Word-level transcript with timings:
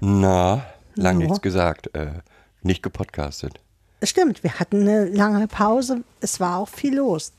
Na, 0.00 0.64
lang 0.94 1.20
Ja. 1.20 1.26
nichts 1.26 1.40
gesagt. 1.42 1.94
Äh, 1.94 2.12
nicht 2.62 2.82
gepodcastet. 2.82 3.60
Stimmt, 4.02 4.42
wir 4.42 4.58
hatten 4.58 4.82
eine 4.82 5.06
lange 5.06 5.48
Pause. 5.48 6.04
Es 6.20 6.38
war 6.40 6.58
auch 6.58 6.68
viel 6.68 6.96
los. 6.96 7.32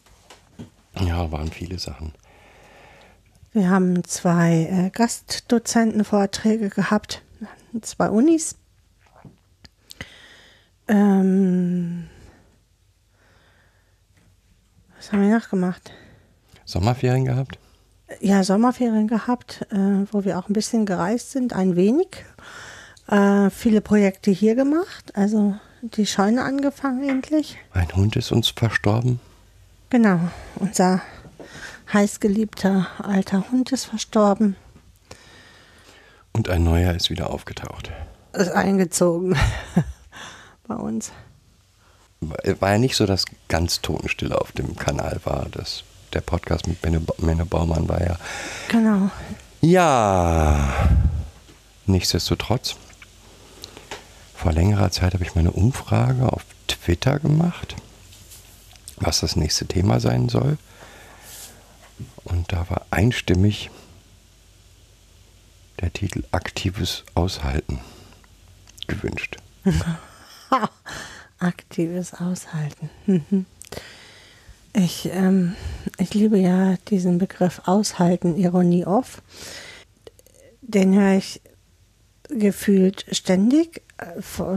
Ja, 1.00 1.32
waren 1.32 1.52
viele 1.52 1.78
Sachen. 1.78 2.14
Wir 3.54 3.70
haben 3.70 4.04
zwei 4.04 4.68
äh, 4.72 4.90
Gastdozentenvorträge 4.90 6.70
gehabt, 6.70 7.22
zwei 7.82 8.10
Unis. 8.10 8.56
Ähm, 10.88 12.08
was 14.96 15.12
haben 15.12 15.22
wir 15.22 15.38
noch 15.38 15.50
gemacht? 15.50 15.92
Sommerferien 16.66 17.26
gehabt? 17.26 17.60
Ja, 18.22 18.44
Sommerferien 18.44 19.08
gehabt, 19.08 19.66
äh, 19.72 20.06
wo 20.12 20.24
wir 20.24 20.40
auch 20.40 20.50
ein 20.50 20.54
bisschen 20.54 20.86
gereist 20.86 21.32
sind, 21.32 21.54
ein 21.54 21.76
wenig. 21.76 22.26
Äh, 23.08 23.50
viele 23.50 23.82
Projekte 23.82 24.32
hier 24.32 24.56
gemacht, 24.56 25.12
also 25.16 25.56
die 25.82 26.06
Scheune 26.06 26.44
angefangen 26.44 27.08
endlich. 27.08 27.58
Ein 27.74 27.92
Hund 27.96 28.16
ist 28.16 28.32
uns 28.32 28.50
verstorben. 28.50 29.20
Genau, 29.90 30.20
unser 30.56 31.02
heißgeliebter 31.94 32.88
alter 33.02 33.46
Hund 33.52 33.72
ist 33.72 33.86
verstorben, 33.86 34.58
Und 36.34 36.50
ein 36.50 36.64
neuer 36.64 36.94
ist 36.94 37.10
wieder 37.10 37.30
aufgetaucht. 37.30 37.92
ist 38.34 38.50
eingezogen 38.52 39.38
bei 40.68 40.76
uns. 40.76 41.12
War 42.20 42.72
ja 42.74 42.78
nicht 42.78 42.98
so, 42.98 43.06
dass 43.06 43.24
ganz 43.48 43.82
Totenstille 43.82 44.40
auf 44.42 44.52
dem 44.52 44.76
Kanal 44.76 45.22
war. 45.24 45.48
Das, 45.52 45.84
der 46.14 46.22
Podcast 46.22 46.68
mit 46.68 46.84
Menne, 46.84 47.02
Menne 47.20 47.46
Baumann 47.46 47.88
war 47.88 48.04
ja. 48.06 48.18
Genau. 48.68 49.10
Ja, 49.62 50.74
nichtsdestotrotz. 51.86 52.76
Vor 54.38 54.54
längerer 54.54 54.92
Zeit 54.92 55.16
habe 55.16 55.24
ich 55.24 55.34
meine 55.34 55.52
Umfrage 55.52 56.32
auf 56.32 56.46
Twitter 56.68 57.18
gemacht, 57.18 57.76
was 58.98 59.22
das 59.22 59.36
nächste 59.36 59.66
Thema 59.66 60.00
sein 60.00 60.30
soll. 60.30 60.60
Und 62.24 62.54
da 62.54 62.70
war 62.70 62.86
einstimmig 62.92 63.72
der 65.82 65.92
Titel 65.92 66.24
Aktives 66.30 67.04
Aushalten 67.16 67.80
gewünscht. 68.86 69.38
Aktives 71.40 72.14
Aushalten. 72.14 72.92
Mhm. 73.08 73.48
Ich, 74.74 75.10
ähm, 75.12 75.56
ich 75.98 76.14
liebe 76.14 76.38
ja 76.38 76.76
diesen 76.90 77.18
Begriff 77.18 77.64
Aushalten, 77.66 78.38
Ironie 78.38 78.86
off. 78.86 79.24
Den 80.62 80.94
höre 80.94 81.18
ich 81.18 81.42
gefühlt 82.30 83.08
ständig, 83.12 83.82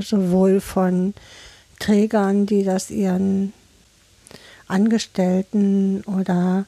sowohl 0.00 0.60
von 0.60 1.14
Trägern, 1.78 2.46
die 2.46 2.64
das 2.64 2.90
ihren 2.90 3.52
Angestellten 4.68 6.02
oder 6.04 6.66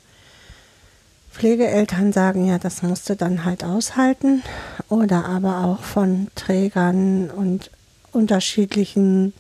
Pflegeeltern 1.33 2.13
sagen, 2.13 2.47
ja, 2.47 2.59
das 2.59 2.83
musst 2.83 3.09
du 3.09 3.17
dann 3.17 3.45
halt 3.45 3.65
aushalten. 3.65 4.43
Oder 4.89 5.25
aber 5.25 5.65
auch 5.65 5.83
von 5.83 6.29
Trägern 6.35 7.31
und 7.31 7.71
unterschiedlichen 8.13 9.33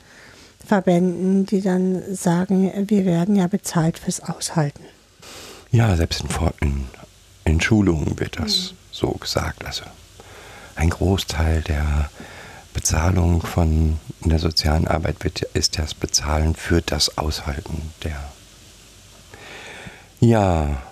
Verbänden, 0.66 1.44
die 1.44 1.60
dann 1.60 2.02
sagen, 2.14 2.72
wir 2.88 3.04
werden 3.04 3.36
ja 3.36 3.46
bezahlt 3.46 3.98
fürs 3.98 4.20
Aushalten. 4.20 4.84
Ja, 5.70 5.94
selbst 5.96 6.22
in, 6.22 6.28
in, 6.60 6.86
in 7.44 7.60
Schulungen 7.60 8.18
wird 8.18 8.38
das 8.38 8.74
so 8.90 9.10
gesagt. 9.12 9.64
Also 9.64 9.82
ein 10.76 10.90
Großteil 10.90 11.62
der 11.62 12.10
Bezahlung 12.72 13.42
von 13.42 13.98
in 14.22 14.30
der 14.30 14.38
sozialen 14.38 14.88
Arbeit 14.88 15.42
ist 15.54 15.78
das 15.78 15.94
Bezahlen 15.94 16.54
für 16.54 16.80
das 16.80 17.18
Aushalten 17.18 17.92
der. 18.02 18.32
Ja. 20.20 20.82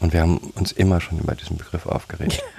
Und 0.00 0.12
wir 0.12 0.20
haben 0.20 0.38
uns 0.54 0.72
immer 0.72 1.00
schon 1.00 1.18
über 1.18 1.34
diesen 1.34 1.56
Begriff 1.56 1.86
aufgeregt. 1.86 2.42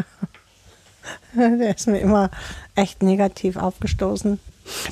Der 1.35 1.75
ist 1.75 1.87
mir 1.87 1.99
immer 1.99 2.31
echt 2.75 3.03
negativ 3.03 3.57
aufgestoßen. 3.57 4.39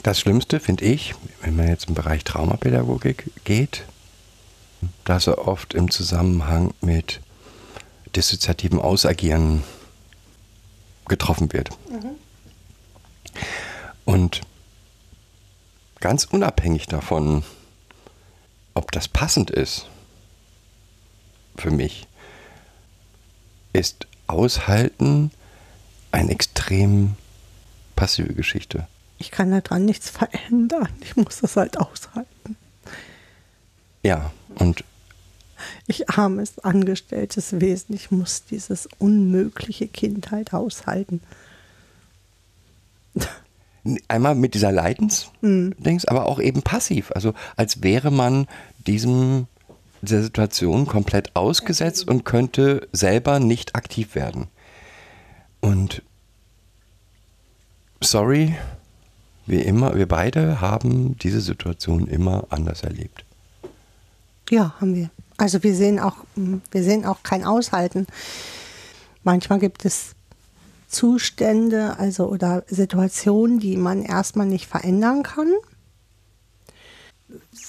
Das 0.03 0.19
Schlimmste 0.19 0.59
finde 0.59 0.85
ich, 0.85 1.15
wenn 1.41 1.55
man 1.55 1.67
jetzt 1.67 1.87
im 1.87 1.95
Bereich 1.95 2.23
Traumapädagogik 2.23 3.31
geht, 3.43 3.85
dass 5.05 5.27
er 5.27 5.47
oft 5.47 5.73
im 5.73 5.89
Zusammenhang 5.89 6.73
mit 6.81 7.21
dissoziativem 8.15 8.79
Ausagieren 8.79 9.63
getroffen 11.07 11.51
wird. 11.53 11.69
Und 14.05 14.41
ganz 15.99 16.25
unabhängig 16.25 16.87
davon, 16.87 17.43
ob 18.73 18.91
das 18.91 19.07
passend 19.07 19.51
ist 19.51 19.87
für 21.55 21.71
mich, 21.71 22.07
ist 23.71 24.07
Aushalten 24.27 25.31
eine 26.11 26.31
extrem 26.31 27.15
passive 27.95 28.33
Geschichte. 28.33 28.87
Ich 29.17 29.31
kann 29.31 29.51
daran 29.51 29.85
nichts 29.85 30.09
verändern. 30.09 30.89
Ich 31.01 31.15
muss 31.15 31.39
das 31.41 31.55
halt 31.55 31.77
aushalten. 31.77 32.57
Ja, 34.03 34.31
und 34.55 34.83
Ich 35.87 36.09
armes 36.09 36.59
angestelltes 36.59 37.59
Wesen. 37.59 37.95
Ich 37.95 38.11
muss 38.11 38.43
dieses 38.45 38.87
unmögliche 38.99 39.87
Kind 39.87 40.31
halt 40.31 40.53
aushalten. 40.53 41.21
Einmal 44.07 44.35
mit 44.35 44.53
dieser 44.53 44.71
Leidensdings, 44.71 46.05
aber 46.05 46.25
auch 46.25 46.39
eben 46.39 46.61
passiv. 46.61 47.11
Also 47.13 47.33
als 47.55 47.83
wäre 47.83 48.11
man 48.11 48.47
diesem 48.87 49.47
dieser 50.03 50.23
Situation 50.23 50.85
komplett 50.85 51.35
ausgesetzt 51.35 52.07
und 52.07 52.25
könnte 52.25 52.87
selber 52.91 53.39
nicht 53.39 53.75
aktiv 53.75 54.15
werden. 54.15 54.47
Und 55.61 56.01
sorry, 58.01 58.55
wir 59.45 59.65
immer, 59.65 59.95
wir 59.95 60.07
beide 60.07 60.61
haben 60.61 61.17
diese 61.17 61.41
Situation 61.41 62.07
immer 62.07 62.47
anders 62.49 62.83
erlebt. 62.83 63.23
Ja, 64.49 64.75
haben 64.79 64.95
wir. 64.95 65.09
Also 65.37 65.63
wir 65.63 65.75
sehen 65.75 65.99
auch, 65.99 66.17
wir 66.35 66.83
sehen 66.83 67.05
auch 67.05 67.23
kein 67.23 67.45
Aushalten. 67.45 68.07
Manchmal 69.23 69.59
gibt 69.59 69.85
es 69.85 70.15
Zustände, 70.93 71.97
also 71.97 72.27
oder 72.27 72.63
Situationen, 72.67 73.59
die 73.59 73.77
man 73.77 74.03
erstmal 74.03 74.45
nicht 74.45 74.67
verändern 74.67 75.23
kann, 75.23 75.51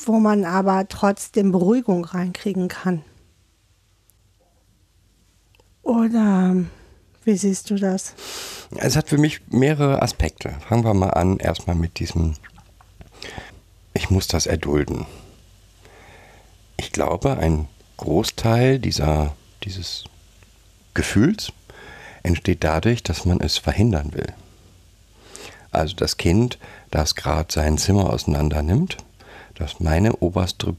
wo 0.04 0.20
man 0.20 0.44
aber 0.44 0.86
trotzdem 0.88 1.50
Beruhigung 1.50 2.04
reinkriegen 2.04 2.68
kann. 2.68 3.02
Oder 5.82 6.56
wie 7.24 7.36
siehst 7.36 7.70
du 7.70 7.76
das? 7.76 8.14
Es 8.76 8.96
hat 8.96 9.08
für 9.08 9.18
mich 9.18 9.40
mehrere 9.48 10.02
Aspekte. 10.02 10.54
Fangen 10.68 10.84
wir 10.84 10.94
mal 10.94 11.10
an, 11.10 11.38
erstmal 11.38 11.76
mit 11.76 11.98
diesem, 11.98 12.34
ich 13.92 14.10
muss 14.10 14.26
das 14.26 14.46
erdulden. 14.46 15.06
Ich 16.76 16.92
glaube, 16.92 17.38
ein 17.38 17.68
Großteil 17.96 18.78
dieser, 18.78 19.34
dieses 19.62 20.04
Gefühls 20.92 21.52
entsteht 22.24 22.64
dadurch, 22.64 23.04
dass 23.04 23.24
man 23.24 23.40
es 23.40 23.58
verhindern 23.58 24.12
will. 24.12 24.32
Also 25.70 25.94
das 25.94 26.16
Kind, 26.16 26.58
das 26.90 27.14
gerade 27.14 27.52
sein 27.52 27.78
Zimmer 27.78 28.10
auseinander 28.10 28.62
nimmt, 28.62 28.96
dass 29.54 29.78
meine 29.78 30.16
oberste 30.16 30.74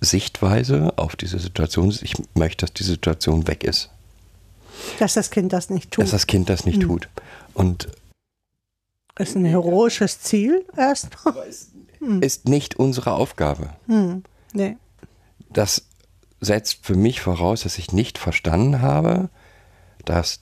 Sichtweise 0.00 0.94
auf 0.96 1.14
diese 1.14 1.38
Situation 1.38 1.90
ist, 1.90 2.02
ich 2.02 2.14
möchte, 2.34 2.66
dass 2.66 2.74
die 2.74 2.82
Situation 2.82 3.46
weg 3.46 3.62
ist. 3.62 3.90
Dass 4.98 5.14
das 5.14 5.30
Kind 5.30 5.52
das 5.52 5.70
nicht 5.70 5.92
tut. 5.92 6.02
Dass 6.02 6.10
das 6.10 6.26
Kind 6.26 6.48
das 6.48 6.64
nicht 6.64 6.82
tut. 6.82 7.08
Und 7.54 7.88
ist 9.18 9.36
ein 9.36 9.44
heroisches 9.44 10.20
Ziel 10.20 10.64
erstmal. 10.76 11.34
ist 12.20 12.48
nicht 12.48 12.76
unsere 12.76 13.12
Aufgabe. 13.12 13.70
Hm. 13.86 14.24
Nee. 14.52 14.76
Das 15.50 15.84
setzt 16.40 16.78
für 16.82 16.94
mich 16.96 17.20
voraus, 17.20 17.62
dass 17.62 17.78
ich 17.78 17.92
nicht 17.92 18.18
verstanden 18.18 18.80
habe, 18.80 19.28
dass 20.04 20.40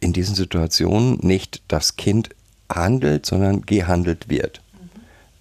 in 0.00 0.12
diesen 0.12 0.34
Situationen 0.34 1.18
nicht 1.22 1.62
das 1.68 1.96
Kind 1.96 2.30
handelt, 2.68 3.26
sondern 3.26 3.62
gehandelt 3.62 4.28
wird. 4.28 4.60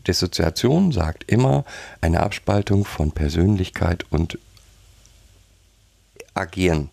Dissoziation 0.08 0.92
sagt 0.92 1.24
immer 1.32 1.66
eine 2.02 2.22
Abspaltung 2.22 2.86
von 2.86 3.12
Persönlichkeit 3.12 4.06
und 4.12 4.38
Agieren. 6.34 6.90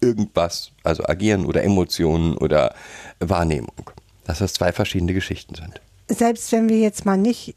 Irgendwas, 0.00 0.72
also 0.82 1.04
Agieren 1.06 1.46
oder 1.46 1.62
Emotionen 1.62 2.36
oder 2.36 2.74
Wahrnehmung. 3.20 3.90
Dass 4.24 4.38
das 4.38 4.54
zwei 4.54 4.72
verschiedene 4.72 5.14
Geschichten 5.14 5.54
sind. 5.54 5.80
Selbst 6.08 6.50
wenn 6.52 6.68
wir 6.68 6.78
jetzt 6.78 7.06
mal 7.06 7.16
nicht 7.16 7.54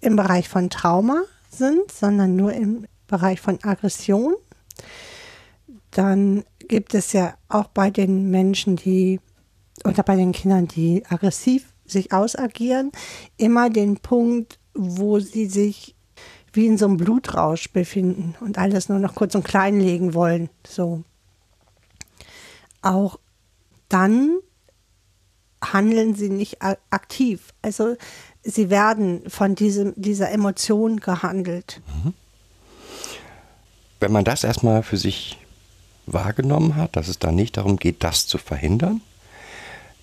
im 0.00 0.16
Bereich 0.16 0.48
von 0.48 0.70
Trauma 0.70 1.22
sind, 1.50 1.90
sondern 1.90 2.36
nur 2.36 2.52
im 2.52 2.86
Bereich 3.06 3.40
von 3.40 3.62
Aggression, 3.62 4.34
dann 5.90 6.44
gibt 6.68 6.94
es 6.94 7.12
ja 7.12 7.34
auch 7.48 7.68
bei 7.68 7.90
den 7.90 8.30
Menschen, 8.30 8.76
die 8.76 9.20
oder 9.84 10.02
bei 10.02 10.16
den 10.16 10.32
Kindern, 10.32 10.68
die 10.68 11.04
aggressiv 11.08 11.72
sich 11.84 12.12
ausagieren, 12.12 12.92
immer 13.36 13.70
den 13.70 13.96
Punkt, 13.96 14.58
wo 14.74 15.18
sie 15.18 15.46
sich 15.46 15.94
wie 16.52 16.66
in 16.66 16.78
so 16.78 16.86
einem 16.86 16.96
Blutrausch 16.96 17.72
befinden 17.72 18.34
und 18.40 18.58
alles 18.58 18.88
nur 18.88 18.98
noch 18.98 19.14
kurz 19.14 19.34
und 19.34 19.44
klein 19.44 19.80
legen 19.80 20.14
wollen. 20.14 20.48
So. 20.66 21.02
Auch 22.82 23.18
dann 23.88 24.38
handeln 25.62 26.14
sie 26.14 26.30
nicht 26.30 26.58
aktiv. 26.62 27.52
Also 27.62 27.96
sie 28.42 28.70
werden 28.70 29.28
von 29.28 29.54
diesem, 29.54 29.92
dieser 29.96 30.30
Emotion 30.30 31.00
gehandelt. 31.00 31.80
Wenn 34.00 34.12
man 34.12 34.24
das 34.24 34.44
erstmal 34.44 34.82
für 34.82 34.96
sich 34.96 35.38
wahrgenommen 36.12 36.76
hat, 36.76 36.96
dass 36.96 37.08
es 37.08 37.18
da 37.18 37.32
nicht 37.32 37.56
darum 37.56 37.76
geht, 37.76 38.04
das 38.04 38.26
zu 38.26 38.38
verhindern, 38.38 39.00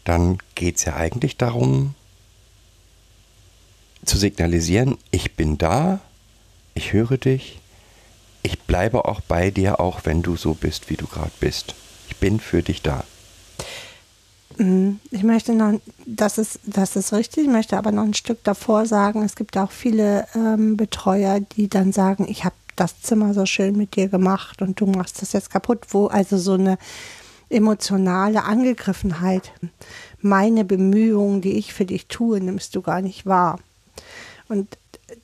dann 0.04 0.38
geht 0.56 0.78
es 0.78 0.86
ja 0.86 0.96
eigentlich 0.96 1.38
darum, 1.38 1.96
zu 4.06 4.18
signalisieren, 4.18 4.98
ich 5.12 5.36
bin 5.36 5.58
da, 5.58 6.00
ich 6.76 6.94
höre 6.94 7.18
dich, 7.18 7.60
ich 8.44 8.60
bleibe 8.62 9.06
auch 9.06 9.22
bei 9.22 9.50
dir, 9.50 9.80
auch 9.80 10.02
wenn 10.04 10.22
du 10.22 10.36
so 10.36 10.54
bist, 10.54 10.90
wie 10.90 10.98
du 10.98 11.08
gerade 11.08 11.32
bist. 11.40 11.74
Ich 12.10 12.18
bin 12.18 12.40
für 12.40 12.62
dich 12.62 12.84
da. 12.84 13.04
Mhm. 14.58 15.00
Ich 15.10 15.24
möchte 15.24 15.54
noch, 15.54 15.80
das 16.06 16.38
ist, 16.38 16.60
das 16.66 16.96
ist 16.96 17.12
richtig, 17.14 17.46
ich 17.46 17.50
möchte 17.50 17.78
aber 17.78 17.92
noch 17.92 18.04
ein 18.04 18.14
Stück 18.14 18.44
davor 18.44 18.86
sagen, 18.86 19.24
es 19.24 19.36
gibt 19.36 19.58
auch 19.58 19.72
viele 19.72 20.28
ähm, 20.36 20.78
Betreuer, 20.78 21.40
die 21.40 21.68
dann 21.68 21.92
sagen, 21.92 22.28
ich 22.30 22.46
habe 22.46 22.56
das 22.76 23.02
Zimmer 23.02 23.34
so 23.34 23.46
schön 23.46 23.78
mit 23.78 23.96
dir 23.96 24.08
gemacht 24.08 24.62
und 24.62 24.80
du 24.80 24.86
machst 24.86 25.22
das 25.22 25.34
jetzt 25.34 25.50
kaputt, 25.50 25.86
wo 25.90 26.08
also 26.08 26.38
so 26.38 26.54
eine 26.54 26.78
emotionale 27.50 28.44
Angegriffenheit, 28.44 29.52
meine 30.20 30.66
Bemühungen, 30.66 31.42
die 31.42 31.58
ich 31.58 31.74
für 31.74 31.86
dich 31.86 32.08
tue, 32.08 32.40
nimmst 32.40 32.76
du 32.76 32.82
gar 32.82 33.02
nicht 33.02 33.26
wahr. 33.26 33.60
Und 34.48 34.78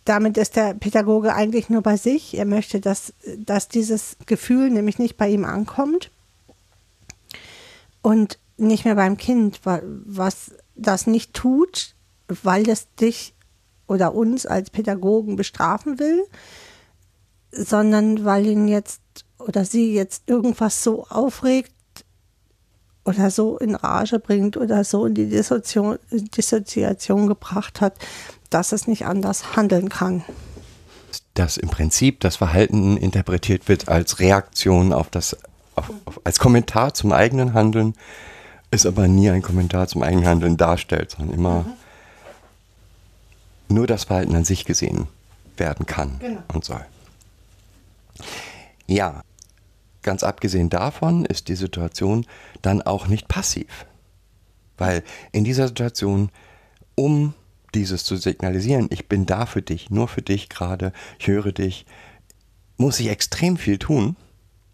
damit 0.05 0.37
ist 0.37 0.55
der 0.55 0.73
Pädagoge 0.73 1.33
eigentlich 1.33 1.69
nur 1.69 1.81
bei 1.81 1.97
sich. 1.97 2.37
Er 2.37 2.45
möchte, 2.45 2.79
dass, 2.79 3.13
dass 3.37 3.67
dieses 3.67 4.17
Gefühl 4.25 4.69
nämlich 4.69 4.99
nicht 4.99 5.17
bei 5.17 5.29
ihm 5.29 5.45
ankommt 5.45 6.11
und 8.01 8.37
nicht 8.57 8.85
mehr 8.85 8.95
beim 8.95 9.17
Kind, 9.17 9.61
was 9.63 10.51
das 10.75 11.07
nicht 11.07 11.33
tut, 11.33 11.95
weil 12.27 12.69
es 12.69 12.87
dich 12.95 13.33
oder 13.87 14.13
uns 14.13 14.45
als 14.45 14.69
Pädagogen 14.69 15.35
bestrafen 15.35 15.99
will, 15.99 16.23
sondern 17.51 18.25
weil 18.25 18.45
ihn 18.45 18.67
jetzt 18.67 19.01
oder 19.39 19.65
sie 19.65 19.93
jetzt 19.93 20.29
irgendwas 20.29 20.83
so 20.83 21.05
aufregt 21.09 21.73
oder 23.05 23.31
so 23.31 23.57
in 23.57 23.75
Rage 23.75 24.19
bringt 24.19 24.57
oder 24.57 24.83
so 24.83 25.05
in 25.05 25.15
die 25.15 25.27
Dissoziation, 25.27 25.97
Dissoziation 26.11 27.27
gebracht 27.27 27.81
hat, 27.81 27.95
dass 28.49 28.71
es 28.71 28.87
nicht 28.87 29.05
anders 29.05 29.55
handeln 29.55 29.89
kann. 29.89 30.23
Dass 31.33 31.57
im 31.57 31.69
Prinzip 31.69 32.19
das 32.19 32.35
Verhalten 32.35 32.97
interpretiert 32.97 33.67
wird 33.67 33.89
als 33.89 34.19
Reaktion 34.19 34.93
auf 34.93 35.09
das, 35.09 35.37
auf, 35.75 35.89
auf, 36.05 36.21
als 36.23 36.39
Kommentar 36.39 36.93
zum 36.93 37.11
eigenen 37.11 37.53
Handeln, 37.53 37.95
ist 38.69 38.85
aber 38.85 39.07
nie 39.07 39.29
ein 39.29 39.41
Kommentar 39.41 39.87
zum 39.87 40.03
eigenen 40.03 40.25
Handeln 40.25 40.57
darstellt, 40.57 41.11
sondern 41.11 41.35
immer 41.35 41.65
mhm. 43.67 43.75
nur 43.75 43.87
das 43.87 44.05
Verhalten 44.05 44.35
an 44.35 44.45
sich 44.45 44.65
gesehen 44.65 45.07
werden 45.57 45.85
kann 45.85 46.19
genau. 46.19 46.43
und 46.53 46.63
soll. 46.63 46.85
Ja, 48.91 49.23
ganz 50.01 50.21
abgesehen 50.21 50.69
davon 50.69 51.23
ist 51.23 51.47
die 51.47 51.55
Situation 51.55 52.25
dann 52.61 52.81
auch 52.81 53.07
nicht 53.07 53.29
passiv. 53.29 53.85
Weil 54.77 55.03
in 55.31 55.45
dieser 55.45 55.69
Situation, 55.69 56.29
um 56.95 57.33
dieses 57.73 58.03
zu 58.03 58.17
signalisieren, 58.17 58.87
ich 58.91 59.07
bin 59.07 59.25
da 59.25 59.45
für 59.45 59.61
dich, 59.61 59.89
nur 59.91 60.09
für 60.09 60.21
dich 60.21 60.49
gerade, 60.49 60.91
ich 61.19 61.27
höre 61.27 61.53
dich, 61.53 61.85
muss 62.75 62.99
ich 62.99 63.07
extrem 63.07 63.55
viel 63.55 63.77
tun, 63.77 64.17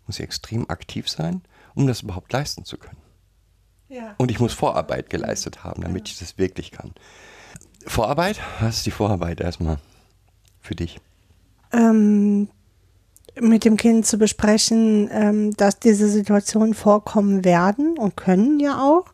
muss 0.08 0.18
ich 0.18 0.24
extrem 0.24 0.68
aktiv 0.68 1.08
sein, 1.08 1.44
um 1.76 1.86
das 1.86 2.02
überhaupt 2.02 2.34
leisten 2.34 2.66
zu 2.66 2.78
können. 2.78 2.98
Ja. 3.88 4.16
Und 4.18 4.32
ich 4.32 4.40
muss 4.40 4.54
Vorarbeit 4.54 5.12
geleistet 5.12 5.64
haben, 5.64 5.84
damit 5.84 6.10
ich 6.10 6.18
das 6.18 6.40
wirklich 6.40 6.72
kann. 6.72 6.92
Vorarbeit? 7.86 8.40
Was 8.62 8.78
ist 8.78 8.88
die 8.88 8.92
Vorarbeit 8.92 9.42
erstmal 9.42 9.78
für 10.60 10.74
dich? 10.74 11.00
Ähm, 11.72 12.50
mit 13.42 13.66
dem 13.66 13.78
Kind 13.78 14.06
zu 14.06 14.18
besprechen, 14.18 15.10
ähm, 15.12 15.54
dass 15.56 15.80
diese 15.80 16.10
Situationen 16.10 16.74
vorkommen 16.74 17.46
werden 17.46 17.98
und 17.98 18.18
können 18.18 18.60
ja 18.60 18.82
auch. 18.82 19.06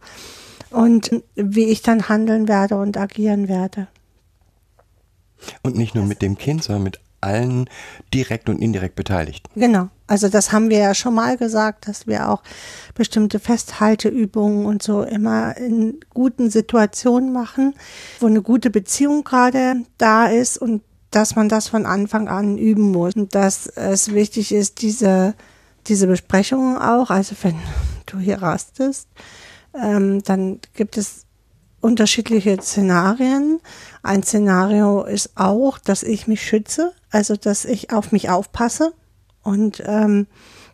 Und 0.69 1.21
wie 1.35 1.65
ich 1.65 1.81
dann 1.81 2.09
handeln 2.09 2.47
werde 2.47 2.75
und 2.75 2.97
agieren 2.97 3.47
werde. 3.47 3.87
Und 5.61 5.75
nicht 5.75 5.93
nur 5.93 6.05
mit 6.05 6.21
dem 6.21 6.37
Kind, 6.37 6.63
sondern 6.63 6.83
mit 6.83 6.99
allen 7.23 7.69
direkt 8.13 8.49
und 8.49 8.59
indirekt 8.59 8.95
Beteiligten. 8.95 9.49
Genau. 9.59 9.89
Also 10.07 10.27
das 10.27 10.51
haben 10.51 10.69
wir 10.69 10.79
ja 10.79 10.93
schon 10.93 11.15
mal 11.15 11.37
gesagt, 11.37 11.87
dass 11.87 12.05
wir 12.05 12.29
auch 12.29 12.43
bestimmte 12.93 13.39
Festhalteübungen 13.39 14.65
und 14.65 14.83
so 14.83 15.03
immer 15.03 15.55
in 15.57 15.99
guten 16.13 16.49
Situationen 16.49 17.31
machen, 17.31 17.73
wo 18.19 18.27
eine 18.27 18.41
gute 18.41 18.69
Beziehung 18.69 19.23
gerade 19.23 19.77
da 19.97 20.27
ist 20.27 20.57
und 20.57 20.81
dass 21.15 21.35
man 21.35 21.47
das 21.47 21.67
von 21.67 21.85
Anfang 21.85 22.27
an 22.27 22.57
üben 22.57 22.91
muss 22.91 23.15
und 23.15 23.35
dass 23.35 23.67
es 23.67 24.13
wichtig 24.13 24.51
ist, 24.51 24.81
diese, 24.81 25.35
diese 25.87 26.07
Besprechungen 26.07 26.77
auch, 26.77 27.09
also 27.09 27.35
wenn 27.43 27.59
du 28.07 28.17
hier 28.17 28.41
rastest, 28.41 29.07
ähm, 29.79 30.23
dann 30.23 30.59
gibt 30.73 30.97
es 30.97 31.25
unterschiedliche 31.81 32.59
Szenarien. 32.59 33.59
Ein 34.01 34.23
Szenario 34.23 35.03
ist 35.03 35.31
auch, 35.35 35.77
dass 35.77 36.01
ich 36.01 36.27
mich 36.27 36.41
schütze, 36.41 36.93
also 37.11 37.35
dass 37.35 37.65
ich 37.65 37.91
auf 37.91 38.11
mich 38.11 38.29
aufpasse 38.29 38.93
und 39.43 39.83
ähm, 39.85 40.27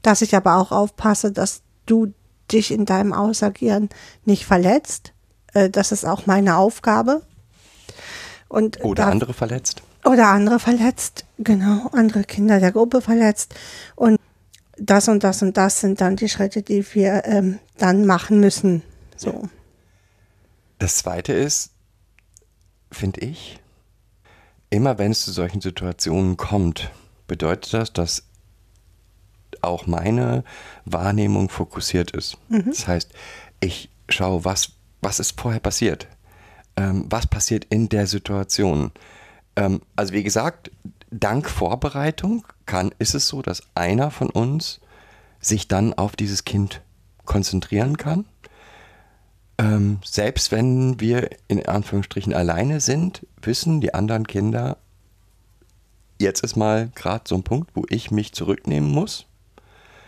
dass 0.04 0.22
ich 0.22 0.36
aber 0.36 0.56
auch 0.56 0.72
aufpasse, 0.72 1.32
dass 1.34 1.64
du 1.86 2.14
dich 2.52 2.72
in 2.72 2.86
deinem 2.86 3.12
Ausagieren 3.12 3.90
nicht 4.24 4.46
verletzt. 4.46 5.14
Äh, 5.54 5.70
das 5.70 5.92
ist 5.92 6.06
auch 6.06 6.28
meine 6.28 6.56
Aufgabe. 6.56 7.24
Und 8.48 8.84
Oder 8.84 9.04
da, 9.04 9.10
andere 9.12 9.34
verletzt. 9.34 9.84
Oder 10.10 10.30
andere 10.30 10.58
verletzt, 10.58 11.26
genau, 11.38 11.88
andere 11.92 12.24
Kinder 12.24 12.60
der 12.60 12.72
Gruppe 12.72 13.00
verletzt. 13.00 13.54
Und 13.96 14.20
das 14.76 15.08
und 15.08 15.24
das 15.24 15.44
und 15.44 15.56
das 15.56 15.82
sind 15.82 16.02
dann 16.02 16.16
die 16.16 16.30
Schritte, 16.30 16.64
die 16.64 16.84
wir 16.96 17.26
ähm, 17.26 17.60
dann 17.78 18.08
machen 18.08 18.40
müssen. 18.40 18.82
So. 19.16 19.48
Das 20.80 20.98
zweite 20.98 21.34
ist, 21.34 21.70
finde 22.92 23.22
ich, 23.22 23.60
immer 24.72 24.98
wenn 24.98 25.12
es 25.12 25.22
zu 25.22 25.32
solchen 25.32 25.62
Situationen 25.62 26.38
kommt, 26.38 26.90
bedeutet 27.28 27.72
das, 27.76 27.94
dass 27.94 28.24
auch 29.62 29.86
meine 29.86 30.44
Wahrnehmung 30.86 31.50
fokussiert 31.50 32.10
ist. 32.10 32.36
Mhm. 32.48 32.66
Das 32.66 32.88
heißt, 32.88 33.12
ich 33.60 33.92
schaue, 34.10 34.44
was, 34.44 34.72
was 35.04 35.20
ist 35.20 35.40
vorher 35.40 35.60
passiert? 35.60 36.08
Ähm, 36.78 37.06
was 37.12 37.28
passiert 37.28 37.68
in 37.70 37.90
der 37.90 38.08
Situation? 38.08 38.92
Ähm, 39.60 39.82
also 39.98 40.14
wie 40.14 40.24
gesagt, 40.24 40.72
dank 41.12 41.50
Vorbereitung 41.50 42.46
kann, 42.66 42.92
ist 42.98 43.14
es 43.14 43.28
so, 43.28 43.42
dass 43.42 43.64
einer 43.76 44.10
von 44.10 44.30
uns 44.30 44.80
sich 45.42 45.68
dann 45.68 45.94
auf 45.94 46.16
dieses 46.16 46.46
Kind 46.46 46.82
konzentrieren 47.26 47.98
kann. 47.98 48.26
Ähm, 49.58 50.00
selbst 50.04 50.52
wenn 50.52 51.02
wir 51.02 51.30
in 51.50 51.66
Anführungsstrichen 51.66 52.34
alleine 52.34 52.80
sind, 52.80 53.28
wissen 53.42 53.82
die 53.82 53.94
anderen 53.94 54.26
Kinder, 54.26 54.78
jetzt 56.20 56.42
ist 56.42 56.56
mal 56.56 56.90
gerade 56.96 57.26
so 57.28 57.36
ein 57.36 57.44
Punkt, 57.44 57.72
wo 57.76 57.86
ich 57.90 58.12
mich 58.12 58.32
zurücknehmen 58.32 58.90
muss 58.90 59.26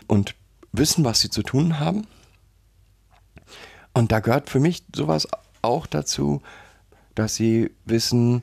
und 0.06 0.34
wissen, 0.72 1.04
was 1.04 1.20
sie 1.20 1.28
zu 1.28 1.42
tun 1.42 1.78
haben. 1.78 2.06
Und 3.92 4.12
da 4.12 4.20
gehört 4.20 4.48
für 4.48 4.60
mich 4.60 4.84
sowas 4.96 5.28
auch 5.60 5.86
dazu, 5.86 6.40
dass 7.14 7.34
sie 7.34 7.70
wissen, 7.84 8.42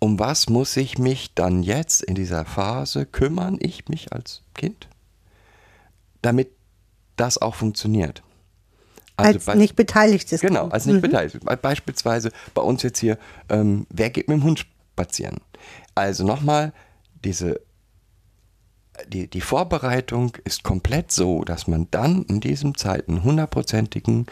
um 0.00 0.18
was 0.18 0.48
muss 0.48 0.76
ich 0.76 0.98
mich 0.98 1.34
dann 1.34 1.62
jetzt 1.62 2.02
in 2.02 2.14
dieser 2.16 2.44
Phase 2.44 3.06
kümmern, 3.06 3.58
ich 3.60 3.88
mich 3.88 4.12
als 4.12 4.42
Kind, 4.54 4.88
damit 6.22 6.48
das 7.16 7.38
auch 7.38 7.54
funktioniert. 7.54 8.22
als 9.16 9.44
bei- 9.44 9.54
nicht 9.54 9.76
beteiligtes 9.76 10.40
Genau, 10.40 10.68
als 10.68 10.86
nicht 10.86 11.02
beteiligt. 11.02 11.44
Be- 11.44 11.56
Beispielsweise 11.58 12.30
bei 12.54 12.62
uns 12.62 12.82
jetzt 12.82 12.98
hier, 13.00 13.18
ähm, 13.50 13.86
wer 13.90 14.08
geht 14.08 14.28
mit 14.28 14.38
dem 14.38 14.44
Hund 14.44 14.60
spazieren? 14.94 15.36
Also 15.94 16.24
nochmal, 16.24 16.72
diese, 17.22 17.60
die, 19.08 19.28
die 19.28 19.42
Vorbereitung 19.42 20.36
ist 20.44 20.62
komplett 20.62 21.12
so, 21.12 21.44
dass 21.44 21.66
man 21.66 21.86
dann 21.90 22.22
in 22.24 22.40
diesem 22.40 22.74
Zeit 22.78 23.08
einen 23.10 23.22
hundertprozentigen 23.22 24.24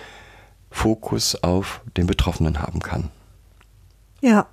Fokus 0.70 1.34
auf 1.42 1.82
den 1.98 2.06
Betroffenen 2.06 2.62
haben 2.62 2.80
kann. 2.80 3.10
Ja, 4.22 4.46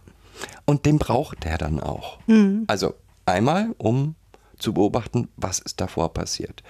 Und 0.66 0.86
den 0.86 1.00
braucht 1.00 1.46
er 1.46 1.58
dann 1.58 1.80
auch. 1.80 2.20
Also 2.68 2.94
einmal, 3.26 3.74
um 3.78 4.16
zu 4.58 4.74
beobachten, 4.74 5.28
was 5.38 5.60
ist 5.60 5.82
davor 5.82 6.14
passiert. 6.14 6.64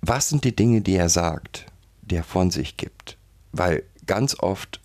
Was 0.00 0.28
sind 0.28 0.44
die 0.44 0.54
Dinge, 0.54 0.80
die 0.82 0.94
er 0.94 1.08
sagt, 1.08 1.66
die 2.02 2.16
er 2.16 2.24
von 2.24 2.50
sich 2.50 2.76
gibt? 2.76 3.18
Weil 3.52 3.82
ganz 4.06 4.38
oft 4.38 4.80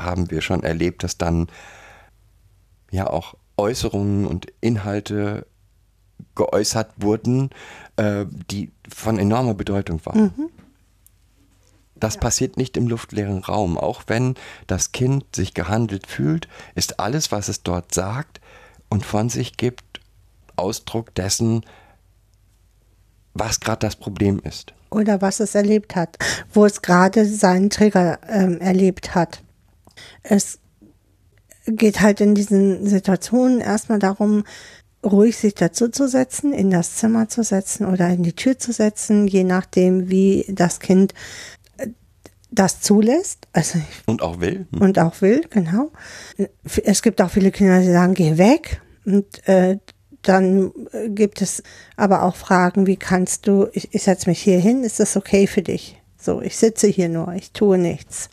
haben 0.00 0.30
wir 0.30 0.40
schon 0.40 0.62
erlebt, 0.62 1.04
dass 1.04 1.16
dann 1.18 1.48
ja 2.90 3.06
auch 3.08 3.34
Äußerungen 3.56 4.26
und 4.26 4.46
Inhalte 4.60 5.46
geäußert 6.34 6.90
wurden, 6.96 7.50
äh, 7.96 8.26
die 8.50 8.72
von 8.88 9.18
enormer 9.18 9.54
Bedeutung 9.54 10.04
waren. 10.04 10.32
Das 11.96 12.18
passiert 12.18 12.56
nicht 12.56 12.76
im 12.76 12.88
luftleeren 12.88 13.38
Raum. 13.38 13.78
Auch 13.78 14.02
wenn 14.06 14.34
das 14.66 14.92
Kind 14.92 15.24
sich 15.34 15.54
gehandelt 15.54 16.06
fühlt, 16.06 16.48
ist 16.74 17.00
alles, 17.00 17.32
was 17.32 17.48
es 17.48 17.62
dort 17.62 17.94
sagt 17.94 18.40
und 18.88 19.06
von 19.06 19.28
sich 19.28 19.56
gibt, 19.56 20.00
Ausdruck 20.56 21.14
dessen, 21.14 21.64
was 23.32 23.60
gerade 23.60 23.80
das 23.80 23.96
Problem 23.96 24.40
ist. 24.44 24.72
oder 24.94 25.20
was 25.20 25.40
es 25.40 25.54
erlebt 25.54 25.96
hat, 25.96 26.16
wo 26.52 26.64
es 26.64 26.80
gerade 26.80 27.26
seinen 27.26 27.68
Trigger 27.68 28.18
ähm, 28.28 28.60
erlebt 28.60 29.14
hat. 29.14 29.42
Es 30.22 30.58
geht 31.66 32.00
halt 32.00 32.20
in 32.20 32.34
diesen 32.34 32.86
Situationen 32.86 33.60
erstmal 33.60 33.98
darum, 33.98 34.44
ruhig 35.04 35.36
sich 35.36 35.54
dazu 35.54 35.88
zu 35.88 36.08
setzen, 36.08 36.52
in 36.52 36.70
das 36.70 36.96
Zimmer 36.96 37.28
zu 37.28 37.42
setzen 37.42 37.86
oder 37.86 38.08
in 38.08 38.22
die 38.22 38.34
Tür 38.34 38.58
zu 38.58 38.72
setzen, 38.72 39.26
je 39.26 39.44
nachdem, 39.44 40.08
wie 40.08 40.46
das 40.48 40.80
Kind 40.80 41.12
das 42.54 42.80
zulässt. 42.80 43.46
Also 43.52 43.78
Und 44.06 44.22
auch 44.22 44.40
will. 44.40 44.66
Hm. 44.72 44.80
und 44.80 44.98
auch 44.98 45.20
will, 45.20 45.42
genau. 45.50 45.90
Es 46.84 47.02
gibt 47.02 47.20
auch 47.20 47.30
viele 47.30 47.50
Kinder, 47.50 47.80
die 47.80 47.90
sagen, 47.90 48.14
geh 48.14 48.38
weg. 48.38 48.80
Und 49.04 49.46
äh, 49.46 49.78
dann 50.22 50.72
äh, 50.92 51.08
gibt 51.10 51.42
es 51.42 51.62
aber 51.96 52.22
auch 52.22 52.36
Fragen, 52.36 52.86
wie 52.86 52.96
kannst 52.96 53.46
du, 53.46 53.68
ich, 53.72 53.94
ich 53.94 54.02
setze 54.02 54.28
mich 54.28 54.40
hier 54.40 54.58
hin, 54.58 54.82
ist 54.84 55.00
das 55.00 55.16
okay 55.16 55.46
für 55.46 55.62
dich? 55.62 56.00
So, 56.18 56.40
ich 56.40 56.56
sitze 56.56 56.86
hier 56.86 57.08
nur, 57.08 57.34
ich 57.34 57.52
tue 57.52 57.76
nichts. 57.76 58.30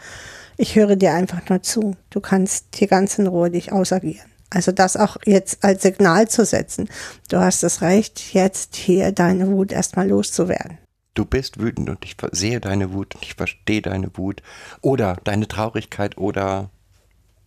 Ich 0.58 0.76
höre 0.76 0.96
dir 0.96 1.14
einfach 1.14 1.50
nur 1.50 1.62
zu. 1.62 1.96
Du 2.10 2.22
kannst 2.22 2.76
hier 2.76 2.88
ganz 2.88 3.18
in 3.18 3.28
Ruhe 3.28 3.52
dich 3.52 3.72
ausagieren. 3.72 4.30
Also 4.50 4.72
das 4.72 4.98
auch 4.98 5.18
jetzt 5.26 5.64
als 5.64 5.82
Signal 5.82 6.28
zu 6.28 6.46
setzen. 6.46 6.90
Du 7.30 7.38
hast 7.38 7.64
das 7.64 7.82
Recht, 7.82 8.34
jetzt 8.34 8.76
hier 8.76 9.12
deine 9.12 9.48
Wut 9.48 9.72
erstmal 9.72 10.10
loszuwerden. 10.10 10.78
Du 11.14 11.26
bist 11.26 11.60
wütend 11.60 11.90
und 11.90 12.06
ich 12.06 12.16
sehe 12.32 12.62
deine 12.62 12.94
Wut 12.94 13.16
und 13.16 13.24
ich 13.24 13.36
verstehe 13.36 13.82
deine 13.82 14.16
Wut 14.18 14.42
oder 14.82 15.18
deine 15.24 15.48
Traurigkeit 15.48 16.18
oder 16.18 16.70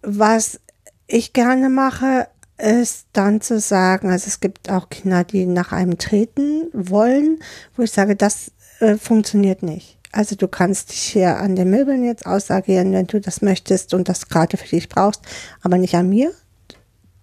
Was 0.02 0.60
ich 1.06 1.32
gerne 1.32 1.70
mache, 1.70 2.28
ist 2.58 3.06
dann 3.12 3.40
zu 3.40 3.58
sagen, 3.58 4.10
also 4.10 4.28
es 4.28 4.40
gibt 4.40 4.70
auch 4.70 4.88
Kinder, 4.88 5.24
die 5.24 5.46
nach 5.46 5.72
einem 5.72 5.98
treten 5.98 6.68
wollen, 6.72 7.40
wo 7.76 7.82
ich 7.82 7.90
sage, 7.90 8.16
das 8.16 8.52
äh, 8.80 8.96
funktioniert 8.96 9.62
nicht. 9.62 9.98
Also 10.12 10.36
du 10.36 10.46
kannst 10.46 10.92
dich 10.92 11.00
hier 11.00 11.38
an 11.38 11.56
den 11.56 11.70
Möbeln 11.70 12.04
jetzt 12.04 12.24
ausagieren, 12.26 12.92
wenn 12.92 13.08
du 13.08 13.20
das 13.20 13.42
möchtest 13.42 13.94
und 13.94 14.08
das 14.08 14.28
gerade 14.28 14.56
für 14.56 14.68
dich 14.68 14.88
brauchst, 14.88 15.22
aber 15.62 15.76
nicht 15.76 15.96
an 15.96 16.08
mir. 16.08 16.32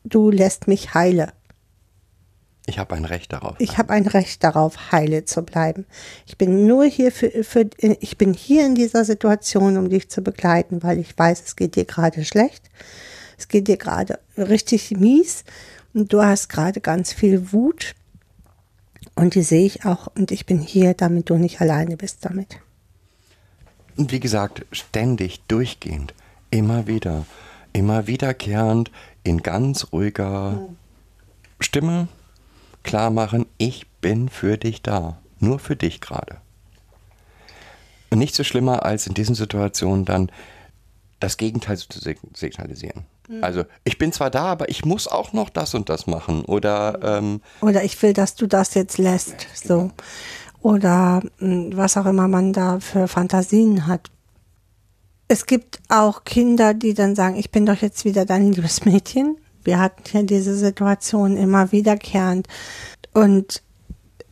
Du 0.03 0.29
lässt 0.29 0.67
mich 0.67 0.93
heile. 0.93 1.31
Ich 2.71 2.79
habe 2.79 2.95
ein 2.95 3.03
Recht 3.03 3.33
darauf. 3.33 3.55
Ich 3.59 3.77
habe 3.77 3.91
ein 3.91 4.07
Recht 4.07 4.45
darauf, 4.45 4.93
heile 4.93 5.25
zu 5.25 5.41
bleiben. 5.41 5.85
Ich 6.25 6.37
bin 6.37 6.65
nur 6.65 6.85
hier 6.85 7.11
für, 7.11 7.43
für, 7.43 7.69
ich 7.99 8.17
bin 8.17 8.33
hier 8.33 8.65
in 8.65 8.75
dieser 8.75 9.03
Situation, 9.03 9.77
um 9.77 9.89
dich 9.89 10.09
zu 10.09 10.21
begleiten, 10.21 10.81
weil 10.81 10.97
ich 10.97 11.17
weiß, 11.17 11.43
es 11.45 11.57
geht 11.57 11.75
dir 11.75 11.83
gerade 11.83 12.23
schlecht. 12.23 12.69
Es 13.37 13.49
geht 13.49 13.67
dir 13.67 13.75
gerade 13.75 14.19
richtig 14.37 14.91
mies 14.91 15.43
und 15.93 16.13
du 16.13 16.23
hast 16.23 16.47
gerade 16.47 16.79
ganz 16.79 17.11
viel 17.11 17.51
Wut. 17.51 17.93
Und 19.15 19.35
die 19.35 19.43
sehe 19.43 19.65
ich 19.65 19.83
auch 19.83 20.07
und 20.15 20.31
ich 20.31 20.45
bin 20.45 20.59
hier, 20.59 20.93
damit 20.93 21.29
du 21.29 21.35
nicht 21.35 21.59
alleine 21.59 21.97
bist 21.97 22.19
damit. 22.23 22.57
Und 23.97 24.13
wie 24.13 24.21
gesagt, 24.21 24.65
ständig, 24.71 25.41
durchgehend, 25.49 26.13
immer 26.51 26.87
wieder, 26.87 27.25
immer 27.73 28.07
wiederkehrend, 28.07 28.91
in 29.23 29.43
ganz 29.43 29.91
ruhiger 29.91 30.69
Stimme 31.59 32.07
klar 32.83 33.09
machen, 33.11 33.45
ich 33.57 33.87
bin 34.01 34.29
für 34.29 34.57
dich 34.57 34.81
da, 34.81 35.17
nur 35.39 35.59
für 35.59 35.75
dich 35.75 36.01
gerade. 36.01 36.37
Und 38.09 38.19
nicht 38.19 38.35
so 38.35 38.43
schlimmer, 38.43 38.83
als 38.85 39.07
in 39.07 39.13
diesen 39.13 39.35
Situationen 39.35 40.05
dann 40.05 40.31
das 41.19 41.37
Gegenteil 41.37 41.77
zu 41.77 41.87
sig- 41.99 42.19
signalisieren. 42.33 43.05
Also, 43.41 43.63
ich 43.85 43.97
bin 43.97 44.11
zwar 44.11 44.29
da, 44.29 44.45
aber 44.45 44.67
ich 44.67 44.83
muss 44.83 45.07
auch 45.07 45.31
noch 45.31 45.49
das 45.49 45.73
und 45.73 45.87
das 45.87 46.05
machen. 46.05 46.43
Oder 46.43 46.99
ähm, 47.01 47.39
Oder 47.61 47.81
ich 47.83 48.01
will, 48.01 48.11
dass 48.11 48.35
du 48.35 48.45
das 48.45 48.73
jetzt 48.73 48.97
lässt. 48.97 49.47
So. 49.53 49.91
Oder 50.61 51.21
mh, 51.39 51.77
was 51.77 51.95
auch 51.95 52.05
immer 52.07 52.27
man 52.27 52.51
da 52.51 52.81
für 52.81 53.07
Fantasien 53.07 53.87
hat. 53.87 54.09
Es 55.29 55.45
gibt 55.45 55.79
auch 55.87 56.25
Kinder, 56.25 56.73
die 56.73 56.93
dann 56.93 57.15
sagen, 57.15 57.37
ich 57.37 57.51
bin 57.51 57.65
doch 57.65 57.77
jetzt 57.81 58.03
wieder 58.03 58.25
dein 58.25 58.51
liebes 58.51 58.83
Mädchen. 58.83 59.37
Wir 59.63 59.79
hatten 59.79 60.03
ja 60.11 60.23
diese 60.23 60.55
Situation 60.55 61.37
immer 61.37 61.71
wiederkehrend. 61.71 62.47
Und 63.13 63.61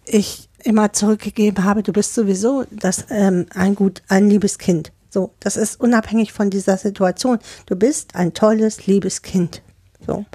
ich 0.06 0.50
immer 0.64 0.94
zurückgegeben 0.94 1.64
habe, 1.64 1.84
du 1.84 1.94
bist 1.94 2.14
sowieso 2.14 2.66
das, 2.72 3.06
ähm, 3.10 3.46
ein 3.54 3.76
gut, 3.76 4.02
ein 4.08 4.30
liebes 4.30 4.58
Kind. 4.58 4.92
So, 5.10 5.34
das 5.40 5.58
ist 5.58 5.80
unabhängig 5.80 6.34
von 6.34 6.50
dieser 6.50 6.78
Situation. 6.78 7.40
Du 7.66 7.76
bist 7.76 8.16
ein 8.16 8.34
tolles, 8.34 8.86
liebes 8.86 9.22
Kind. 9.22 9.62
So. 10.06 10.26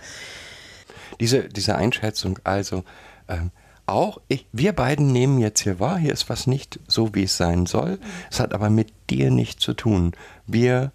diese, 1.20 1.48
diese 1.48 1.76
Einschätzung, 1.76 2.38
also 2.44 2.84
ähm, 3.28 3.50
auch 3.86 4.18
ich, 4.28 4.46
wir 4.52 4.72
beiden 4.72 5.12
nehmen 5.12 5.38
jetzt 5.38 5.60
hier 5.60 5.78
wahr, 5.78 5.98
hier 5.98 6.12
ist 6.12 6.28
was 6.28 6.46
nicht 6.46 6.80
so, 6.88 7.14
wie 7.14 7.24
es 7.24 7.36
sein 7.36 7.66
soll. 7.66 7.98
Es 8.30 8.40
hat 8.40 8.54
aber 8.54 8.70
mit 8.70 8.92
dir 9.10 9.30
nichts 9.30 9.62
zu 9.62 9.74
tun. 9.74 10.12
Wir 10.46 10.92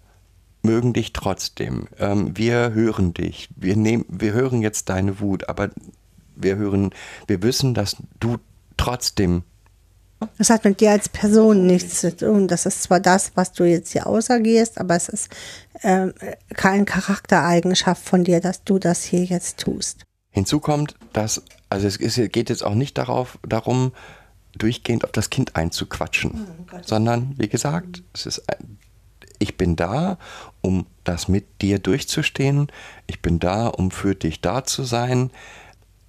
mögen 0.62 0.92
dich 0.92 1.12
trotzdem. 1.12 1.88
Ähm, 1.98 2.36
wir 2.36 2.72
hören 2.72 3.14
dich. 3.14 3.48
Wir, 3.56 3.76
nehmen, 3.76 4.04
wir 4.08 4.32
hören 4.32 4.62
jetzt 4.62 4.88
deine 4.88 5.20
Wut, 5.20 5.48
aber 5.48 5.70
wir 6.36 6.56
hören, 6.56 6.90
wir 7.26 7.42
wissen, 7.42 7.74
dass 7.74 7.96
du 8.18 8.36
trotzdem 8.76 9.42
Das 10.38 10.50
hat 10.50 10.64
mit 10.64 10.80
dir 10.80 10.90
als 10.90 11.08
Person 11.08 11.66
nichts 11.66 12.00
zu 12.00 12.14
tun. 12.16 12.46
Das 12.48 12.66
ist 12.66 12.82
zwar 12.82 13.00
das, 13.00 13.32
was 13.36 13.52
du 13.52 13.64
jetzt 13.64 13.92
hier 13.92 14.06
ausagierst, 14.06 14.78
aber 14.78 14.96
es 14.96 15.08
ist 15.08 15.28
ähm, 15.82 16.12
keine 16.54 16.84
Charaktereigenschaft 16.84 18.02
von 18.06 18.24
dir, 18.24 18.40
dass 18.40 18.64
du 18.64 18.78
das 18.78 19.02
hier 19.04 19.24
jetzt 19.24 19.58
tust. 19.60 20.02
Hinzu 20.30 20.60
kommt, 20.60 20.94
dass, 21.12 21.42
also 21.70 21.86
es 21.86 21.96
ist, 21.96 22.16
geht 22.32 22.50
jetzt 22.50 22.62
auch 22.64 22.74
nicht 22.74 22.96
darauf, 22.98 23.38
darum, 23.46 23.92
durchgehend 24.56 25.04
auf 25.04 25.12
das 25.12 25.30
Kind 25.30 25.56
einzuquatschen, 25.56 26.46
sondern 26.84 27.34
wie 27.38 27.48
gesagt, 27.48 28.02
es 28.12 28.26
ist, 28.26 28.48
ein- 28.50 28.78
ich 29.40 29.56
bin 29.56 29.74
da, 29.74 30.18
um 30.60 30.86
das 31.02 31.26
mit 31.26 31.62
dir 31.62 31.80
durchzustehen. 31.80 32.70
Ich 33.06 33.20
bin 33.20 33.40
da, 33.40 33.66
um 33.66 33.90
für 33.90 34.14
dich 34.14 34.40
da 34.40 34.64
zu 34.64 34.84
sein. 34.84 35.30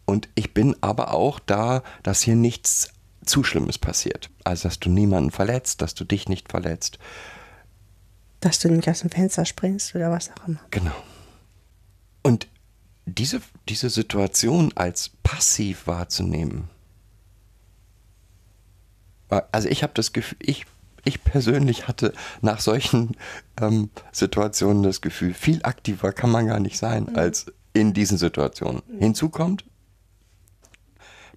Und 0.05 0.27
ich 0.35 0.53
bin 0.53 0.75
aber 0.81 1.13
auch 1.13 1.39
da, 1.39 1.81
dass 2.03 2.21
hier 2.21 2.35
nichts 2.35 2.91
zu 3.25 3.43
Schlimmes 3.43 3.77
passiert. 3.77 4.29
Also, 4.43 4.67
dass 4.67 4.79
du 4.79 4.89
niemanden 4.89 5.31
verletzt, 5.31 5.81
dass 5.81 5.95
du 5.95 6.03
dich 6.03 6.27
nicht 6.27 6.51
verletzt. 6.51 7.00
Dass 8.41 8.59
du 8.59 8.69
nicht 8.69 8.89
aus 8.89 9.00
dem 9.00 9.09
Fenster 9.09 9.45
springst 9.45 9.95
oder 9.95 10.11
was 10.11 10.29
auch 10.31 10.47
immer. 10.47 10.59
Genau. 10.69 10.95
Und 12.23 12.47
diese, 13.05 13.41
diese 13.69 13.89
Situation 13.89 14.71
als 14.75 15.09
passiv 15.23 15.88
wahrzunehmen, 15.88 16.69
also 19.29 19.69
ich 19.69 19.83
habe 19.83 19.93
das 19.95 20.11
Gefühl, 20.11 20.38
ich, 20.41 20.65
ich 21.03 21.24
persönlich 21.24 21.88
hatte 21.88 22.13
nach 22.41 22.60
solchen 22.60 23.17
ähm, 23.60 23.89
Situationen 24.12 24.84
das 24.84 25.01
Gefühl, 25.01 25.34
viel 25.34 25.62
aktiver 25.63 26.13
kann 26.13 26.29
man 26.29 26.48
gar 26.48 26.60
nicht 26.60 26.77
sein 26.77 27.15
als 27.15 27.48
in 27.74 27.93
diesen 27.93 28.17
Situationen. 28.17 28.81
Hinzu 29.00 29.29
kommt, 29.29 29.65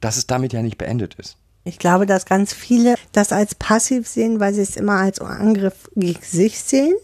dass 0.01 0.17
es 0.17 0.27
damit 0.27 0.53
ja 0.53 0.63
nicht 0.63 0.79
beendet 0.79 1.15
ist. 1.15 1.37
Ich 1.65 1.79
glaube, 1.79 2.05
dass 2.05 2.27
ganz 2.27 2.53
viele 2.53 2.97
das 3.13 3.33
als 3.33 3.55
passiv 3.55 4.07
sehen, 4.07 4.39
weil 4.39 4.53
sie 4.53 4.61
es 4.61 4.77
immer 4.77 4.97
als 4.97 5.21
Angriff 5.21 5.89
gegen 5.95 6.23
sich 6.23 6.61
sehen. 6.61 6.95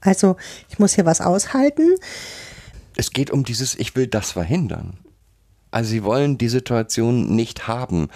Also 0.00 0.36
ich 0.70 0.78
muss 0.78 0.94
hier 0.94 1.04
was 1.04 1.20
aushalten. 1.20 1.94
Es 2.96 3.10
geht 3.10 3.30
um 3.30 3.44
dieses, 3.44 3.74
ich 3.74 3.94
will 3.96 4.06
das 4.06 4.32
verhindern. 4.32 4.98
Also 5.70 5.90
sie 5.90 6.04
wollen 6.04 6.38
die 6.38 6.48
Situation 6.48 7.34
nicht 7.34 7.68
haben. 7.68 8.08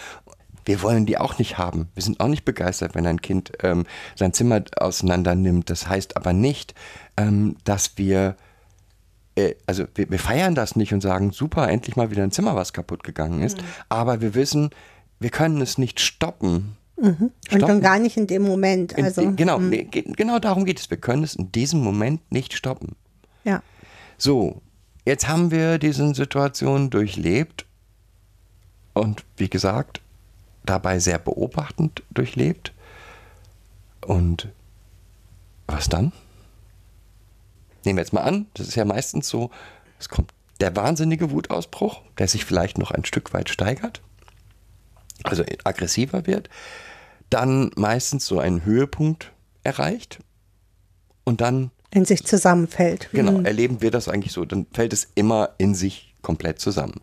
Wir 0.65 0.83
wollen 0.83 1.07
die 1.07 1.19
auch 1.19 1.39
nicht 1.39 1.59
haben. 1.59 1.89
Wir 1.95 2.03
sind 2.03 2.21
auch 2.21 2.29
nicht 2.29 2.45
begeistert, 2.45 2.95
wenn 2.95 3.07
ein 3.07 3.21
Kind 3.21 3.53
ähm, 3.63 3.85
sein 4.15 4.33
Zimmer 4.33 4.63
auseinander 4.77 5.35
nimmt. 5.35 5.71
Das 5.71 5.89
heißt 5.89 6.17
aber 6.17 6.33
nicht, 6.33 6.75
ähm, 7.17 7.57
dass 7.65 7.97
wir, 7.97 8.37
äh, 9.35 9.55
also 9.67 9.85
wir, 9.95 10.11
wir, 10.11 10.19
feiern 10.19 10.55
das 10.55 10.77
nicht 10.77 10.93
und 10.93 11.01
sagen, 11.01 11.33
super, 11.33 11.69
endlich 11.69 11.97
mal 11.97 12.11
wieder 12.11 12.23
ein 12.23 12.31
Zimmer, 12.31 12.55
was 12.55 12.73
kaputt 12.73 13.03
gegangen 13.03 13.43
ist. 13.43 13.59
Mhm. 13.59 13.67
Aber 13.89 14.21
wir 14.21 14.35
wissen, 14.35 14.71
wir 15.19 15.31
können 15.31 15.61
es 15.61 15.79
nicht 15.79 16.01
stoppen. 16.01 16.77
Mhm. 17.01 17.31
Und 17.51 17.63
dann 17.63 17.81
gar 17.81 17.99
nicht 17.99 18.17
in 18.17 18.27
dem 18.27 18.43
Moment. 18.43 18.97
Also, 18.97 19.23
in, 19.23 19.37
genau, 19.37 19.59
nee, 19.59 19.85
genau 19.85 20.39
darum 20.39 20.65
geht 20.65 20.79
es. 20.79 20.91
Wir 20.91 20.99
können 20.99 21.25
es 21.25 21.35
in 21.35 21.51
diesem 21.51 21.81
Moment 21.81 22.31
nicht 22.31 22.53
stoppen. 22.53 22.95
Ja. 23.45 23.63
So, 24.19 24.63
jetzt 25.05 25.27
haben 25.27 25.51
wir 25.51 25.79
diese 25.79 26.15
Situation 26.15 26.91
durchlebt 26.91 27.67
und 28.95 29.25
wie 29.37 29.49
gesagt, 29.49 30.02
dabei 30.65 30.99
sehr 30.99 31.19
beobachtend 31.19 32.03
durchlebt. 32.11 32.73
Und 34.07 34.49
was 35.67 35.89
dann? 35.89 36.13
Nehmen 37.85 37.97
wir 37.97 38.03
jetzt 38.03 38.13
mal 38.13 38.23
an, 38.23 38.47
das 38.55 38.69
ist 38.69 38.77
ja 38.77 38.85
meistens 38.85 39.29
so, 39.29 39.51
es 39.99 40.09
kommt 40.09 40.33
der 40.61 40.77
wahnsinnige 40.77 41.31
Wutausbruch, 41.31 42.03
der 42.19 42.29
sich 42.29 42.45
vielleicht 42.45 42.79
noch 42.79 42.93
ein 42.93 43.05
Stück 43.05 43.33
weit 43.33 43.49
steigert, 43.49 44.01
also 45.25 45.45
aggressiver 45.65 46.27
wird, 46.27 46.49
dann 47.31 47.71
meistens 47.77 48.27
so 48.27 48.39
einen 48.39 48.65
Höhepunkt 48.65 49.33
erreicht 49.65 50.21
und 51.25 51.41
dann 51.41 51.71
in 51.91 52.05
sich 52.05 52.25
zusammenfällt. 52.25 53.09
Genau, 53.13 53.33
mhm. 53.33 53.45
erleben 53.45 53.83
wir 53.83 53.91
das 53.91 54.09
eigentlich 54.09 54.33
so, 54.33 54.45
dann 54.45 54.67
fällt 54.73 54.93
es 54.93 55.09
immer 55.15 55.51
in 55.59 55.75
sich 55.75 56.15
komplett 56.23 56.61
zusammen. 56.61 57.01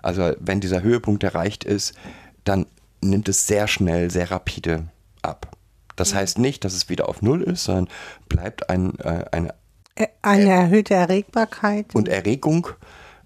Also 0.00 0.34
wenn 0.40 0.60
dieser 0.60 0.82
Höhepunkt 0.82 1.22
erreicht 1.22 1.64
ist, 1.64 1.94
dann 2.44 2.66
nimmt 3.02 3.28
es 3.28 3.46
sehr 3.46 3.68
schnell, 3.68 4.10
sehr 4.10 4.30
rapide 4.30 4.84
ab. 5.22 5.56
Das 5.96 6.12
mhm. 6.12 6.18
heißt 6.18 6.38
nicht, 6.38 6.64
dass 6.64 6.74
es 6.74 6.88
wieder 6.88 7.08
auf 7.08 7.22
Null 7.22 7.42
ist, 7.42 7.64
sondern 7.64 7.88
bleibt 8.28 8.70
ein, 8.70 8.98
äh, 9.00 9.24
eine, 9.30 9.54
eine 10.22 10.50
erhöhte 10.50 10.94
Erregbarkeit. 10.94 11.94
Und 11.94 12.08
Erregung 12.08 12.68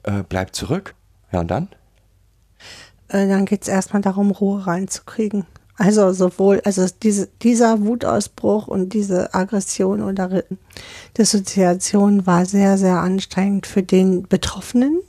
äh, 0.02 0.22
bleibt 0.22 0.56
zurück. 0.56 0.94
Ja, 1.32 1.40
und 1.40 1.50
dann? 1.50 1.68
Äh, 3.08 3.28
dann 3.28 3.44
geht 3.44 3.62
es 3.62 3.68
erstmal 3.68 4.02
darum, 4.02 4.30
Ruhe 4.30 4.66
reinzukriegen. 4.66 5.46
Also 5.78 6.12
sowohl, 6.12 6.62
also 6.64 6.86
diese, 7.02 7.28
dieser 7.42 7.82
Wutausbruch 7.82 8.66
und 8.66 8.94
diese 8.94 9.34
Aggression 9.34 10.02
oder 10.02 10.42
Dissoziation 11.18 12.26
war 12.26 12.46
sehr, 12.46 12.78
sehr 12.78 12.96
anstrengend 12.96 13.66
für 13.66 13.82
den 13.82 14.22
Betroffenen 14.22 15.00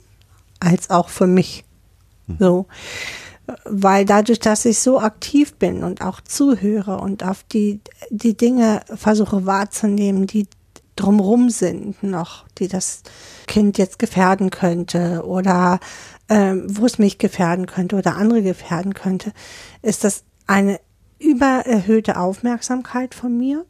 als 0.60 0.90
auch 0.90 1.08
für 1.08 1.26
mich. 1.26 1.64
Hm. 2.26 2.36
So 2.38 2.66
weil 3.64 4.04
dadurch, 4.04 4.40
dass 4.40 4.64
ich 4.64 4.78
so 4.78 5.00
aktiv 5.00 5.54
bin 5.54 5.82
und 5.82 6.02
auch 6.02 6.20
zuhöre 6.20 6.98
und 6.98 7.24
auf 7.24 7.44
die, 7.44 7.80
die 8.10 8.36
Dinge 8.36 8.82
versuche 8.94 9.46
wahrzunehmen, 9.46 10.26
die 10.26 10.46
drumrum 10.96 11.48
sind 11.48 12.02
noch, 12.02 12.46
die 12.58 12.68
das 12.68 13.02
Kind 13.46 13.78
jetzt 13.78 13.98
gefährden 13.98 14.50
könnte 14.50 15.24
oder 15.24 15.80
ähm, 16.28 16.66
wo 16.68 16.84
es 16.84 16.98
mich 16.98 17.18
gefährden 17.18 17.66
könnte 17.66 17.96
oder 17.96 18.16
andere 18.16 18.42
gefährden 18.42 18.94
könnte, 18.94 19.32
ist 19.80 20.04
das 20.04 20.24
eine 20.46 20.80
übererhöhte 21.18 22.18
Aufmerksamkeit 22.18 23.14
von 23.14 23.36
mir. 23.36 23.64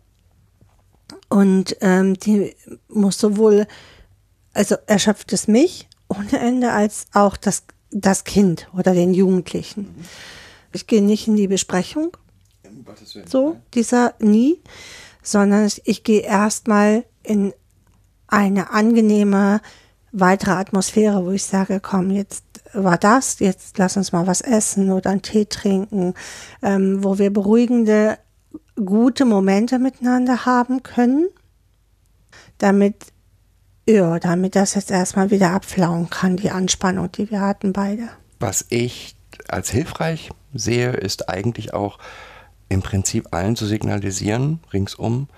Und 1.28 1.76
ähm, 1.80 2.14
die 2.14 2.54
muss 2.88 3.18
sowohl, 3.18 3.66
also 4.52 4.76
erschöpft 4.86 5.32
es 5.32 5.48
mich 5.48 5.88
ohne 6.08 6.38
Ende, 6.38 6.72
als 6.72 7.06
auch 7.12 7.36
das 7.36 7.64
das 7.90 8.24
Kind 8.24 8.68
oder 8.76 8.94
den 8.94 9.14
Jugendlichen. 9.14 9.82
Mhm. 9.82 10.04
Ich 10.72 10.86
gehe 10.86 11.02
nicht 11.02 11.28
in 11.28 11.36
die 11.36 11.48
Besprechung, 11.48 12.16
so 13.26 13.56
dieser 13.74 14.14
nie, 14.18 14.60
sondern 15.22 15.70
ich 15.84 16.04
gehe 16.04 16.20
erstmal 16.20 17.04
in 17.22 17.52
eine 18.26 18.70
angenehme 18.70 19.60
weitere 20.12 20.52
Atmosphäre, 20.52 21.24
wo 21.24 21.30
ich 21.30 21.44
sage, 21.44 21.80
komm, 21.80 22.10
jetzt 22.10 22.44
war 22.72 22.98
das, 22.98 23.38
jetzt 23.38 23.78
lass 23.78 23.96
uns 23.96 24.12
mal 24.12 24.26
was 24.26 24.40
essen 24.40 24.90
oder 24.90 25.10
einen 25.10 25.22
Tee 25.22 25.46
trinken, 25.46 26.14
ähm, 26.62 27.02
wo 27.02 27.18
wir 27.18 27.32
beruhigende, 27.32 28.18
gute 28.76 29.24
Momente 29.24 29.78
miteinander 29.78 30.44
haben 30.46 30.82
können, 30.82 31.28
damit 32.58 32.96
ja, 33.88 34.18
damit 34.18 34.54
das 34.54 34.74
jetzt 34.74 34.90
erstmal 34.90 35.30
wieder 35.30 35.50
abflauen 35.52 36.10
kann, 36.10 36.36
die 36.36 36.50
Anspannung, 36.50 37.10
die 37.10 37.30
wir 37.30 37.40
hatten 37.40 37.72
beide. 37.72 38.10
Was 38.38 38.66
ich 38.68 39.16
als 39.48 39.70
hilfreich 39.70 40.30
sehe, 40.52 40.92
ist 40.92 41.28
eigentlich 41.28 41.72
auch 41.72 41.98
im 42.68 42.82
Prinzip 42.82 43.28
allen 43.30 43.56
zu 43.56 43.64
signalisieren, 43.64 44.60
ringsum, 44.74 45.28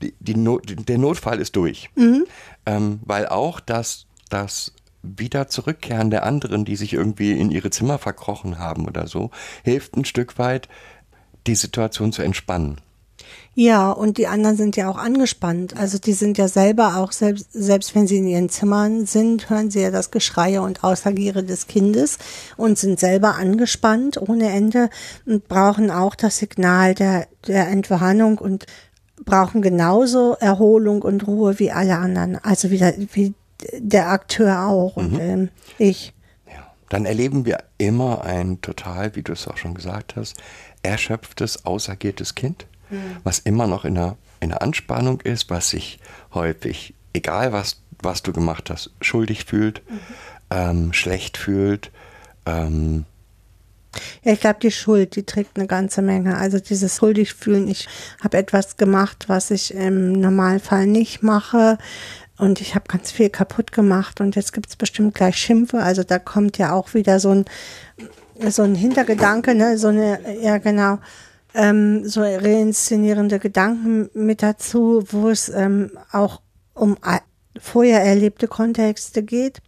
die, 0.00 0.14
die 0.20 0.34
Not, 0.34 0.88
der 0.88 0.96
Notfall 0.96 1.38
ist 1.38 1.54
durch. 1.54 1.90
Mhm. 1.94 2.24
Ähm, 2.64 3.00
weil 3.04 3.28
auch 3.28 3.60
das, 3.60 4.06
das 4.30 4.72
wieder 5.02 5.48
Zurückkehren 5.48 6.10
der 6.10 6.24
anderen, 6.24 6.64
die 6.64 6.76
sich 6.76 6.94
irgendwie 6.94 7.32
in 7.32 7.50
ihre 7.50 7.70
Zimmer 7.70 7.98
verkrochen 7.98 8.58
haben 8.58 8.86
oder 8.86 9.06
so, 9.06 9.30
hilft 9.64 9.96
ein 9.96 10.06
Stück 10.06 10.38
weit, 10.38 10.68
die 11.46 11.56
Situation 11.56 12.12
zu 12.12 12.22
entspannen. 12.22 12.80
Ja, 13.54 13.90
und 13.90 14.16
die 14.16 14.28
anderen 14.28 14.56
sind 14.56 14.76
ja 14.76 14.88
auch 14.88 14.96
angespannt. 14.96 15.76
Also 15.76 15.98
die 15.98 16.14
sind 16.14 16.38
ja 16.38 16.48
selber 16.48 16.96
auch, 16.96 17.12
selbst, 17.12 17.52
selbst 17.52 17.94
wenn 17.94 18.06
sie 18.06 18.16
in 18.16 18.26
ihren 18.26 18.48
Zimmern 18.48 19.04
sind, 19.04 19.50
hören 19.50 19.70
sie 19.70 19.82
ja 19.82 19.90
das 19.90 20.10
Geschreie 20.10 20.62
und 20.62 20.82
Ausagiere 20.82 21.44
des 21.44 21.66
Kindes 21.66 22.18
und 22.56 22.78
sind 22.78 22.98
selber 22.98 23.34
angespannt 23.34 24.16
ohne 24.20 24.50
Ende 24.50 24.88
und 25.26 25.48
brauchen 25.48 25.90
auch 25.90 26.14
das 26.14 26.38
Signal 26.38 26.94
der, 26.94 27.26
der 27.46 27.68
Entwarnung 27.68 28.38
und 28.38 28.64
brauchen 29.22 29.60
genauso 29.60 30.34
Erholung 30.40 31.02
und 31.02 31.26
Ruhe 31.26 31.58
wie 31.58 31.72
alle 31.72 31.98
anderen. 31.98 32.36
Also 32.42 32.70
wie 32.70 32.78
der, 32.78 32.94
wie 33.12 33.34
der 33.76 34.08
Akteur 34.08 34.66
auch 34.66 34.96
und 34.96 35.12
mhm. 35.12 35.20
ähm, 35.20 35.48
ich. 35.76 36.14
Ja, 36.46 36.72
dann 36.88 37.04
erleben 37.04 37.44
wir 37.44 37.64
immer 37.76 38.24
ein 38.24 38.62
total, 38.62 39.14
wie 39.14 39.22
du 39.22 39.32
es 39.32 39.46
auch 39.46 39.58
schon 39.58 39.74
gesagt 39.74 40.16
hast, 40.16 40.38
erschöpftes, 40.82 41.66
ausagiertes 41.66 42.34
Kind 42.34 42.66
mhm. 42.92 43.16
was 43.24 43.38
immer 43.40 43.66
noch 43.66 43.84
in 43.84 43.94
der, 43.94 44.16
in 44.40 44.50
der 44.50 44.62
Anspannung 44.62 45.20
ist, 45.20 45.50
was 45.50 45.70
sich 45.70 45.98
häufig, 46.34 46.94
egal 47.12 47.52
was, 47.52 47.82
was 48.00 48.22
du 48.22 48.32
gemacht 48.32 48.70
hast, 48.70 48.90
schuldig 49.00 49.44
fühlt, 49.44 49.82
mhm. 49.90 49.98
ähm, 50.50 50.92
schlecht 50.92 51.36
fühlt. 51.36 51.90
Ähm, 52.46 53.04
ja, 54.24 54.32
ich 54.32 54.40
glaube, 54.40 54.60
die 54.60 54.70
Schuld, 54.70 55.16
die 55.16 55.24
trägt 55.24 55.58
eine 55.58 55.66
ganze 55.66 56.02
Menge. 56.02 56.38
Also 56.38 56.58
dieses 56.58 56.96
schuldig 56.96 57.34
fühlen, 57.34 57.68
ich 57.68 57.88
habe 58.22 58.38
etwas 58.38 58.76
gemacht, 58.76 59.24
was 59.28 59.50
ich 59.50 59.74
im 59.74 60.12
Normalfall 60.12 60.86
nicht 60.86 61.22
mache 61.22 61.78
und 62.38 62.60
ich 62.60 62.74
habe 62.74 62.86
ganz 62.88 63.12
viel 63.12 63.28
kaputt 63.28 63.72
gemacht 63.72 64.20
und 64.20 64.34
jetzt 64.34 64.52
gibt 64.52 64.68
es 64.68 64.76
bestimmt 64.76 65.14
gleich 65.14 65.36
Schimpfe. 65.36 65.78
Also 65.78 66.02
da 66.02 66.18
kommt 66.18 66.58
ja 66.58 66.72
auch 66.72 66.94
wieder 66.94 67.20
so 67.20 67.30
ein, 67.30 67.44
so 68.48 68.62
ein 68.62 68.74
Hintergedanke, 68.74 69.54
ne? 69.54 69.76
so 69.76 69.88
eine, 69.88 70.18
ja 70.40 70.58
genau, 70.58 70.98
ähm, 71.54 72.08
so 72.08 72.20
reinszenierende 72.22 73.38
Gedanken 73.38 74.10
mit 74.14 74.42
dazu, 74.42 75.04
wo 75.10 75.28
es 75.28 75.48
ähm, 75.48 75.90
auch 76.10 76.40
um 76.74 76.96
vorher 77.60 78.02
erlebte 78.02 78.48
Kontexte 78.48 79.22
geht. 79.22 79.60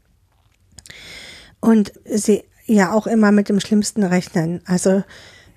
Und 1.61 1.93
sie 2.05 2.45
ja 2.67 2.93
auch 2.93 3.07
immer 3.07 3.33
mit 3.33 3.49
dem 3.49 3.61
Schlimmsten 3.61 4.03
rechnen. 4.03 4.63
Also 4.67 5.03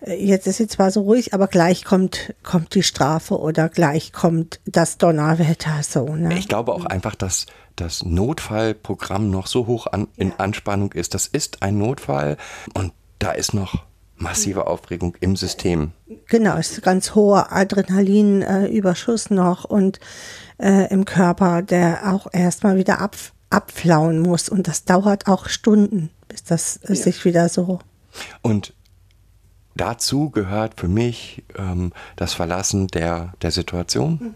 äh, 0.01 0.13
jetzt 0.13 0.47
ist 0.47 0.57
sie 0.57 0.67
zwar 0.67 0.91
so 0.91 1.01
ruhig, 1.01 1.33
aber 1.33 1.47
gleich 1.47 1.83
kommt, 1.83 2.33
kommt 2.43 2.75
die 2.75 2.83
Strafe 2.83 3.39
oder 3.39 3.69
gleich 3.69 4.13
kommt 4.13 4.59
das 4.65 4.97
Donnerwetter 4.97 5.81
so. 5.83 6.15
Ne? 6.15 6.37
Ich 6.37 6.47
glaube 6.47 6.73
auch 6.73 6.85
einfach, 6.85 7.15
dass 7.15 7.45
das 7.75 8.03
Notfallprogramm 8.03 9.29
noch 9.29 9.47
so 9.47 9.67
hoch 9.67 9.87
an, 9.87 10.07
in 10.15 10.33
Anspannung 10.37 10.91
ist. 10.93 11.13
Das 11.13 11.27
ist 11.27 11.61
ein 11.61 11.77
Notfall 11.77 12.37
und 12.73 12.91
da 13.19 13.31
ist 13.31 13.53
noch 13.53 13.83
massive 14.17 14.67
Aufregung 14.67 15.15
im 15.19 15.35
System. 15.35 15.91
Genau, 16.27 16.57
es 16.57 16.71
ist 16.71 16.83
ganz 16.83 17.15
hoher 17.15 17.51
Adrenalinüberschuss 17.51 19.27
äh, 19.27 19.33
noch 19.33 19.63
und 19.63 19.99
äh, 20.57 20.91
im 20.91 21.05
Körper, 21.05 21.61
der 21.61 22.13
auch 22.13 22.27
erstmal 22.31 22.77
wieder 22.77 22.99
ab, 22.99 23.15
abflauen 23.49 24.19
muss. 24.19 24.49
Und 24.49 24.67
das 24.67 24.85
dauert 24.85 25.27
auch 25.27 25.47
Stunden, 25.49 26.09
bis 26.27 26.43
das 26.43 26.77
äh, 26.77 26.89
ja. 26.89 26.95
sich 26.95 27.25
wieder 27.25 27.49
so. 27.49 27.79
Und 28.41 28.73
dazu 29.75 30.29
gehört 30.29 30.79
für 30.79 30.87
mich 30.87 31.43
ähm, 31.57 31.93
das 32.15 32.33
Verlassen 32.33 32.87
der, 32.87 33.33
der 33.41 33.51
Situation, 33.51 34.19
mhm. 34.19 34.35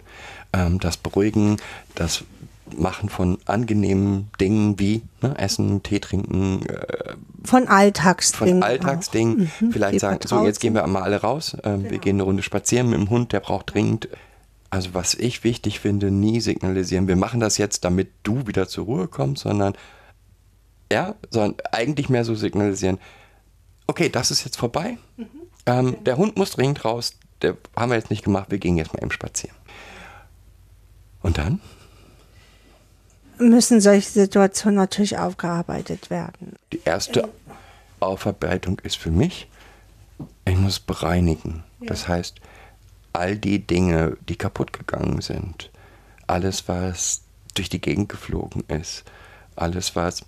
ähm, 0.54 0.80
das 0.80 0.98
Beruhigen, 0.98 1.58
das 1.96 2.24
Machen 2.78 3.10
von 3.10 3.38
angenehmen 3.46 4.30
Dingen 4.40 4.80
wie 4.80 5.02
ne, 5.22 5.38
Essen, 5.38 5.84
Tee 5.84 6.00
trinken. 6.00 6.66
Äh, 6.66 7.16
von 7.44 7.68
Alltagsdingen. 7.68 8.62
Von 8.62 8.64
Alltagsdingen. 8.64 9.52
Mhm, 9.60 9.72
Vielleicht 9.72 10.00
sagen, 10.00 10.20
so 10.26 10.46
jetzt 10.46 10.60
gehen 10.60 10.74
wir 10.74 10.86
mal 10.88 11.04
alle 11.04 11.22
raus. 11.22 11.54
Äh, 11.56 11.62
genau. 11.62 11.90
Wir 11.90 11.98
gehen 12.00 12.16
eine 12.18 12.24
Runde 12.24 12.44
spazieren 12.44 12.90
mit 12.90 13.00
dem 13.00 13.10
Hund, 13.10 13.34
der 13.34 13.40
braucht 13.40 13.74
dringend. 13.74 14.10
Also 14.70 14.94
was 14.94 15.16
ich 15.16 15.44
wichtig 15.44 15.80
finde, 15.80 16.12
nie 16.12 16.40
signalisieren, 16.40 17.08
wir 17.08 17.18
machen 17.18 17.40
das 17.42 17.58
jetzt, 17.58 17.84
damit 17.84 18.10
du 18.24 18.48
wieder 18.48 18.68
zur 18.68 18.86
Ruhe 18.86 19.08
kommst, 19.08 19.44
sondern 19.44 19.74
ja, 20.92 21.16
sondern 21.30 21.56
eigentlich 21.72 22.10
mehr 22.10 22.26
so 22.26 22.36
signalisieren, 22.36 23.00
okay, 23.88 24.10
das 24.10 24.32
ist 24.32 24.44
jetzt 24.44 24.58
vorbei. 24.58 24.98
Ähm, 25.66 25.98
der 26.04 26.18
Hund 26.18 26.38
muss 26.38 26.52
dringend 26.52 26.84
raus. 26.86 27.14
Der 27.42 27.58
haben 27.76 27.92
wir 27.92 27.98
jetzt 27.98 28.10
nicht 28.10 28.24
gemacht. 28.24 28.52
Wir 28.52 28.58
gehen 28.58 28.78
jetzt 28.78 28.94
mal 28.94 29.02
eben 29.02 29.12
spazieren. 29.12 29.56
Und 31.22 31.38
dann? 31.38 31.62
Müssen 33.42 33.82
solche 33.82 34.10
Situationen 34.10 34.76
natürlich 34.76 35.18
aufgearbeitet 35.18 36.10
werden. 36.10 36.56
Die 36.72 36.82
erste 36.86 37.30
Aufarbeitung 38.00 38.80
ist 38.84 38.98
für 38.98 39.12
mich, 39.12 39.50
ich 40.46 40.58
muss 40.58 40.80
bereinigen. 40.80 41.64
Das 41.82 42.08
heißt, 42.08 42.36
all 43.14 43.38
die 43.38 43.60
Dinge, 43.66 44.18
die 44.30 44.36
kaputt 44.36 44.74
gegangen 44.74 45.22
sind, 45.22 45.72
alles, 46.28 46.68
was 46.68 47.22
durch 47.56 47.70
die 47.70 47.82
Gegend 47.82 48.10
geflogen 48.10 48.64
ist, 48.68 49.04
alles, 49.56 49.96
was 49.96 50.24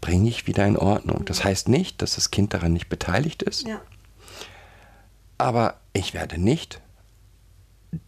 bringe 0.00 0.28
ich 0.28 0.46
wieder 0.46 0.66
in 0.66 0.76
Ordnung. 0.76 1.24
Das 1.24 1.44
heißt 1.44 1.68
nicht, 1.68 2.02
dass 2.02 2.16
das 2.16 2.30
Kind 2.30 2.52
daran 2.52 2.72
nicht 2.74 2.88
beteiligt 2.90 3.42
ist, 3.42 3.66
Ja. 3.66 3.80
aber 5.38 5.78
ich 5.94 6.12
werde 6.14 6.38
nicht 6.38 6.80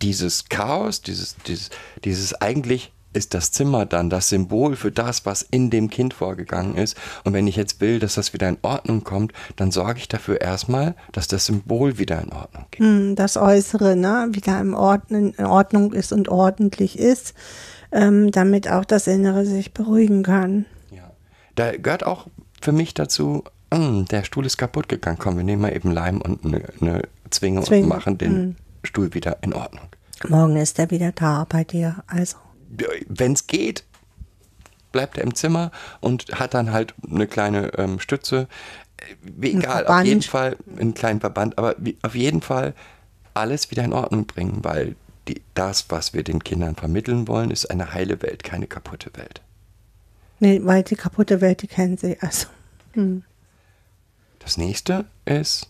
dieses 0.03 0.49
Chaos, 0.49 1.01
dieses, 1.01 1.37
dieses, 1.47 1.71
dieses 2.05 2.35
eigentlich 2.35 2.93
ist 3.17 3.35
das 3.35 3.51
Zimmer 3.51 3.87
dann 3.87 4.11
das 4.11 4.29
Symbol 4.29 4.77
für 4.77 4.93
das, 4.93 5.25
was 5.27 5.43
in 5.43 5.71
dem 5.71 5.89
Kind 5.91 6.15
vorgegangen 6.15 6.77
ist. 6.77 6.97
Und 7.25 7.33
wenn 7.33 7.47
ich 7.47 7.57
jetzt 7.57 7.81
will, 7.81 7.99
dass 7.99 8.15
das 8.15 8.33
wieder 8.33 8.49
in 8.49 8.59
Ordnung 8.63 9.03
kommt, 9.03 9.33
dann 9.57 9.71
sorge 9.73 9.99
ich 9.99 10.09
dafür 10.09 10.41
erstmal, 10.41 10.95
dass 11.13 11.27
das 11.27 11.47
Symbol 11.47 11.99
wieder 11.99 12.21
in 12.23 12.33
Ordnung 12.33 12.67
geht. 12.71 12.81
Hm, 12.81 13.17
Das 13.17 13.37
Äußere 13.37 13.97
ne, 13.97 14.29
wieder 14.33 14.61
im 14.61 14.75
Ordnen, 14.75 15.33
in 15.33 15.47
Ordnung 15.47 15.93
ist 15.93 16.13
und 16.13 16.29
ordentlich 16.29 16.99
ist, 16.99 17.35
ähm, 17.91 18.31
damit 18.31 18.71
auch 18.71 18.85
das 18.85 19.07
Innere 19.07 19.47
sich 19.47 19.73
beruhigen 19.73 20.23
kann. 20.23 20.67
Ja. 20.91 21.11
Da 21.55 21.77
gehört 21.77 22.05
auch 22.05 22.27
für 22.61 22.73
mich 22.73 22.93
dazu, 22.95 23.45
"Hm, 23.73 24.05
der 24.07 24.25
Stuhl 24.25 24.45
ist 24.45 24.59
kaputt 24.59 24.89
gegangen. 24.89 25.19
Komm, 25.19 25.37
wir 25.39 25.45
nehmen 25.45 25.63
mal 25.63 25.75
eben 25.75 25.91
Leim 25.91 26.21
und 26.21 26.45
eine, 26.45 26.63
eine 26.81 27.03
Zwinge, 27.31 27.63
Zwinge, 27.63 27.85
und 27.85 27.89
machen 27.89 28.19
den 28.19 28.57
Stuhl 28.85 29.15
wieder 29.15 29.39
in 29.43 29.55
Ordnung. 29.55 29.85
Morgen 30.29 30.57
ist 30.57 30.79
er 30.79 30.91
wieder 30.91 31.13
da 31.13 31.47
bei 31.49 31.65
dir. 31.65 31.97
Also. 32.07 32.37
Wenn 32.69 33.33
es 33.33 33.47
geht, 33.47 33.85
bleibt 34.93 35.19
er 35.19 35.25
im 35.25 35.35
Zimmer 35.35 35.71
und 36.01 36.27
hat 36.39 36.55
dann 36.55 36.73
halt 36.73 36.95
eine 37.09 37.27
kleine 37.27 37.73
ähm, 37.79 38.01
Stütze. 38.01 38.49
Äh, 38.97 39.49
egal, 39.49 39.87
auf 39.87 40.05
jeden 40.05 40.23
Fall 40.23 40.57
einen 40.79 40.95
kleinen 40.95 41.21
Verband, 41.21 41.59
aber 41.59 41.77
auf 42.03 42.15
jeden 42.15 42.41
Fall 42.41 42.75
alles 43.35 43.71
wieder 43.71 43.85
in 43.85 43.93
Ordnung 43.93 44.27
bringen, 44.27 44.61
weil 44.63 44.97
die, 45.29 45.43
das, 45.55 45.87
was 45.91 46.15
wir 46.15 46.23
den 46.23 46.43
Kindern 46.43 46.77
vermitteln 46.77 47.29
wollen, 47.29 47.51
ist 47.51 47.71
eine 47.71 47.93
heile 47.93 48.23
Welt, 48.23 48.43
keine 48.43 48.67
kaputte 48.67 49.11
Welt. 49.17 49.43
Nee, 50.39 50.61
weil 50.65 50.83
die 50.83 50.97
kaputte 50.97 51.41
Welt, 51.41 51.63
die 51.63 51.67
kennen 51.67 51.97
sie. 51.97 52.17
Also. 52.21 52.47
Das 54.39 54.57
nächste 54.57 55.05
ist 55.25 55.69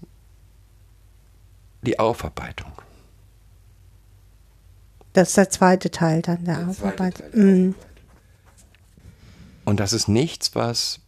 die 1.82 1.98
Aufarbeitung. 1.98 2.72
Das 5.16 5.28
ist 5.28 5.38
der 5.38 5.48
zweite 5.48 5.90
Teil 5.90 6.20
dann 6.20 6.44
der, 6.44 6.58
Der 6.58 6.68
Aufarbeit. 6.68 7.32
Teil 7.32 7.42
Mhm. 7.42 7.74
Und 9.64 9.80
das 9.80 9.94
ist 9.94 10.08
nichts, 10.08 10.54
was 10.54 11.00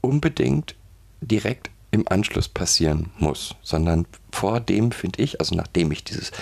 unbedingt 0.00 0.74
direkt 1.20 1.70
im 1.92 2.08
Anschluss 2.08 2.48
passieren 2.48 3.10
muss, 3.18 3.54
sondern 3.62 4.04
vor 4.32 4.58
dem 4.58 4.90
finde 4.90 5.22
ich, 5.22 5.38
also 5.38 5.54
nachdem 5.54 5.92
ich 5.92 6.02
dieses 6.02 6.32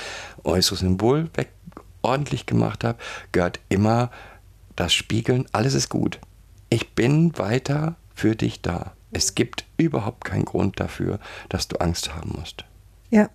äußere 0.44 0.78
Symbol 0.78 1.28
weg 1.34 1.50
ordentlich 2.00 2.46
gemacht 2.46 2.84
habe, 2.84 2.96
gehört 3.32 3.60
immer 3.68 4.10
das 4.76 4.94
Spiegeln, 4.94 5.44
alles 5.52 5.74
ist 5.74 5.90
gut. 5.90 6.20
Ich 6.70 6.94
bin 6.94 7.36
weiter 7.36 7.96
für 8.14 8.34
dich 8.34 8.62
da. 8.62 8.94
Es 9.12 9.34
gibt 9.34 9.66
überhaupt 9.76 10.24
keinen 10.24 10.46
Grund 10.46 10.80
dafür, 10.80 11.20
dass 11.50 11.68
du 11.68 11.76
Angst 11.76 12.14
haben 12.14 12.32
musst. 12.38 12.64
Ja. 13.10 13.28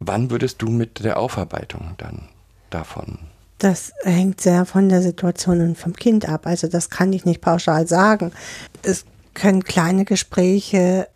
Wann 0.00 0.30
würdest 0.30 0.62
du 0.62 0.68
mit 0.68 1.04
der 1.04 1.18
Aufarbeitung 1.18 1.94
dann 1.98 2.28
davon? 2.70 3.18
Das 3.58 3.92
hängt 4.04 4.40
sehr 4.40 4.64
von 4.64 4.88
der 4.88 5.02
Situation 5.02 5.60
und 5.60 5.76
vom 5.76 5.94
Kind 5.94 6.28
ab. 6.28 6.46
Also 6.46 6.68
das 6.68 6.90
kann 6.90 7.12
ich 7.12 7.24
nicht 7.24 7.40
pauschal 7.40 7.88
sagen. 7.88 8.32
Es 8.82 9.04
können 9.34 9.64
kleine 9.64 10.04
Gespräche, 10.04 11.08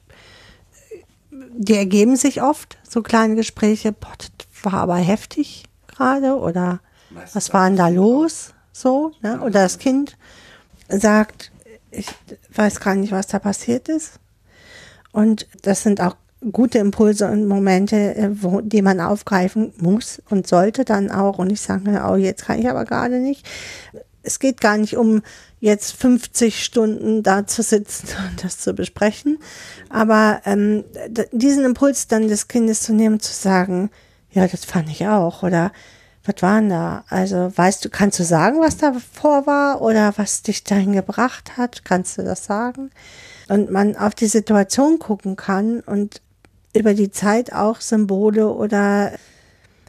die 1.31 1.75
ergeben 1.75 2.17
sich 2.17 2.43
oft, 2.43 2.79
so 2.89 3.03
kleine 3.03 3.37
Gespräche, 3.37 3.93
boah, 3.93 4.13
das 4.19 4.65
war 4.65 4.81
aber 4.81 4.97
heftig 4.97 5.65
gerade 5.87 6.37
oder 6.37 6.81
was 7.33 7.53
war 7.53 7.69
denn 7.69 7.77
da 7.77 7.89
los? 7.89 8.55
So, 8.73 9.13
ne? 9.21 9.41
Oder 9.41 9.63
das 9.63 9.79
Kind 9.79 10.17
sagt, 10.89 11.53
ich 11.91 12.07
weiß 12.55 12.81
gar 12.81 12.95
nicht, 12.95 13.13
was 13.13 13.27
da 13.27 13.39
passiert 13.39 13.89
ist. 13.89 14.19
Und 15.13 15.47
das 15.61 15.83
sind 15.83 16.01
auch 16.01 16.17
gute 16.51 16.79
Impulse 16.79 17.31
und 17.31 17.47
Momente, 17.47 18.15
äh, 18.17 18.31
wo, 18.33 18.61
die 18.61 18.83
man 18.83 19.01
aufgreifen 19.01 19.73
muss 19.79 20.21
und 20.31 20.47
sollte 20.47 20.85
dann 20.85 21.11
auch. 21.11 21.39
Und 21.39 21.53
ich 21.53 21.61
sage, 21.61 22.03
oh, 22.09 22.17
jetzt 22.17 22.47
kann 22.47 22.59
ich 22.59 22.69
aber 22.69 22.85
gerade 22.85 23.19
nicht. 23.19 23.47
Es 24.23 24.39
geht 24.39 24.61
gar 24.61 24.77
nicht 24.79 24.97
um 24.97 25.23
jetzt 25.61 25.93
50 25.93 26.65
Stunden 26.65 27.23
da 27.23 27.47
zu 27.47 27.63
sitzen 27.63 28.09
und 28.31 28.45
das 28.45 28.59
zu 28.59 28.75
besprechen. 28.75 29.39
Aber 29.89 30.41
ähm, 30.45 30.85
diesen 31.31 31.65
Impuls 31.65 32.09
dann 32.09 32.29
des 32.29 32.49
Kindes 32.49 32.83
zu 32.83 32.93
nehmen, 32.93 33.21
zu 33.21 33.33
sagen, 33.33 33.91
ja, 34.31 34.47
das 34.47 34.65
fand 34.65 34.89
ich 34.89 35.07
auch. 35.07 35.43
Oder 35.43 35.73
was 36.25 36.41
war 36.41 36.61
denn 36.61 36.71
da? 36.71 37.05
Also, 37.09 37.51
weißt 37.55 37.85
du, 37.85 37.91
kannst 37.91 38.19
du 38.19 38.25
sagen, 38.25 38.61
was 38.61 38.77
da 38.77 38.95
vor 39.13 39.47
war 39.47 39.83
oder 39.83 40.15
was 40.17 40.43
dich 40.43 40.65
dahin 40.65 40.93
gebracht 40.93 41.57
hat? 41.57 41.85
Kannst 41.85 42.19
du 42.19 42.23
das 42.23 42.45
sagen? 42.45 42.91
Und 43.49 43.71
man 43.71 43.97
auf 43.97 44.15
die 44.15 44.27
Situation 44.27 44.99
gucken 44.99 45.37
kann 45.37 45.81
und 45.81 46.23
über 46.75 46.95
die 46.95 47.11
Zeit 47.11 47.53
auch 47.53 47.81
Symbole 47.81 48.49
oder 48.49 49.13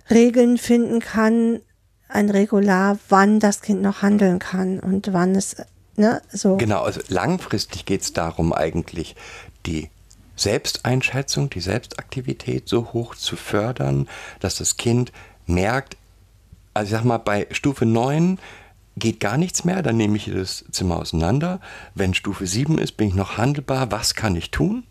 Regeln 0.10 0.58
finden 0.58 1.00
kann, 1.00 1.62
ein 2.10 2.30
Regular, 2.30 3.00
wann 3.10 3.40
das 3.40 3.62
Kind 3.62 3.82
noch 3.82 4.02
handeln 4.02 4.40
kann 4.40 4.80
und 4.80 5.14
wann 5.14 5.36
es, 5.36 5.56
ne, 5.96 6.22
so. 6.32 6.58
Genau, 6.58 6.84
also 6.84 7.02
langfristig 7.08 7.86
geht 7.86 8.02
es 8.02 8.14
darum 8.14 8.54
eigentlich, 8.54 9.16
die 9.66 9.90
Selbsteinschätzung, 10.36 11.50
die 11.50 11.62
Selbstaktivität 11.62 12.68
so 12.68 12.94
hoch 12.94 13.16
zu 13.16 13.36
fördern, 13.36 14.10
dass 14.40 14.56
das 14.56 14.78
Kind 14.78 15.12
merkt, 15.46 15.98
also 16.74 16.88
ich 16.88 16.92
sag 16.92 17.06
mal, 17.06 17.18
bei 17.18 17.48
Stufe 17.52 17.86
9 17.86 18.40
geht 18.96 19.20
gar 19.20 19.38
nichts 19.38 19.64
mehr, 19.64 19.82
dann 19.82 19.98
nehme 19.98 20.18
ich 20.18 20.32
das 20.32 20.66
Zimmer 20.72 20.98
auseinander. 20.98 21.60
Wenn 21.96 22.14
Stufe 22.14 22.46
7 22.46 22.78
ist, 22.78 22.98
bin 22.98 23.08
ich 23.08 23.16
noch 23.16 23.38
handelbar. 23.38 23.92
Was 23.92 24.16
kann 24.16 24.36
ich 24.36 24.52
tun, 24.52 24.84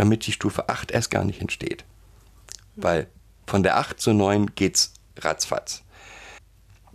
damit 0.00 0.26
die 0.26 0.32
Stufe 0.32 0.68
8 0.68 0.90
erst 0.90 1.10
gar 1.10 1.24
nicht 1.24 1.40
entsteht? 1.40 1.84
Weil 2.74 3.06
von 3.46 3.62
der 3.62 3.76
8 3.76 4.00
zu 4.00 4.12
9 4.12 4.54
geht's 4.54 4.94
ratzfatz. 5.18 5.82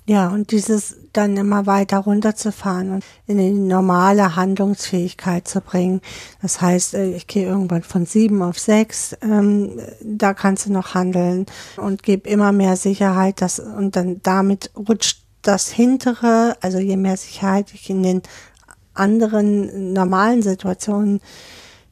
Ja, 0.07 0.27
und 0.29 0.51
dieses 0.51 0.97
dann 1.13 1.35
immer 1.35 1.65
weiter 1.65 1.97
runterzufahren 1.97 2.91
und 2.91 3.03
in 3.25 3.37
die 3.39 3.49
normale 3.51 4.35
Handlungsfähigkeit 4.35 5.47
zu 5.47 5.61
bringen. 5.61 5.99
Das 6.43 6.61
heißt, 6.61 6.93
äh, 6.93 7.15
ich 7.15 7.25
gehe 7.25 7.47
irgendwann 7.47 7.81
von 7.81 8.05
sieben 8.05 8.43
auf 8.43 8.59
sechs, 8.59 9.17
ähm, 9.23 9.79
da 10.03 10.35
kannst 10.35 10.67
du 10.67 10.71
noch 10.71 10.93
handeln 10.93 11.47
und 11.77 12.03
gebe 12.03 12.29
immer 12.29 12.51
mehr 12.51 12.75
Sicherheit, 12.75 13.41
dass, 13.41 13.59
und 13.59 13.95
dann 13.95 14.21
damit 14.21 14.69
rutscht 14.75 15.23
das 15.41 15.69
hintere, 15.69 16.55
also 16.61 16.77
je 16.77 16.97
mehr 16.97 17.17
Sicherheit 17.17 17.73
ich 17.73 17.89
in 17.89 18.03
den 18.03 18.21
anderen 18.93 19.93
normalen 19.93 20.43
Situationen 20.43 21.19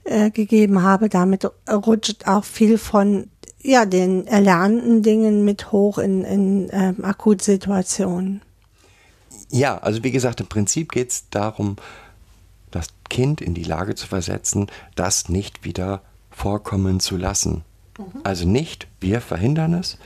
äh, 0.04 0.32
gegeben 0.32 0.82
habe, 0.82 1.10
damit 1.10 1.50
rutscht 1.70 2.28
auch 2.28 2.44
viel 2.44 2.78
von 2.78 3.30
ja, 3.62 3.86
den 3.86 4.28
erlernten 4.28 5.02
Dingen 5.04 5.46
mit 5.46 5.72
hoch 5.72 5.98
in, 5.98 6.24
in 6.26 6.70
ähm, 6.72 7.04
Akutsituationen. 7.04 8.42
Ja, 9.50 9.78
also 9.78 10.04
wie 10.04 10.12
gesagt, 10.12 10.42
im 10.42 10.48
Prinzip 10.48 10.92
geht 10.92 11.12
es 11.12 11.30
darum, 11.30 11.78
das 12.72 12.88
Kind 13.10 13.40
in 13.40 13.54
die 13.54 13.64
Lage 13.64 13.96
zu 13.96 14.08
versetzen, 14.08 14.68
das 14.96 15.30
nicht 15.30 15.64
wieder 15.64 16.02
vorkommen 16.32 17.00
zu 17.00 17.16
lassen. 17.16 17.64
Also 18.24 18.48
nicht 18.48 18.88
wir 19.00 19.22
verhindern 19.22 19.76
es, 19.76 19.98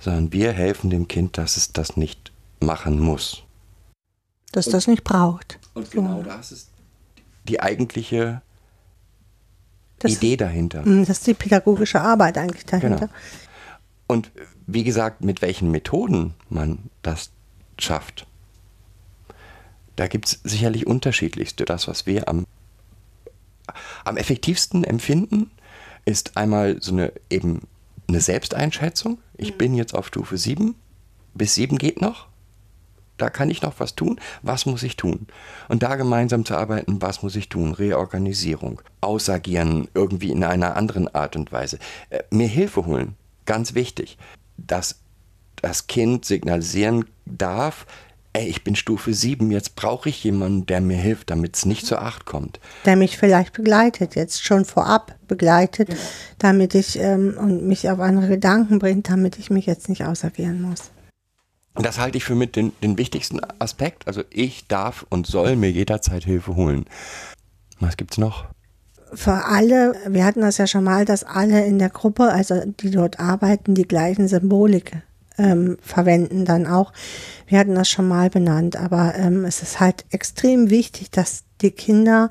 sondern 0.00 0.32
wir 0.32 0.52
helfen 0.52 0.90
dem 0.90 1.06
Kind, 1.08 1.38
dass 1.38 1.56
es 1.56 1.72
das 1.72 1.96
nicht 1.96 2.32
machen 2.60 2.98
muss. 2.98 3.42
Dass 4.52 4.66
das 4.66 4.86
nicht 4.86 5.04
braucht. 5.04 5.58
Und 5.74 5.90
genau 5.90 6.22
das 6.22 6.52
ist 6.52 6.70
die 7.44 7.60
eigentliche 7.60 8.40
Das, 10.06 10.16
Idee 10.16 10.36
dahinter. 10.36 10.86
Mm, 10.86 11.04
Das 11.04 11.18
ist 11.18 11.26
die 11.26 11.34
pädagogische 11.34 12.00
Arbeit 12.00 12.38
eigentlich 12.38 12.64
dahinter. 12.64 13.06
Genau. 13.06 13.12
Und 14.06 14.30
wie 14.66 14.84
gesagt, 14.84 15.22
mit 15.22 15.42
welchen 15.42 15.70
Methoden 15.70 16.34
man 16.48 16.78
das 17.02 17.30
schafft, 17.78 18.26
da 19.96 20.06
gibt 20.06 20.26
es 20.26 20.40
sicherlich 20.44 20.86
unterschiedlichste. 20.86 21.64
Das, 21.64 21.88
was 21.88 22.06
wir 22.06 22.28
am, 22.28 22.46
am 24.04 24.16
effektivsten 24.16 24.84
empfinden, 24.84 25.50
ist 26.04 26.36
einmal 26.36 26.80
so 26.80 26.92
eine 26.92 27.12
eben 27.30 27.62
eine 28.08 28.20
Selbsteinschätzung. 28.20 29.18
Ich 29.36 29.58
bin 29.58 29.74
jetzt 29.74 29.94
auf 29.94 30.06
Stufe 30.06 30.36
7. 30.38 30.74
Bis 31.34 31.54
7 31.54 31.78
geht 31.78 32.00
noch. 32.00 32.28
Da 33.18 33.30
kann 33.30 33.50
ich 33.50 33.62
noch 33.62 33.74
was 33.78 33.94
tun, 33.94 34.20
was 34.42 34.66
muss 34.66 34.82
ich 34.82 34.96
tun? 34.96 35.26
Und 35.68 35.82
da 35.82 35.96
gemeinsam 35.96 36.44
zu 36.44 36.56
arbeiten, 36.56 37.00
was 37.00 37.22
muss 37.22 37.36
ich 37.36 37.48
tun? 37.48 37.72
Reorganisierung, 37.72 38.82
ausagieren 39.00 39.88
irgendwie 39.94 40.30
in 40.30 40.44
einer 40.44 40.76
anderen 40.76 41.12
Art 41.14 41.36
und 41.36 41.52
Weise. 41.52 41.78
Äh, 42.10 42.22
mir 42.30 42.48
Hilfe 42.48 42.86
holen, 42.86 43.14
ganz 43.44 43.74
wichtig, 43.74 44.18
dass 44.56 44.96
das 45.62 45.86
Kind 45.86 46.24
signalisieren 46.24 47.06
darf, 47.24 47.86
ey, 48.36 48.46
ich 48.46 48.62
bin 48.64 48.76
Stufe 48.76 49.14
7, 49.14 49.50
jetzt 49.50 49.76
brauche 49.76 50.10
ich 50.10 50.22
jemanden, 50.22 50.66
der 50.66 50.82
mir 50.82 50.98
hilft, 50.98 51.30
damit 51.30 51.56
es 51.56 51.64
nicht 51.64 51.86
zur 51.86 52.02
Acht 52.02 52.26
kommt. 52.26 52.60
Der 52.84 52.96
mich 52.96 53.16
vielleicht 53.16 53.54
begleitet, 53.54 54.14
jetzt 54.14 54.44
schon 54.44 54.66
vorab 54.66 55.14
begleitet, 55.26 55.88
genau. 55.88 56.00
damit 56.38 56.74
ich 56.74 56.98
ähm, 56.98 57.34
und 57.38 57.66
mich 57.66 57.88
auf 57.88 57.98
andere 57.98 58.28
Gedanken 58.28 58.78
bringt, 58.78 59.08
damit 59.08 59.38
ich 59.38 59.48
mich 59.48 59.64
jetzt 59.64 59.88
nicht 59.88 60.04
ausagieren 60.04 60.60
muss. 60.60 60.90
Das 61.78 61.98
halte 61.98 62.18
ich 62.18 62.24
für 62.24 62.34
mit 62.34 62.56
den, 62.56 62.72
den 62.82 62.98
wichtigsten 62.98 63.40
Aspekt. 63.58 64.06
Also 64.06 64.22
ich 64.30 64.66
darf 64.66 65.06
und 65.10 65.26
soll 65.26 65.56
mir 65.56 65.70
jederzeit 65.70 66.24
Hilfe 66.24 66.56
holen. 66.56 66.86
Was 67.80 67.96
gibt's 67.96 68.18
noch? 68.18 68.46
Für 69.12 69.44
alle, 69.44 69.94
wir 70.08 70.24
hatten 70.24 70.40
das 70.40 70.58
ja 70.58 70.66
schon 70.66 70.84
mal, 70.84 71.04
dass 71.04 71.22
alle 71.22 71.64
in 71.64 71.78
der 71.78 71.90
Gruppe, 71.90 72.24
also 72.32 72.60
die 72.64 72.90
dort 72.90 73.20
arbeiten, 73.20 73.74
die 73.74 73.86
gleichen 73.86 74.26
Symbolik 74.26 74.92
ähm, 75.38 75.78
verwenden 75.80 76.44
dann 76.44 76.66
auch. 76.66 76.92
Wir 77.46 77.58
hatten 77.58 77.74
das 77.74 77.88
schon 77.88 78.08
mal 78.08 78.30
benannt, 78.30 78.76
aber 78.76 79.14
ähm, 79.16 79.44
es 79.44 79.62
ist 79.62 79.78
halt 79.78 80.04
extrem 80.10 80.70
wichtig, 80.70 81.10
dass 81.10 81.44
die 81.60 81.70
Kinder 81.70 82.30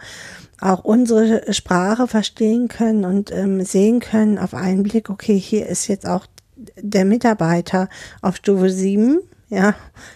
auch 0.59 0.83
unsere 0.83 1.53
Sprache 1.53 2.07
verstehen 2.07 2.67
können 2.67 3.05
und 3.05 3.31
ähm, 3.31 3.63
sehen 3.63 3.99
können 3.99 4.37
auf 4.37 4.53
einen 4.53 4.83
Blick, 4.83 5.09
okay, 5.09 5.37
hier 5.37 5.67
ist 5.67 5.87
jetzt 5.87 6.07
auch 6.07 6.25
der 6.77 7.05
Mitarbeiter 7.05 7.89
auf 8.21 8.37
Stufe 8.37 8.69
7 8.69 9.19
ja, 9.49 9.75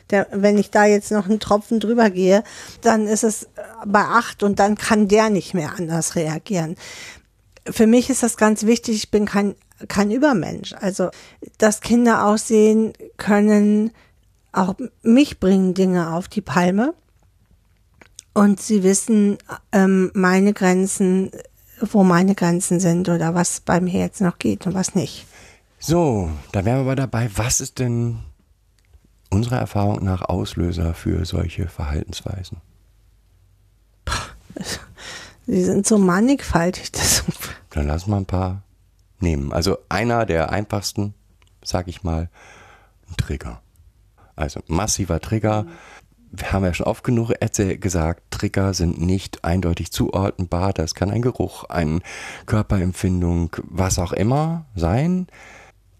der, 0.09 0.27
wenn 0.31 0.57
ich 0.57 0.71
da 0.71 0.85
jetzt 0.85 1.11
noch 1.11 1.25
einen 1.25 1.39
Tropfen 1.39 1.79
drüber 1.79 2.09
gehe, 2.09 2.43
dann 2.81 3.07
ist 3.07 3.23
es 3.23 3.47
bei 3.85 4.01
acht 4.01 4.41
und 4.43 4.59
dann 4.59 4.75
kann 4.75 5.07
der 5.07 5.29
nicht 5.29 5.53
mehr 5.53 5.73
anders 5.77 6.15
reagieren. 6.15 6.75
Für 7.69 7.85
mich 7.85 8.09
ist 8.09 8.23
das 8.23 8.37
ganz 8.37 8.65
wichtig, 8.65 8.95
ich 8.95 9.11
bin 9.11 9.25
kein, 9.25 9.55
kein 9.87 10.09
Übermensch. 10.09 10.73
Also, 10.73 11.11
dass 11.59 11.81
Kinder 11.81 12.25
aussehen 12.25 12.93
können, 13.17 13.91
auch 14.51 14.75
mich 15.03 15.39
bringen 15.39 15.75
Dinge 15.75 16.13
auf 16.13 16.27
die 16.27 16.41
Palme. 16.41 16.95
Und 18.33 18.61
sie 18.61 18.83
wissen 18.83 19.37
ähm, 19.71 20.11
meine 20.13 20.53
Grenzen, 20.53 21.31
wo 21.81 22.03
meine 22.03 22.35
Grenzen 22.35 22.79
sind 22.79 23.09
oder 23.09 23.35
was 23.35 23.59
bei 23.59 23.79
mir 23.79 23.99
jetzt 23.99 24.21
noch 24.21 24.39
geht 24.39 24.65
und 24.65 24.73
was 24.73 24.95
nicht. 24.95 25.27
So, 25.77 26.29
da 26.51 26.65
wären 26.65 26.77
wir 26.77 26.81
aber 26.81 26.95
dabei, 26.95 27.29
was 27.35 27.61
ist 27.61 27.79
denn 27.79 28.19
unserer 29.29 29.57
Erfahrung 29.57 30.03
nach 30.03 30.21
Auslöser 30.21 30.93
für 30.93 31.25
solche 31.25 31.67
Verhaltensweisen? 31.67 32.57
Sie 35.45 35.63
sind 35.63 35.87
so 35.87 35.97
mannigfaltig. 35.97 36.91
Dann 37.71 37.87
lass 37.87 38.07
mal 38.07 38.17
ein 38.17 38.25
paar 38.25 38.63
nehmen. 39.19 39.51
Also 39.51 39.77
einer 39.89 40.25
der 40.25 40.51
einfachsten, 40.51 41.13
sag 41.63 41.87
ich 41.87 42.03
mal, 42.03 42.29
ein 43.09 43.17
Trigger. 43.17 43.61
Also 44.35 44.61
massiver 44.67 45.19
Trigger. 45.19 45.65
Wir 46.31 46.51
haben 46.51 46.63
ja 46.63 46.73
schon 46.73 46.85
oft 46.85 47.03
genug 47.03 47.31
gesagt, 47.79 48.23
Trigger 48.29 48.73
sind 48.73 49.01
nicht 49.01 49.43
eindeutig 49.43 49.91
zuordnenbar. 49.91 50.73
Das 50.73 50.93
kann 50.93 51.09
ein 51.09 51.23
Geruch, 51.23 51.63
eine 51.65 52.01
Körperempfindung, 52.45 53.55
was 53.63 53.97
auch 53.97 54.13
immer 54.13 54.65
sein. 54.75 55.27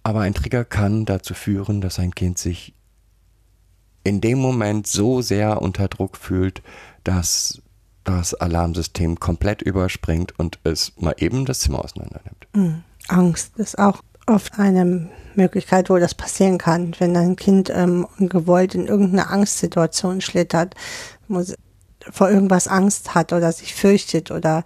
Aber 0.03 0.21
ein 0.21 0.35
Trigger 0.35 0.63
kann 0.63 1.05
dazu 1.05 1.33
führen, 1.33 1.81
dass 1.81 1.99
ein 1.99 2.13
Kind 2.13 2.37
sich 2.37 2.75
in 4.09 4.21
dem 4.21 4.39
Moment 4.39 4.87
so 4.87 5.21
sehr 5.21 5.61
unter 5.61 5.87
Druck 5.87 6.17
fühlt, 6.17 6.63
dass 7.03 7.61
das 8.03 8.33
Alarmsystem 8.33 9.19
komplett 9.19 9.61
überspringt 9.61 10.37
und 10.39 10.59
es 10.63 10.93
mal 10.97 11.13
eben 11.19 11.45
das 11.45 11.59
Zimmer 11.59 11.83
auseinander 11.83 12.21
nimmt. 12.25 12.47
Mhm. 12.53 12.83
Angst 13.07 13.57
ist 13.57 13.77
auch 13.77 14.01
oft 14.25 14.57
eine 14.57 15.09
Möglichkeit, 15.35 15.89
wo 15.89 15.97
das 15.97 16.15
passieren 16.15 16.57
kann, 16.57 16.95
wenn 16.99 17.15
ein 17.15 17.35
Kind 17.35 17.71
ähm, 17.73 18.07
ungewollt 18.17 18.73
in 18.75 18.87
irgendeine 18.87 19.29
Angstsituation 19.29 20.21
schlittert, 20.21 20.75
muss, 21.27 21.53
vor 22.11 22.29
irgendwas 22.29 22.67
Angst 22.67 23.13
hat 23.13 23.31
oder 23.31 23.51
sich 23.51 23.75
fürchtet 23.75 24.31
oder 24.31 24.63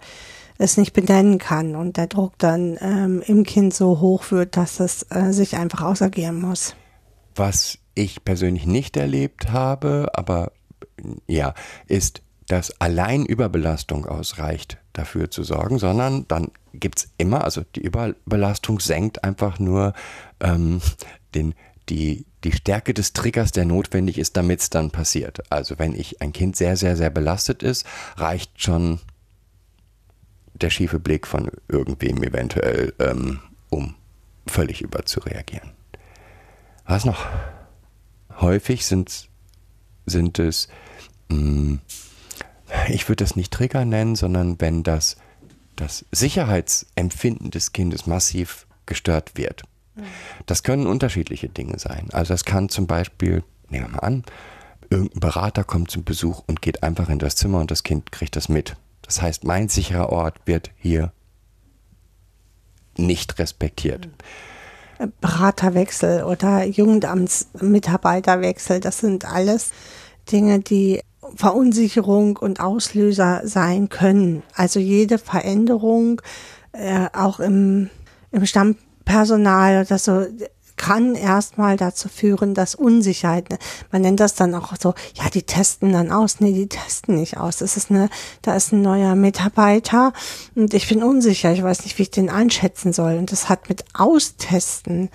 es 0.56 0.78
nicht 0.78 0.94
benennen 0.94 1.38
kann 1.38 1.76
und 1.76 1.98
der 1.98 2.06
Druck 2.06 2.38
dann 2.38 2.78
ähm, 2.80 3.22
im 3.26 3.44
Kind 3.44 3.74
so 3.74 4.00
hoch 4.00 4.30
wird, 4.30 4.56
dass 4.56 4.80
es 4.80 5.04
äh, 5.10 5.32
sich 5.32 5.56
einfach 5.56 5.82
ausagieren 5.82 6.40
muss. 6.40 6.74
Was 7.34 7.78
ich 7.94 8.24
persönlich 8.24 8.66
nicht 8.66 8.96
erlebt 8.96 9.50
habe, 9.50 10.10
aber 10.14 10.52
ja, 11.26 11.54
ist, 11.86 12.22
dass 12.48 12.80
allein 12.80 13.24
Überbelastung 13.24 14.06
ausreicht, 14.06 14.78
dafür 14.92 15.30
zu 15.30 15.42
sorgen, 15.42 15.78
sondern 15.78 16.26
dann 16.28 16.50
gibt 16.72 17.00
es 17.00 17.08
immer, 17.18 17.44
also 17.44 17.62
die 17.74 17.82
Überbelastung 17.82 18.80
senkt 18.80 19.24
einfach 19.24 19.58
nur 19.58 19.92
ähm, 20.40 20.80
den, 21.34 21.54
die, 21.88 22.26
die 22.44 22.52
Stärke 22.52 22.94
des 22.94 23.12
Triggers, 23.12 23.52
der 23.52 23.64
notwendig 23.64 24.18
ist, 24.18 24.36
damit 24.36 24.60
es 24.60 24.70
dann 24.70 24.90
passiert. 24.90 25.40
Also 25.50 25.78
wenn 25.78 25.94
ich 25.94 26.22
ein 26.22 26.32
Kind 26.32 26.56
sehr, 26.56 26.76
sehr, 26.76 26.96
sehr 26.96 27.10
belastet 27.10 27.62
ist, 27.62 27.86
reicht 28.16 28.62
schon 28.62 29.00
der 30.54 30.70
schiefe 30.70 31.00
Blick 31.00 31.26
von 31.26 31.50
irgendwem 31.68 32.22
eventuell, 32.22 32.94
ähm, 33.00 33.40
um 33.70 33.94
völlig 34.46 34.80
überzureagieren. 34.82 35.72
Was 36.86 37.04
noch? 37.04 37.26
Häufig 38.40 38.86
sind, 38.86 39.28
sind 40.06 40.38
es, 40.38 40.68
mh, 41.28 41.36
hm, 41.36 41.80
ich 42.88 43.08
würde 43.08 43.24
das 43.24 43.36
nicht 43.36 43.52
Trigger 43.52 43.84
nennen, 43.84 44.16
sondern 44.16 44.60
wenn 44.60 44.82
das, 44.82 45.16
das 45.76 46.04
Sicherheitsempfinden 46.10 47.50
des 47.50 47.72
Kindes 47.72 48.06
massiv 48.06 48.66
gestört 48.86 49.36
wird. 49.36 49.62
Mhm. 49.94 50.04
Das 50.46 50.62
können 50.62 50.86
unterschiedliche 50.86 51.48
Dinge 51.48 51.78
sein. 51.78 52.08
Also 52.12 52.34
das 52.34 52.44
kann 52.44 52.68
zum 52.68 52.86
Beispiel, 52.86 53.42
nehmen 53.68 53.86
wir 53.86 53.92
mal 53.92 53.98
an, 54.00 54.24
irgendein 54.90 55.20
Berater 55.20 55.64
kommt 55.64 55.90
zum 55.90 56.04
Besuch 56.04 56.42
und 56.46 56.62
geht 56.62 56.82
einfach 56.82 57.08
in 57.08 57.18
das 57.18 57.36
Zimmer 57.36 57.60
und 57.60 57.70
das 57.70 57.82
Kind 57.82 58.12
kriegt 58.12 58.36
das 58.36 58.48
mit. 58.48 58.76
Das 59.02 59.22
heißt, 59.22 59.44
mein 59.44 59.68
sicherer 59.68 60.10
Ort 60.10 60.38
wird 60.46 60.70
hier 60.76 61.12
nicht 62.96 63.38
respektiert. 63.38 64.06
Mhm. 64.06 64.12
Beraterwechsel 65.20 66.24
oder 66.24 66.64
Jugendamtsmitarbeiterwechsel, 66.64 68.80
das 68.80 68.98
sind 68.98 69.24
alles 69.24 69.70
Dinge, 70.30 70.60
die 70.60 71.00
Verunsicherung 71.36 72.36
und 72.36 72.60
Auslöser 72.60 73.40
sein 73.44 73.88
können. 73.88 74.42
Also 74.54 74.80
jede 74.80 75.18
Veränderung, 75.18 76.20
äh, 76.72 77.06
auch 77.12 77.40
im, 77.40 77.90
im 78.30 78.46
Stammpersonal 78.46 79.84
oder 79.84 79.98
so, 79.98 80.26
kann 80.76 81.14
erstmal 81.14 81.76
dazu 81.76 82.08
führen, 82.08 82.54
dass 82.54 82.74
Unsicherheit, 82.74 83.50
ne, 83.50 83.58
man 83.92 84.02
nennt 84.02 84.20
das 84.20 84.34
dann 84.34 84.54
auch 84.54 84.74
so, 84.80 84.94
ja, 85.14 85.30
die 85.30 85.42
testen 85.42 85.92
dann 85.92 86.10
aus. 86.10 86.40
Nee, 86.40 86.52
die 86.52 86.68
testen 86.68 87.16
nicht 87.16 87.36
aus. 87.36 87.58
Das 87.58 87.76
ist 87.76 87.90
eine, 87.90 88.08
da 88.42 88.54
ist 88.56 88.72
ein 88.72 88.82
neuer 88.82 89.14
Mitarbeiter 89.14 90.12
und 90.54 90.74
ich 90.74 90.88
bin 90.88 91.02
unsicher. 91.02 91.52
Ich 91.52 91.62
weiß 91.62 91.84
nicht, 91.84 91.98
wie 91.98 92.02
ich 92.02 92.10
den 92.10 92.30
einschätzen 92.30 92.92
soll. 92.92 93.16
Und 93.16 93.32
das 93.32 93.48
hat 93.48 93.68
mit 93.68 93.84
Austesten, 93.94 95.10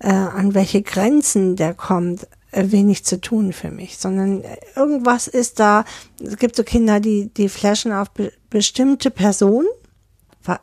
äh, 0.00 0.08
an 0.08 0.54
welche 0.54 0.82
Grenzen 0.82 1.56
der 1.56 1.74
kommt, 1.74 2.26
äh, 2.50 2.70
wenig 2.70 3.04
zu 3.04 3.20
tun 3.20 3.52
für 3.52 3.70
mich, 3.70 3.98
sondern 3.98 4.42
irgendwas 4.74 5.28
ist 5.28 5.60
da, 5.60 5.84
es 6.22 6.36
gibt 6.36 6.56
so 6.56 6.64
Kinder, 6.64 7.00
die, 7.00 7.28
die 7.34 7.48
flashen 7.48 7.92
auf 7.92 8.10
be 8.10 8.32
bestimmte 8.50 9.10
Personen 9.10 9.68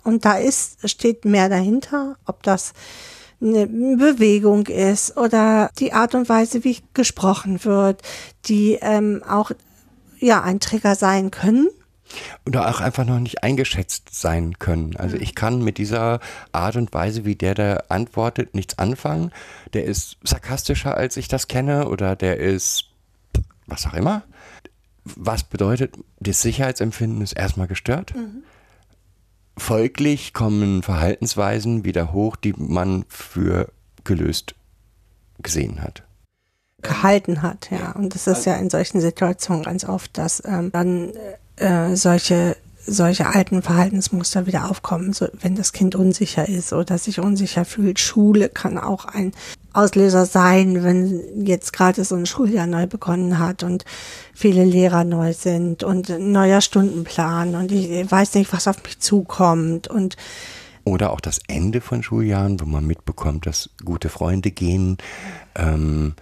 und 0.03 0.25
da 0.25 0.37
ist, 0.37 0.89
steht 0.89 1.25
mehr 1.25 1.49
dahinter, 1.49 2.17
ob 2.25 2.41
das 2.41 2.73
eine 3.45 3.67
Bewegung 3.67 4.67
ist 4.67 5.17
oder 5.17 5.69
die 5.79 5.93
Art 5.93 6.15
und 6.15 6.27
Weise, 6.29 6.63
wie 6.63 6.77
gesprochen 6.93 7.63
wird, 7.63 8.01
die 8.45 8.77
ähm, 8.81 9.23
auch 9.27 9.51
ja 10.19 10.41
ein 10.41 10.59
Trigger 10.59 10.95
sein 10.95 11.31
können. 11.31 11.67
Oder 12.45 12.69
auch 12.69 12.81
einfach 12.81 13.05
noch 13.05 13.19
nicht 13.19 13.43
eingeschätzt 13.43 14.13
sein 14.13 14.59
können. 14.59 14.95
Also 14.95 15.17
ich 15.17 15.35
kann 15.35 15.63
mit 15.63 15.77
dieser 15.77 16.19
Art 16.51 16.75
und 16.75 16.93
Weise, 16.93 17.25
wie 17.25 17.35
der 17.35 17.55
da 17.55 17.83
antwortet, 17.89 18.53
nichts 18.53 18.77
anfangen. 18.77 19.31
Der 19.73 19.85
ist 19.85 20.17
sarkastischer, 20.23 20.95
als 20.95 21.17
ich 21.17 21.27
das 21.27 21.47
kenne, 21.47 21.89
oder 21.89 22.15
der 22.15 22.37
ist 22.37 22.85
was 23.67 23.87
auch 23.87 23.93
immer. 23.93 24.23
Was 25.03 25.43
bedeutet, 25.43 25.95
das 26.19 26.41
Sicherheitsempfinden 26.41 27.21
ist 27.21 27.33
erstmal 27.33 27.67
gestört. 27.67 28.15
Mhm. 28.15 28.43
Folglich 29.57 30.33
kommen 30.33 30.83
Verhaltensweisen 30.83 31.85
wieder 31.85 32.11
hoch, 32.11 32.35
die 32.35 32.53
man 32.57 33.05
für 33.07 33.71
gelöst 34.03 34.55
gesehen 35.41 35.81
hat. 35.81 36.03
Gehalten 36.81 37.41
hat, 37.41 37.71
ja. 37.71 37.93
Und 37.93 38.13
das 38.13 38.27
ist 38.27 38.45
ja 38.45 38.55
in 38.55 38.69
solchen 38.69 39.01
Situationen 39.01 39.63
ganz 39.63 39.85
oft, 39.85 40.17
dass 40.17 40.43
ähm, 40.45 40.71
dann 40.71 41.11
äh, 41.55 41.95
solche 41.95 42.57
solche 42.87 43.27
alten 43.27 43.61
Verhaltensmuster 43.61 44.45
wieder 44.45 44.69
aufkommen, 44.69 45.13
so, 45.13 45.27
wenn 45.41 45.55
das 45.55 45.73
Kind 45.73 45.95
unsicher 45.95 46.47
ist 46.47 46.73
oder 46.73 46.97
sich 46.97 47.19
unsicher 47.19 47.65
fühlt. 47.65 47.99
Schule 47.99 48.49
kann 48.49 48.77
auch 48.77 49.05
ein 49.05 49.33
Auslöser 49.73 50.25
sein, 50.25 50.83
wenn 50.83 51.45
jetzt 51.45 51.73
gerade 51.73 52.03
so 52.05 52.15
ein 52.15 52.25
Schuljahr 52.25 52.67
neu 52.67 52.87
begonnen 52.87 53.39
hat 53.39 53.63
und 53.63 53.85
viele 54.33 54.63
Lehrer 54.63 55.03
neu 55.03 55.33
sind 55.33 55.83
und 55.83 56.09
ein 56.09 56.31
neuer 56.31 56.61
Stundenplan 56.61 57.55
und 57.55 57.71
ich 57.71 58.09
weiß 58.09 58.35
nicht, 58.35 58.53
was 58.53 58.67
auf 58.67 58.81
mich 58.83 58.99
zukommt 58.99 59.87
und 59.87 60.15
oder 60.85 61.11
auch 61.11 61.19
das 61.19 61.39
Ende 61.47 61.81
von 61.81 62.03
Schuljahren, 62.03 62.59
wo 62.61 62.65
man 62.65 62.85
mitbekommt, 62.85 63.47
dass 63.47 63.71
gute 63.83 64.09
Freunde 64.09 64.51
gehen. 64.51 64.97
Ähm, 65.55 66.13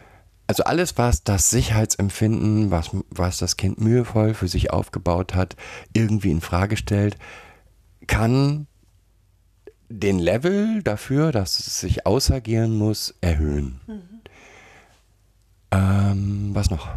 also 0.47 0.63
alles, 0.63 0.97
was 0.97 1.23
das 1.23 1.49
Sicherheitsempfinden, 1.49 2.71
was, 2.71 2.91
was 3.09 3.37
das 3.37 3.57
Kind 3.57 3.79
mühevoll 3.79 4.33
für 4.33 4.47
sich 4.47 4.71
aufgebaut 4.71 5.35
hat, 5.35 5.55
irgendwie 5.93 6.31
in 6.31 6.41
Frage 6.41 6.77
stellt, 6.77 7.17
kann 8.07 8.67
den 9.89 10.19
Level 10.19 10.81
dafür, 10.83 11.31
dass 11.31 11.59
es 11.59 11.79
sich 11.79 12.05
ausagieren 12.05 12.77
muss, 12.77 13.15
erhöhen. 13.21 13.79
Mhm. 13.87 14.21
Ähm, 15.71 16.49
was 16.53 16.69
noch? 16.69 16.89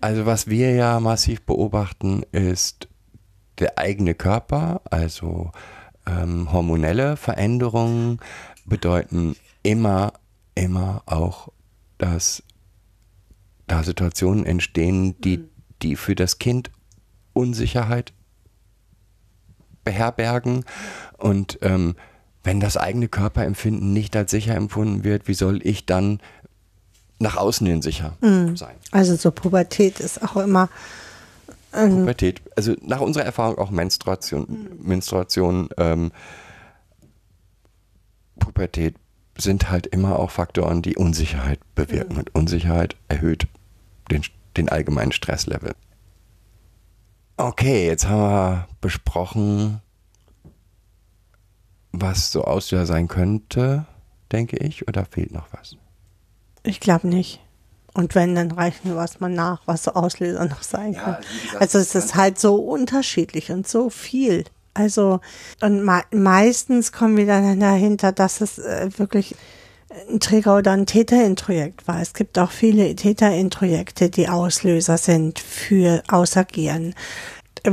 Also 0.00 0.26
was 0.26 0.46
wir 0.46 0.72
ja 0.74 1.00
massiv 1.00 1.42
beobachten, 1.42 2.22
ist 2.30 2.88
der 3.58 3.78
eigene 3.78 4.14
Körper, 4.14 4.80
also 4.90 5.50
ähm, 6.08 6.52
hormonelle 6.52 7.16
Veränderungen 7.16 8.18
bedeuten 8.64 9.36
immer, 9.62 10.12
immer 10.54 11.02
auch, 11.06 11.48
dass 11.98 12.42
da 13.66 13.82
Situationen 13.82 14.46
entstehen, 14.46 15.20
die, 15.20 15.38
mhm. 15.38 15.48
die 15.82 15.96
für 15.96 16.14
das 16.14 16.38
Kind 16.38 16.70
Unsicherheit 17.32 18.12
beherbergen. 19.84 20.64
Und 21.18 21.58
ähm, 21.62 21.96
wenn 22.42 22.60
das 22.60 22.76
eigene 22.76 23.08
Körperempfinden 23.08 23.92
nicht 23.92 24.16
als 24.16 24.30
sicher 24.30 24.54
empfunden 24.54 25.04
wird, 25.04 25.28
wie 25.28 25.34
soll 25.34 25.60
ich 25.66 25.86
dann 25.86 26.20
nach 27.18 27.36
außen 27.36 27.66
hin 27.66 27.82
sicher 27.82 28.16
mhm. 28.20 28.56
sein? 28.56 28.76
Also 28.90 29.16
so 29.16 29.30
Pubertät 29.30 30.00
ist 30.00 30.22
auch 30.22 30.36
immer 30.36 30.68
ähm, 31.74 32.00
Pubertät, 32.00 32.42
also 32.56 32.74
nach 32.82 33.00
unserer 33.00 33.24
Erfahrung 33.24 33.58
auch 33.58 33.70
Menstruation, 33.70 34.46
mhm. 34.48 34.86
Menstruation, 34.86 35.68
ähm, 35.76 36.12
Pubertät 38.38 38.94
sind 39.36 39.70
halt 39.70 39.86
immer 39.86 40.18
auch 40.18 40.30
Faktoren, 40.30 40.82
die 40.82 40.96
Unsicherheit 40.96 41.60
bewirken. 41.74 42.14
Mhm. 42.14 42.18
Und 42.18 42.34
Unsicherheit 42.34 42.96
erhöht 43.08 43.46
den, 44.10 44.22
den 44.56 44.68
allgemeinen 44.68 45.12
Stresslevel. 45.12 45.74
Okay, 47.36 47.86
jetzt 47.86 48.08
haben 48.08 48.20
wir 48.20 48.68
besprochen, 48.80 49.80
was 51.92 52.32
so 52.32 52.44
Auslöser 52.44 52.86
sein 52.86 53.06
könnte, 53.06 53.86
denke 54.32 54.56
ich, 54.56 54.88
oder 54.88 55.04
fehlt 55.04 55.32
noch 55.32 55.46
was? 55.52 55.76
Ich 56.64 56.80
glaube 56.80 57.06
nicht. 57.06 57.40
Und 57.98 58.14
wenn, 58.14 58.36
dann 58.36 58.52
reichen 58.52 58.90
wir 58.90 58.96
erstmal 58.96 59.30
nach, 59.30 59.60
was 59.66 59.82
so 59.82 59.90
Auslöser 59.90 60.44
noch 60.44 60.62
sein 60.62 60.92
ja, 60.92 61.00
kann. 61.00 61.16
Gesagt, 61.42 61.60
also 61.60 61.78
es 61.78 61.96
ist 61.96 62.14
halt 62.14 62.38
so 62.38 62.54
unterschiedlich 62.54 63.50
und 63.50 63.66
so 63.66 63.90
viel. 63.90 64.44
Also, 64.72 65.18
und 65.60 65.84
me 65.84 66.04
meistens 66.12 66.92
kommen 66.92 67.16
wir 67.16 67.26
dann 67.26 67.58
dahinter, 67.58 68.12
dass 68.12 68.40
es 68.40 68.60
äh, 68.60 68.88
wirklich 68.98 69.34
ein 70.08 70.20
Träger 70.20 70.58
oder 70.58 70.70
ein 70.70 70.86
Täterintrojekt 70.86 71.88
war. 71.88 72.00
Es 72.00 72.14
gibt 72.14 72.38
auch 72.38 72.52
viele 72.52 72.94
Täterintrojekte, 72.94 74.10
die 74.10 74.28
Auslöser 74.28 74.96
sind 74.96 75.40
für 75.40 76.04
Ausagieren 76.06 76.94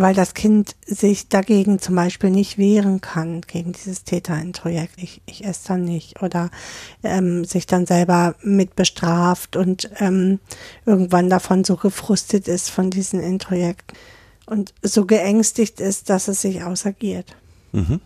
weil 0.02 0.14
das 0.14 0.34
Kind 0.34 0.76
sich 0.86 1.30
dagegen 1.30 1.80
zum 1.80 1.96
Beispiel 1.96 2.30
nicht 2.30 2.58
wehren 2.58 3.02
kann, 3.02 3.42
gegen 3.42 3.74
dieses 3.74 4.04
Täterintrojekt. 4.04 4.96
Ich, 4.98 5.22
ich 5.26 5.46
esse 5.46 5.70
dann 5.70 5.84
nicht. 5.84 6.22
Oder 6.22 6.50
ähm, 7.04 7.46
sich 7.46 7.66
dann 7.66 7.86
selber 7.86 8.36
mit 8.42 8.76
bestraft 8.76 9.56
und 9.56 9.90
ähm, 10.00 10.40
irgendwann 10.86 11.30
davon 11.30 11.64
so 11.64 11.76
gefrustet 11.76 12.48
ist 12.48 12.70
von 12.70 12.90
diesem 12.90 13.20
Introjekt 13.20 13.94
und 14.46 14.74
so 14.82 15.06
geängstigt 15.06 15.80
ist, 15.80 16.10
dass 16.10 16.28
es 16.28 16.42
sich 16.42 16.64
ausagiert. 16.64 17.36
Mhm. 17.72 18.02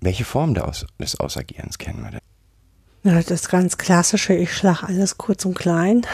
Welche 0.00 0.24
Form 0.24 0.54
des 0.54 1.20
Ausagierens 1.20 1.78
kennen 1.78 2.02
wir 2.02 2.10
denn? 2.10 2.20
Ja, 3.04 3.22
das 3.22 3.48
ganz 3.48 3.78
klassische, 3.78 4.34
ich 4.34 4.52
schlag 4.52 4.82
alles 4.82 5.18
kurz 5.18 5.44
und 5.44 5.54
klein 5.54 6.06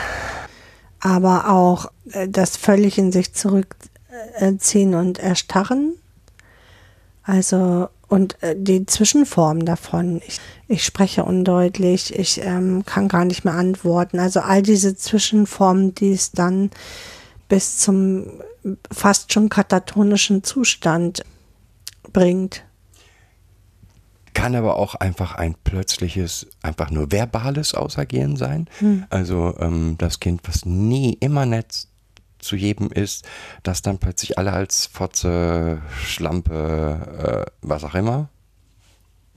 aber 1.00 1.50
auch 1.50 1.90
äh, 2.12 2.28
das 2.28 2.56
völlig 2.56 2.98
in 2.98 3.12
sich 3.12 3.34
zurück 3.34 3.76
ziehen 4.58 4.94
und 4.94 5.18
erstarren. 5.18 5.94
Also 7.22 7.88
und 8.08 8.42
äh, 8.42 8.56
die 8.56 8.86
Zwischenform 8.86 9.64
davon. 9.64 10.20
Ich, 10.26 10.40
ich 10.66 10.84
spreche 10.84 11.24
undeutlich, 11.24 12.18
ich 12.18 12.40
ähm, 12.42 12.84
kann 12.86 13.08
gar 13.08 13.24
nicht 13.24 13.44
mehr 13.44 13.54
antworten. 13.54 14.18
Also 14.18 14.40
all 14.40 14.62
diese 14.62 14.96
Zwischenformen, 14.96 15.94
die 15.94 16.12
es 16.12 16.32
dann 16.32 16.70
bis 17.48 17.78
zum 17.78 18.26
fast 18.90 19.32
schon 19.32 19.48
katatonischen 19.48 20.42
Zustand 20.42 21.22
bringt. 22.12 22.64
Kann 24.34 24.54
aber 24.54 24.76
auch 24.76 24.94
einfach 24.94 25.34
ein 25.34 25.54
plötzliches, 25.64 26.46
einfach 26.62 26.90
nur 26.90 27.10
verbales 27.10 27.74
Ausagieren 27.74 28.36
sein. 28.36 28.68
Hm. 28.78 29.04
Also 29.10 29.54
ähm, 29.58 29.96
das 29.98 30.20
Kind, 30.20 30.42
was 30.44 30.64
nie 30.64 31.14
immer 31.14 31.44
nett 31.44 31.87
zu 32.38 32.56
jedem 32.56 32.90
ist, 32.90 33.26
dass 33.62 33.82
dann 33.82 33.98
plötzlich 33.98 34.38
alle 34.38 34.52
als 34.52 34.86
Fotze, 34.86 35.82
Schlampe, 36.02 37.46
äh, 37.46 37.50
was 37.62 37.84
auch 37.84 37.94
immer. 37.94 38.28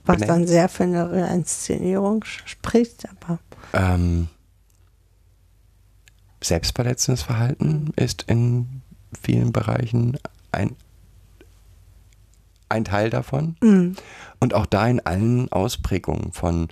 Was 0.04 0.16
benennt. 0.16 0.30
dann 0.30 0.46
sehr 0.46 0.68
für 0.68 0.84
eine 0.84 1.32
Inszenierung 1.32 2.24
spricht, 2.24 3.06
aber. 3.08 3.38
Ähm, 3.72 4.28
selbstverletzendes 6.42 7.22
Verhalten 7.22 7.92
ist 7.96 8.22
in 8.22 8.82
vielen 9.20 9.52
Bereichen 9.52 10.18
ein, 10.50 10.76
ein 12.68 12.84
Teil 12.84 13.10
davon. 13.10 13.56
Mhm. 13.60 13.96
Und 14.40 14.54
auch 14.54 14.66
da 14.66 14.86
in 14.88 15.00
allen 15.00 15.50
Ausprägungen 15.52 16.32
von 16.32 16.68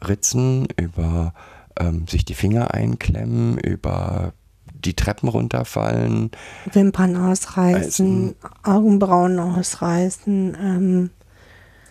Ritzen 0.00 0.66
über 0.76 1.34
ähm, 1.78 2.06
sich 2.08 2.24
die 2.24 2.34
Finger 2.34 2.72
einklemmen, 2.74 3.58
über 3.58 4.32
die 4.84 4.94
Treppen 4.94 5.28
runterfallen. 5.28 6.30
Wimpern 6.72 7.16
ausreißen, 7.16 8.34
also, 8.42 8.54
Augenbrauen 8.62 9.38
ausreißen. 9.38 10.56
Ähm. 10.60 11.10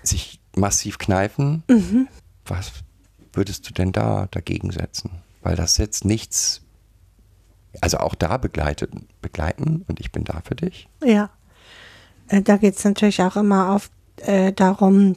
Sich 0.03 0.39
massiv 0.55 0.97
kneifen. 0.97 1.63
Mhm. 1.67 2.07
Was 2.45 2.71
würdest 3.33 3.69
du 3.69 3.73
denn 3.73 3.91
da 3.91 4.27
dagegen 4.31 4.71
setzen? 4.71 5.11
Weil 5.41 5.55
das 5.55 5.77
jetzt 5.77 6.05
nichts, 6.05 6.61
also 7.81 7.97
auch 7.97 8.15
da 8.15 8.37
begleitet, 8.37 8.91
begleiten 9.21 9.85
und 9.87 9.99
ich 9.99 10.11
bin 10.11 10.23
da 10.23 10.41
für 10.43 10.55
dich. 10.55 10.87
Ja, 11.03 11.29
äh, 12.27 12.41
da 12.41 12.57
geht 12.57 12.77
es 12.77 12.83
natürlich 12.83 13.21
auch 13.21 13.35
immer 13.35 13.71
auf, 13.71 13.89
äh, 14.17 14.51
darum, 14.51 15.15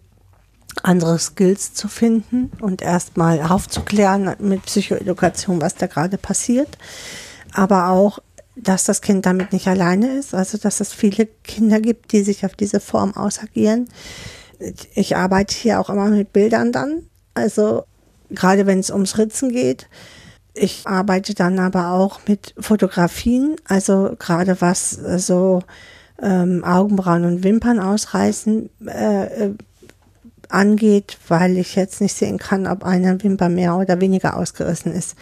andere 0.83 1.19
Skills 1.19 1.73
zu 1.75 1.89
finden 1.89 2.51
und 2.61 2.83
erstmal 2.83 3.41
aufzuklären 3.41 4.35
mit 4.41 4.65
Psychoedukation, 4.65 5.61
was 5.61 5.77
da 5.77 5.87
gerade 5.87 6.19
passiert 6.19 6.77
aber 7.55 7.89
auch, 7.89 8.19
dass 8.57 8.85
das 8.85 9.01
Kind 9.01 9.27
damit 9.27 9.53
nicht 9.53 9.67
alleine 9.67 10.17
ist, 10.17 10.35
also 10.35 10.59
dass 10.59 10.81
es 10.81 10.93
viele 10.93 11.27
Kinder 11.43 11.81
gibt, 11.81 12.13
die 12.13 12.23
sich 12.23 12.45
auf 12.45 12.55
diese 12.55 12.81
Form 12.81 13.17
ausagieren. 13.17 13.89
Ich 14.95 15.17
arbeite 15.17 15.55
hier 15.55 15.81
auch 15.81 15.91
immer 15.91 16.09
mit 16.09 16.33
Bildern 16.33 16.71
dann, 16.71 17.03
also 17.35 17.85
gerade 18.31 18.67
wenn 18.67 18.79
es 18.79 18.91
ums 18.91 19.19
Ritzen 19.19 19.51
geht. 19.51 19.89
Ich 20.55 20.87
arbeite 20.87 21.35
dann 21.35 21.59
aber 21.59 21.91
auch 21.91 22.21
mit 22.29 22.55
Fotografien, 22.59 23.57
also 23.67 24.15
gerade 24.19 24.61
was 24.61 24.91
so 24.91 25.63
ähm, 26.23 26.63
Augenbrauen 26.63 27.25
und 27.25 27.43
Wimpern 27.43 27.81
ausreißen 27.81 28.71
äh, 28.87 29.25
äh, 29.25 29.55
angeht, 30.49 31.19
weil 31.27 31.59
ich 31.59 31.75
jetzt 31.75 32.01
nicht 32.01 32.15
sehen 32.15 32.39
kann, 32.39 32.69
ob 32.69 32.85
eine 32.85 33.21
Wimper 33.23 33.49
mehr 33.49 33.77
oder 33.77 34.01
weniger 34.01 34.37
ausgerissen 34.37 34.93
ist. 34.93 35.17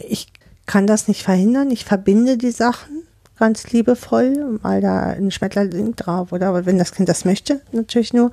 Ich 0.00 0.26
kann 0.66 0.86
das 0.86 1.08
nicht 1.08 1.22
verhindern. 1.22 1.70
Ich 1.70 1.84
verbinde 1.84 2.36
die 2.36 2.50
Sachen 2.50 3.04
ganz 3.38 3.70
liebevoll, 3.72 4.58
mal 4.62 4.80
da 4.80 5.00
ein 5.00 5.30
Schmetterling 5.30 5.96
drauf 5.96 6.32
oder 6.32 6.66
wenn 6.66 6.78
das 6.78 6.92
Kind 6.92 7.08
das 7.08 7.24
möchte, 7.24 7.60
natürlich 7.72 8.12
nur. 8.12 8.30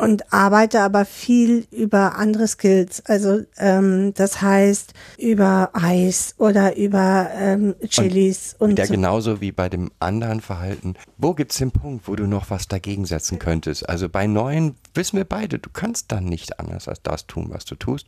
Und 0.00 0.30
arbeite 0.32 0.82
aber 0.82 1.06
viel 1.06 1.66
über 1.70 2.16
andere 2.16 2.46
Skills. 2.46 3.02
Also 3.06 3.40
ähm, 3.56 4.12
das 4.14 4.42
heißt 4.42 4.92
über 5.18 5.70
Eis 5.72 6.34
oder 6.36 6.76
über 6.76 7.30
ähm, 7.34 7.74
Chilis. 7.88 8.54
Und, 8.58 8.70
und 8.70 8.78
ja, 8.78 8.86
so. 8.86 8.92
genauso 8.92 9.40
wie 9.40 9.52
bei 9.52 9.70
dem 9.70 9.90
anderen 10.00 10.42
Verhalten. 10.42 10.94
Wo 11.16 11.32
gibt 11.32 11.52
es 11.52 11.58
den 11.58 11.70
Punkt, 11.70 12.06
wo 12.06 12.14
du 12.14 12.26
noch 12.26 12.50
was 12.50 12.68
dagegen 12.68 13.06
setzen 13.06 13.38
könntest? 13.38 13.88
Also 13.88 14.08
bei 14.08 14.26
neuen 14.26 14.76
wissen 14.94 15.16
wir 15.16 15.24
beide, 15.24 15.58
du 15.58 15.70
kannst 15.70 16.12
dann 16.12 16.24
nicht 16.24 16.60
anders 16.60 16.88
als 16.88 17.00
das 17.02 17.26
tun, 17.26 17.46
was 17.48 17.64
du 17.64 17.74
tust. 17.74 18.06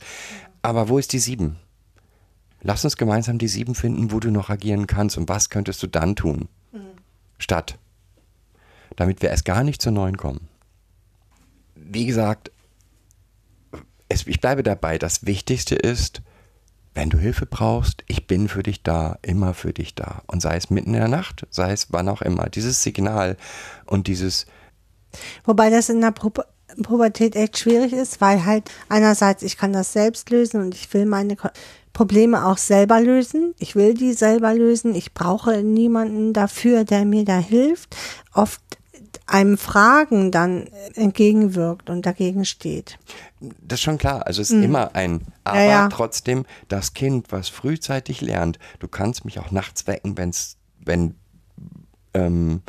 Aber 0.60 0.90
wo 0.90 0.98
ist 0.98 1.12
die 1.12 1.20
sieben? 1.20 1.56
Lass 2.62 2.84
uns 2.84 2.96
gemeinsam 2.96 3.38
die 3.38 3.48
sieben 3.48 3.74
finden, 3.74 4.10
wo 4.10 4.20
du 4.20 4.30
noch 4.30 4.50
agieren 4.50 4.86
kannst 4.86 5.16
und 5.16 5.28
was 5.28 5.48
könntest 5.50 5.82
du 5.82 5.86
dann 5.86 6.16
tun? 6.16 6.48
Statt. 7.38 7.78
Damit 8.96 9.22
wir 9.22 9.30
erst 9.30 9.44
gar 9.44 9.62
nicht 9.62 9.80
zur 9.80 9.92
neuen 9.92 10.16
kommen. 10.16 10.48
Wie 11.76 12.06
gesagt, 12.06 12.50
es, 14.08 14.26
ich 14.26 14.40
bleibe 14.40 14.62
dabei, 14.62 14.98
das 14.98 15.24
Wichtigste 15.24 15.76
ist, 15.76 16.22
wenn 16.94 17.10
du 17.10 17.18
Hilfe 17.18 17.46
brauchst, 17.46 18.02
ich 18.08 18.26
bin 18.26 18.48
für 18.48 18.64
dich 18.64 18.82
da, 18.82 19.18
immer 19.22 19.54
für 19.54 19.72
dich 19.72 19.94
da. 19.94 20.22
Und 20.26 20.42
sei 20.42 20.56
es 20.56 20.68
mitten 20.68 20.94
in 20.94 21.00
der 21.00 21.08
Nacht, 21.08 21.46
sei 21.50 21.70
es 21.70 21.92
wann 21.92 22.08
auch 22.08 22.22
immer. 22.22 22.48
Dieses 22.48 22.82
Signal 22.82 23.36
und 23.86 24.08
dieses, 24.08 24.46
Wobei 25.44 25.70
das 25.70 25.88
in 25.88 26.00
der 26.00 26.10
Pu 26.12 26.30
Pubertät 26.82 27.34
echt 27.34 27.58
schwierig 27.58 27.94
ist, 27.94 28.20
weil 28.20 28.44
halt 28.44 28.70
einerseits 28.90 29.42
ich 29.42 29.56
kann 29.56 29.72
das 29.72 29.92
selbst 29.92 30.28
lösen 30.28 30.60
und 30.60 30.74
ich 30.74 30.92
will 30.92 31.06
meine 31.06 31.34
Probleme 31.98 32.46
auch 32.46 32.58
selber 32.58 33.00
lösen. 33.00 33.54
Ich 33.58 33.74
will 33.74 33.92
die 33.94 34.12
selber 34.12 34.54
lösen. 34.54 34.94
Ich 34.94 35.14
brauche 35.14 35.64
niemanden 35.64 36.32
dafür, 36.32 36.84
der 36.84 37.04
mir 37.04 37.24
da 37.24 37.38
hilft. 37.38 37.96
Oft 38.32 38.60
einem 39.26 39.58
Fragen 39.58 40.30
dann 40.30 40.68
entgegenwirkt 40.94 41.90
und 41.90 42.06
dagegen 42.06 42.44
steht. 42.44 43.00
das 43.40 43.80
ist 43.80 43.82
schon 43.82 43.98
klar. 43.98 44.28
Also 44.28 44.42
es 44.42 44.50
ist 44.52 44.62
immer 44.62 44.94
ein, 44.94 45.22
aber 45.42 45.58
Mhm. 45.58 45.68
ja. 45.68 45.88
trotzdem 45.88 46.44
das 46.68 46.94
Kind, 46.94 47.32
was 47.32 47.48
frühzeitig 47.48 48.20
lernt, 48.20 48.60
du 48.78 48.86
kannst 48.86 49.24
mich 49.24 49.40
auch 49.40 49.50
nachts 49.50 49.88
wecken, 49.88 50.16
wenn's, 50.16 50.56
wenn, 50.78 51.16
ähm, 52.14 52.62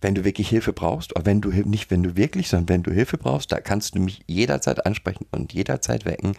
wenn 0.00 0.14
du 0.14 0.24
wirklich 0.24 0.48
Hilfe 0.48 0.72
brauchst, 0.72 1.14
oder 1.14 1.26
wenn 1.26 1.42
du 1.42 1.50
nicht, 1.50 1.90
wenn 1.90 2.02
du 2.02 2.16
wirklich, 2.16 2.48
sondern 2.48 2.70
wenn 2.70 2.82
du 2.84 2.90
Hilfe 2.90 3.18
brauchst, 3.18 3.52
da 3.52 3.60
kannst 3.60 3.94
du 3.96 4.00
mich 4.00 4.22
jederzeit 4.26 4.86
ansprechen 4.86 5.26
und 5.30 5.52
jederzeit 5.52 6.06
wecken. 6.06 6.32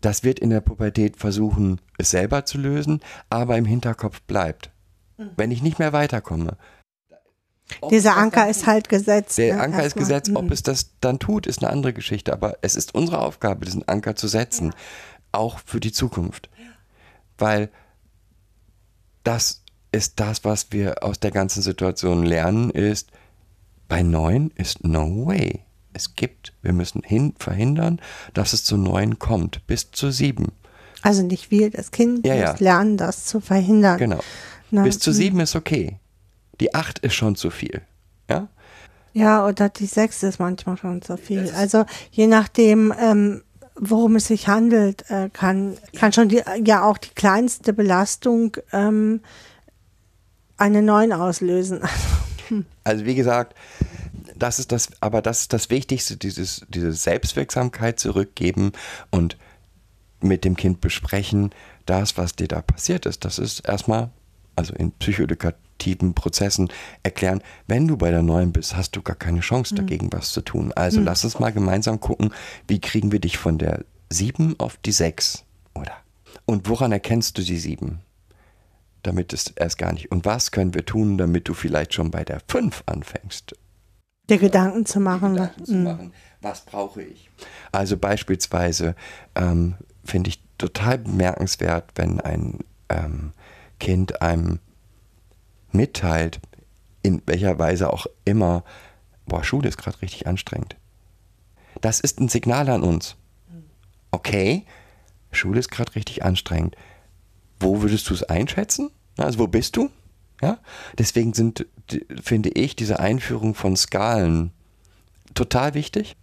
Das 0.00 0.24
wird 0.24 0.38
in 0.38 0.50
der 0.50 0.60
Pubertät 0.60 1.16
versuchen, 1.16 1.80
es 1.98 2.10
selber 2.10 2.44
zu 2.44 2.58
lösen, 2.58 3.00
aber 3.30 3.56
im 3.56 3.64
Hinterkopf 3.64 4.20
bleibt. 4.22 4.70
Mhm. 5.16 5.30
Wenn 5.36 5.50
ich 5.50 5.62
nicht 5.62 5.78
mehr 5.78 5.92
weiterkomme. 5.92 6.56
ob 7.80 7.90
Dieser 7.90 8.16
Anker 8.16 8.48
ist 8.48 8.66
halt 8.66 8.88
gesetzt. 8.88 9.38
Der 9.38 9.56
ne, 9.56 9.62
Anker 9.62 9.84
ist 9.84 9.96
gesetzt, 9.96 10.30
ob 10.34 10.44
Mhm. 10.44 10.52
es 10.52 10.62
das 10.62 10.90
dann 11.00 11.18
tut, 11.18 11.46
ist 11.46 11.62
eine 11.62 11.72
andere 11.72 11.92
Geschichte. 11.92 12.32
Aber 12.32 12.58
es 12.62 12.76
ist 12.76 12.94
unsere 12.94 13.18
Aufgabe, 13.18 13.64
diesen 13.64 13.86
Anker 13.88 14.14
zu 14.14 14.28
setzen, 14.28 14.72
auch 15.32 15.58
für 15.58 15.80
die 15.80 15.92
Zukunft. 15.92 16.48
Weil 17.38 17.70
das 19.24 19.62
ist 19.92 20.20
das, 20.20 20.44
was 20.44 20.72
wir 20.72 21.02
aus 21.02 21.18
der 21.18 21.30
ganzen 21.32 21.62
Situation 21.62 22.24
lernen, 22.24 22.70
ist, 22.70 23.10
bei 23.88 24.02
neun 24.02 24.50
ist 24.54 24.84
no 24.84 25.26
way. 25.26 25.65
Es 25.96 26.14
gibt, 26.14 26.52
wir 26.60 26.74
müssen 26.74 27.02
hin, 27.02 27.32
verhindern, 27.38 28.02
dass 28.34 28.52
es 28.52 28.64
zu 28.64 28.76
neun 28.76 29.18
kommt, 29.18 29.66
bis 29.66 29.92
zu 29.92 30.10
sieben. 30.10 30.52
Also 31.00 31.22
nicht 31.22 31.50
wir, 31.50 31.70
das 31.70 31.90
Kind 31.90 32.26
Ja, 32.26 32.34
muss 32.34 32.42
ja. 32.42 32.54
lernen, 32.58 32.98
das 32.98 33.24
zu 33.24 33.40
verhindern. 33.40 33.96
Genau. 33.96 34.20
Na, 34.70 34.82
bis 34.82 34.98
zu 34.98 35.08
mhm. 35.10 35.14
sieben 35.14 35.40
ist 35.40 35.56
okay. 35.56 35.98
Die 36.60 36.74
acht 36.74 36.98
ist 36.98 37.14
schon 37.14 37.34
zu 37.34 37.48
viel. 37.48 37.80
Ja? 38.28 38.48
Ja, 39.14 39.46
oder 39.46 39.70
die 39.70 39.86
sechs 39.86 40.22
ist 40.22 40.38
manchmal 40.38 40.76
schon 40.76 41.00
zu 41.00 41.16
viel. 41.16 41.50
Also 41.56 41.86
je 42.10 42.26
nachdem, 42.26 42.92
ähm, 43.00 43.42
worum 43.74 44.16
es 44.16 44.26
sich 44.26 44.48
handelt, 44.48 45.10
äh, 45.10 45.30
kann, 45.32 45.78
kann 45.98 46.12
schon 46.12 46.28
die, 46.28 46.42
ja 46.62 46.84
auch 46.84 46.98
die 46.98 47.14
kleinste 47.14 47.72
Belastung 47.72 48.58
ähm, 48.70 49.22
eine 50.58 50.82
neun 50.82 51.14
auslösen. 51.14 51.80
Also 52.84 53.04
wie 53.04 53.16
gesagt, 53.16 53.56
das 54.38 54.58
ist 54.58 54.72
das, 54.72 54.90
aber 55.00 55.22
das 55.22 55.42
ist 55.42 55.52
das 55.52 55.70
Wichtigste, 55.70 56.16
dieses, 56.16 56.66
diese 56.68 56.92
Selbstwirksamkeit 56.92 57.98
zurückgeben 57.98 58.72
und 59.10 59.36
mit 60.20 60.44
dem 60.44 60.56
Kind 60.56 60.80
besprechen, 60.80 61.50
das, 61.84 62.16
was 62.16 62.34
dir 62.34 62.48
da 62.48 62.62
passiert 62.62 63.06
ist. 63.06 63.24
Das 63.24 63.38
ist 63.38 63.60
erstmal, 63.60 64.10
also 64.56 64.74
in 64.74 64.92
psychoedukativen 64.92 66.14
Prozessen 66.14 66.68
erklären, 67.02 67.42
wenn 67.66 67.86
du 67.86 67.96
bei 67.96 68.10
der 68.10 68.22
Neuen 68.22 68.52
bist, 68.52 68.76
hast 68.76 68.96
du 68.96 69.02
gar 69.02 69.16
keine 69.16 69.40
Chance 69.40 69.74
dagegen 69.74 70.12
was 70.12 70.32
zu 70.32 70.40
tun. 70.40 70.72
Also 70.72 71.00
lass 71.00 71.24
uns 71.24 71.38
mal 71.38 71.52
gemeinsam 71.52 72.00
gucken, 72.00 72.30
wie 72.66 72.80
kriegen 72.80 73.12
wir 73.12 73.20
dich 73.20 73.38
von 73.38 73.58
der 73.58 73.84
sieben 74.10 74.58
auf 74.58 74.78
die 74.78 74.92
sechs, 74.92 75.44
oder? 75.74 75.92
Und 76.44 76.68
woran 76.68 76.92
erkennst 76.92 77.38
du 77.38 77.42
die 77.42 77.58
sieben? 77.58 78.00
damit 79.06 79.32
es 79.32 79.52
erst 79.54 79.78
gar 79.78 79.92
nicht. 79.92 80.10
Und 80.10 80.24
was 80.24 80.50
können 80.50 80.74
wir 80.74 80.84
tun, 80.84 81.16
damit 81.16 81.48
du 81.48 81.54
vielleicht 81.54 81.94
schon 81.94 82.10
bei 82.10 82.24
der 82.24 82.40
5 82.48 82.82
anfängst? 82.86 83.54
Dir 84.28 84.38
Gedanken 84.38 84.86
zu 84.86 85.00
machen. 85.00 85.34
Gedanken 85.34 85.64
zu 85.64 85.74
Mhm. 85.74 85.84
machen, 85.84 86.12
was 86.40 86.64
brauche 86.64 87.02
ich? 87.02 87.30
Also 87.72 87.96
beispielsweise 87.96 88.94
ähm, 89.34 89.74
finde 90.04 90.30
ich 90.30 90.42
total 90.58 90.98
bemerkenswert, 90.98 91.90
wenn 91.94 92.20
ein 92.20 92.60
ähm, 92.88 93.32
Kind 93.78 94.22
einem 94.22 94.58
mitteilt, 95.72 96.40
in 97.02 97.22
welcher 97.26 97.58
Weise 97.58 97.92
auch 97.92 98.06
immer, 98.24 98.64
boah, 99.26 99.44
Schule 99.44 99.68
ist 99.68 99.76
gerade 99.78 100.00
richtig 100.02 100.26
anstrengend. 100.26 100.76
Das 101.80 102.00
ist 102.00 102.20
ein 102.20 102.28
Signal 102.28 102.68
an 102.70 102.82
uns. 102.82 103.16
Okay, 104.10 104.64
Schule 105.30 105.60
ist 105.60 105.70
gerade 105.70 105.94
richtig 105.94 106.24
anstrengend. 106.24 106.74
Wo 107.60 107.82
würdest 107.82 108.08
du 108.08 108.14
es 108.14 108.22
einschätzen? 108.22 108.90
Also 109.18 109.38
wo 109.38 109.46
bist 109.46 109.76
du? 109.76 109.90
Ja, 110.42 110.58
deswegen 110.98 111.32
sind, 111.32 111.66
finde 112.22 112.50
ich, 112.50 112.76
diese 112.76 113.00
Einführung 113.00 113.54
von 113.54 113.76
Skalen 113.76 114.52
total 115.34 115.74
wichtig, 115.74 116.16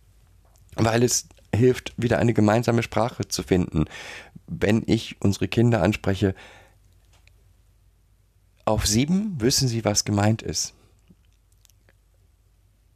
weil 0.76 1.04
es 1.04 1.28
hilft, 1.56 1.94
wieder 1.98 2.20
eine 2.20 2.34
gemeinsame 2.34 2.84
Sprache 2.84 3.28
zu 3.28 3.44
finden. 3.44 3.86
Wenn 4.48 4.84
ich 4.86 5.22
unsere 5.22 5.48
Kinder 5.48 5.82
anspreche, 5.82 6.36
auf 8.66 8.86
sieben 8.86 9.40
wissen 9.40 9.68
sie, 9.68 9.84
was 9.86 10.06
gemeint 10.06 10.42
ist. 10.42 10.74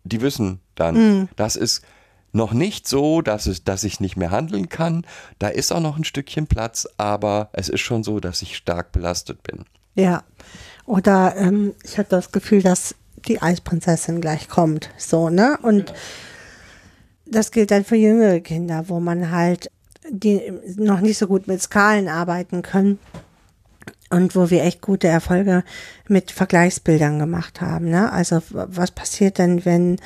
Die 0.03 0.21
wissen 0.21 0.61
dann, 0.75 1.29
das 1.35 1.55
ist 1.55 1.83
noch 2.31 2.53
nicht 2.53 2.87
so, 2.87 3.21
dass, 3.21 3.45
es, 3.45 3.63
dass 3.63 3.83
ich 3.83 3.99
nicht 3.99 4.15
mehr 4.15 4.31
handeln 4.31 4.69
kann. 4.69 5.05
Da 5.39 5.49
ist 5.49 5.71
auch 5.71 5.81
noch 5.81 5.97
ein 5.97 6.03
Stückchen 6.03 6.47
Platz, 6.47 6.87
aber 6.97 7.49
es 7.53 7.67
ist 7.67 7.81
schon 7.81 8.03
so, 8.03 8.19
dass 8.19 8.41
ich 8.41 8.55
stark 8.55 8.91
belastet 8.91 9.43
bin. 9.43 9.65
Ja. 9.95 10.23
Oder 10.87 11.35
ähm, 11.37 11.75
ich 11.83 11.99
habe 11.99 12.07
das 12.09 12.31
Gefühl, 12.31 12.63
dass 12.63 12.95
die 13.27 13.41
Eisprinzessin 13.41 14.21
gleich 14.21 14.47
kommt. 14.47 14.89
So, 14.97 15.29
ne? 15.29 15.59
Und 15.61 15.93
das 17.25 17.51
gilt 17.51 17.71
dann 17.71 17.83
für 17.83 17.97
jüngere 17.97 18.39
Kinder, 18.39 18.85
wo 18.87 18.99
man 18.99 19.29
halt 19.29 19.69
die 20.09 20.53
noch 20.77 21.01
nicht 21.01 21.17
so 21.17 21.27
gut 21.27 21.47
mit 21.47 21.61
Skalen 21.61 22.07
arbeiten 22.07 22.61
können. 22.63 22.97
Und 24.09 24.37
wo 24.37 24.49
wir 24.49 24.63
echt 24.63 24.81
gute 24.81 25.09
Erfolge 25.09 25.65
mit 26.07 26.31
Vergleichsbildern 26.31 27.19
gemacht 27.19 27.59
haben. 27.59 27.89
Ne? 27.89 28.09
Also 28.09 28.41
was 28.49 28.91
passiert 28.91 29.37
denn, 29.37 29.65
wenn, 29.65 29.97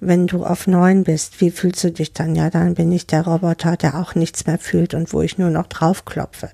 wenn 0.00 0.26
du 0.26 0.46
auf 0.46 0.66
neun 0.66 1.04
bist? 1.04 1.42
Wie 1.42 1.50
fühlst 1.50 1.84
du 1.84 1.92
dich 1.92 2.14
dann? 2.14 2.34
Ja, 2.34 2.48
dann 2.48 2.72
bin 2.72 2.90
ich 2.90 3.06
der 3.06 3.26
Roboter, 3.26 3.76
der 3.76 3.96
auch 3.96 4.14
nichts 4.14 4.46
mehr 4.46 4.56
fühlt 4.56 4.94
und 4.94 5.12
wo 5.12 5.20
ich 5.20 5.36
nur 5.36 5.50
noch 5.50 5.66
draufklopfe. 5.66 6.48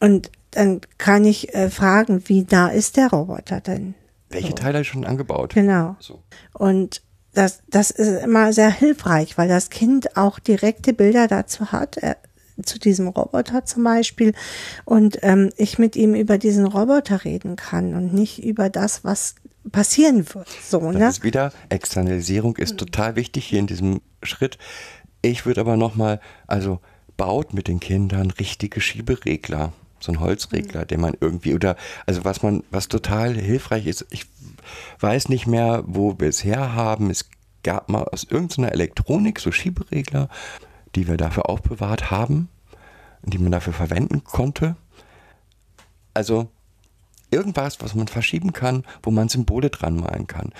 Und 0.00 0.30
dann 0.56 0.80
kann 0.98 1.24
ich 1.24 1.54
äh, 1.54 1.70
fragen, 1.70 2.22
wie 2.26 2.46
nah 2.50 2.68
ist 2.68 2.96
der 2.96 3.10
Roboter 3.10 3.60
denn? 3.60 3.94
Welche 4.30 4.54
Teile 4.54 4.84
schon 4.84 5.04
angebaut? 5.04 5.54
Genau. 5.54 5.96
So. 6.00 6.22
Und 6.52 7.02
das, 7.34 7.62
das 7.68 7.90
ist 7.90 8.22
immer 8.24 8.52
sehr 8.52 8.70
hilfreich, 8.70 9.36
weil 9.36 9.48
das 9.48 9.70
Kind 9.70 10.16
auch 10.16 10.38
direkte 10.38 10.94
Bilder 10.94 11.28
dazu 11.28 11.72
hat, 11.72 11.98
äh, 11.98 12.16
zu 12.64 12.78
diesem 12.78 13.08
Roboter 13.08 13.66
zum 13.66 13.84
Beispiel. 13.84 14.32
Und 14.86 15.18
ähm, 15.22 15.50
ich 15.56 15.78
mit 15.78 15.94
ihm 15.94 16.14
über 16.14 16.38
diesen 16.38 16.66
Roboter 16.66 17.24
reden 17.24 17.56
kann 17.56 17.94
und 17.94 18.14
nicht 18.14 18.42
über 18.42 18.70
das, 18.70 19.04
was 19.04 19.34
passieren 19.70 20.26
wird. 20.34 20.48
So, 20.48 20.80
Das 20.80 20.94
ne? 20.94 21.08
ist 21.08 21.22
wieder, 21.22 21.52
Externalisierung 21.68 22.56
ist 22.56 22.78
total 22.78 23.16
wichtig 23.16 23.44
hier 23.44 23.58
in 23.58 23.66
diesem 23.66 24.00
Schritt. 24.22 24.56
Ich 25.20 25.44
würde 25.44 25.60
aber 25.60 25.76
nochmal, 25.76 26.20
also 26.46 26.80
baut 27.16 27.52
mit 27.52 27.68
den 27.68 27.80
Kindern 27.80 28.30
richtige 28.30 28.80
Schieberegler. 28.80 29.72
So 30.06 30.12
ein 30.12 30.20
Holzregler, 30.20 30.84
den 30.84 31.00
man 31.00 31.14
irgendwie, 31.20 31.54
oder, 31.54 31.76
also 32.06 32.24
was 32.24 32.42
man, 32.42 32.62
was 32.70 32.86
total 32.86 33.34
hilfreich 33.34 33.86
ist, 33.86 34.06
ich 34.10 34.26
weiß 35.00 35.28
nicht 35.28 35.48
mehr, 35.48 35.82
wo 35.86 36.18
wir 36.18 36.28
es 36.28 36.44
herhaben. 36.44 37.10
Es 37.10 37.28
gab 37.64 37.88
mal 37.88 38.04
aus 38.04 38.22
irgendeiner 38.22 38.70
Elektronik 38.70 39.40
so 39.40 39.50
Schieberegler, 39.50 40.28
die 40.94 41.08
wir 41.08 41.16
dafür 41.16 41.50
aufbewahrt 41.50 42.10
haben, 42.12 42.48
die 43.24 43.38
man 43.38 43.50
dafür 43.50 43.72
verwenden 43.72 44.22
konnte. 44.22 44.76
Also 46.14 46.48
irgendwas, 47.32 47.80
was 47.80 47.96
man 47.96 48.06
verschieben 48.06 48.52
kann, 48.52 48.84
wo 49.02 49.10
man 49.10 49.28
Symbole 49.28 49.70
dran 49.70 49.96
malen 49.96 50.28
kann. 50.28 50.52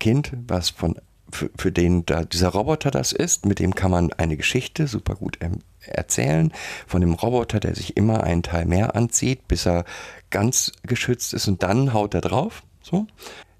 Kind, 0.00 0.32
was 0.46 0.70
von 0.70 0.98
für, 1.30 1.50
für 1.56 1.72
den 1.72 2.06
da 2.06 2.24
dieser 2.24 2.48
Roboter 2.48 2.90
das 2.90 3.12
ist, 3.12 3.46
mit 3.46 3.58
dem 3.58 3.74
kann 3.74 3.90
man 3.90 4.12
eine 4.14 4.36
Geschichte 4.36 4.86
super 4.86 5.14
gut 5.14 5.38
erzählen. 5.80 6.52
Von 6.86 7.00
dem 7.00 7.14
Roboter, 7.14 7.60
der 7.60 7.74
sich 7.74 7.96
immer 7.96 8.24
einen 8.24 8.42
Teil 8.42 8.66
mehr 8.66 8.96
anzieht, 8.96 9.48
bis 9.48 9.66
er 9.66 9.84
ganz 10.30 10.72
geschützt 10.82 11.34
ist 11.34 11.48
und 11.48 11.62
dann 11.62 11.92
haut 11.92 12.14
er 12.14 12.20
drauf. 12.20 12.62
So, 12.82 13.06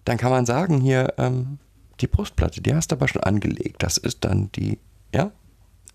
dann 0.04 0.16
kann 0.16 0.30
man 0.30 0.46
sagen 0.46 0.80
hier 0.80 1.14
ähm, 1.18 1.58
die 2.00 2.06
Brustplatte, 2.06 2.60
die 2.60 2.74
hast 2.74 2.92
du 2.92 2.96
aber 2.96 3.08
schon 3.08 3.22
angelegt. 3.22 3.82
Das 3.82 3.96
ist 3.96 4.24
dann 4.24 4.50
die, 4.52 4.78
ja, 5.14 5.32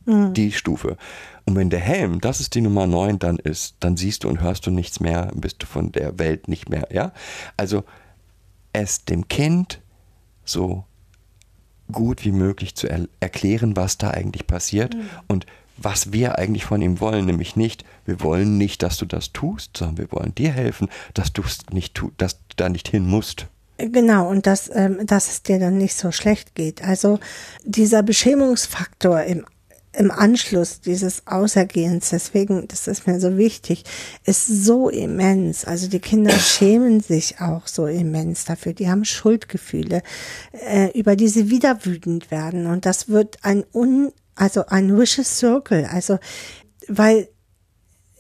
die 0.06 0.52
Stufe. 0.52 0.98
Und 1.46 1.56
wenn 1.56 1.70
der 1.70 1.80
Helm, 1.80 2.20
das 2.20 2.42
ist 2.42 2.56
die 2.56 2.62
Nummer 2.62 2.88
9, 2.88 3.20
dann 3.20 3.38
ist, 3.38 3.78
dann 3.80 3.96
siehst 3.96 4.24
du 4.24 4.30
und 4.30 4.42
hörst 4.42 4.66
du 4.66 4.72
nichts 4.72 5.00
mehr, 5.00 5.32
bist 5.34 5.64
du 5.64 5.66
von 5.66 5.92
der 5.92 6.20
Welt 6.20 6.48
nicht 6.48 6.70
mehr, 6.70 6.88
ja? 6.92 7.14
Also 7.56 7.84
es 8.74 9.06
dem 9.06 9.28
Kind 9.28 9.82
so 10.44 10.86
gut 11.94 12.26
wie 12.26 12.34
möglich 12.34 12.76
zu 12.76 12.90
er 12.90 13.08
erklären, 13.22 13.78
was 13.78 13.98
da 13.98 14.12
eigentlich 14.12 14.46
passiert 14.48 14.98
und 15.28 15.46
was 15.78 16.14
wir 16.14 16.38
eigentlich 16.38 16.66
von 16.66 16.82
ihm 16.82 17.00
wollen, 17.00 17.26
nämlich 17.26 17.56
nicht, 17.56 17.84
wir 18.06 18.22
wollen 18.22 18.58
nicht, 18.58 18.84
dass 18.84 18.98
du 18.98 19.06
das 19.06 19.32
tust, 19.32 19.78
sondern 19.78 19.98
wir 19.98 20.12
wollen 20.12 20.36
dir 20.36 20.52
helfen, 20.52 20.90
dass 21.14 21.34
du 21.34 21.42
es 21.42 21.60
nicht 21.72 21.96
tu, 21.96 22.12
dass 22.18 22.38
du 22.38 22.56
da 22.58 22.70
nicht 22.70 22.88
hin 22.90 23.08
musst. 23.08 23.48
Genau, 23.78 24.30
und 24.30 24.46
dass, 24.46 24.70
ähm, 24.74 25.00
dass 25.06 25.30
es 25.30 25.42
dir 25.42 25.60
dann 25.60 25.78
nicht 25.78 25.96
so 25.96 26.12
schlecht 26.12 26.54
geht. 26.54 26.84
Also 26.84 27.20
dieser 27.64 28.04
Beschämungsfaktor 28.04 29.24
im, 29.24 29.46
im 29.96 30.12
Anschluss 30.12 30.82
dieses 30.82 31.28
Außergehens, 31.28 32.10
deswegen, 32.10 32.68
das 32.68 32.88
ist 32.88 33.06
mir 33.08 33.20
so 33.20 33.38
wichtig, 33.38 33.84
ist 34.26 34.48
so 34.48 34.90
immens. 34.90 35.66
Also 35.66 35.88
die 35.88 36.00
Kinder 36.00 36.32
schämen 36.40 37.00
sich 37.00 37.40
auch 37.40 37.68
so 37.68 37.86
immens 37.86 38.46
dafür. 38.46 38.74
Die 38.74 38.90
haben 38.90 39.06
Schuldgefühle, 39.06 40.02
äh, 40.68 40.98
über 40.98 41.16
die 41.16 41.28
sie 41.28 41.50
wieder 41.50 41.86
wütend 41.86 42.32
werden. 42.32 42.66
Und 42.66 42.86
das 42.86 43.10
wird 43.10 43.38
ein 43.44 43.64
un, 43.74 44.12
also 44.36 44.66
ein 44.66 44.98
vicious 44.98 45.38
circle. 45.38 45.86
Also, 45.86 46.18
weil 46.88 47.30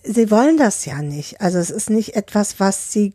sie 0.03 0.29
wollen 0.29 0.57
das 0.57 0.85
ja 0.85 1.01
nicht. 1.01 1.41
Also 1.41 1.57
es 1.57 1.71
ist 1.71 1.89
nicht 1.89 2.15
etwas, 2.15 2.59
was 2.59 2.91
sie 2.91 3.13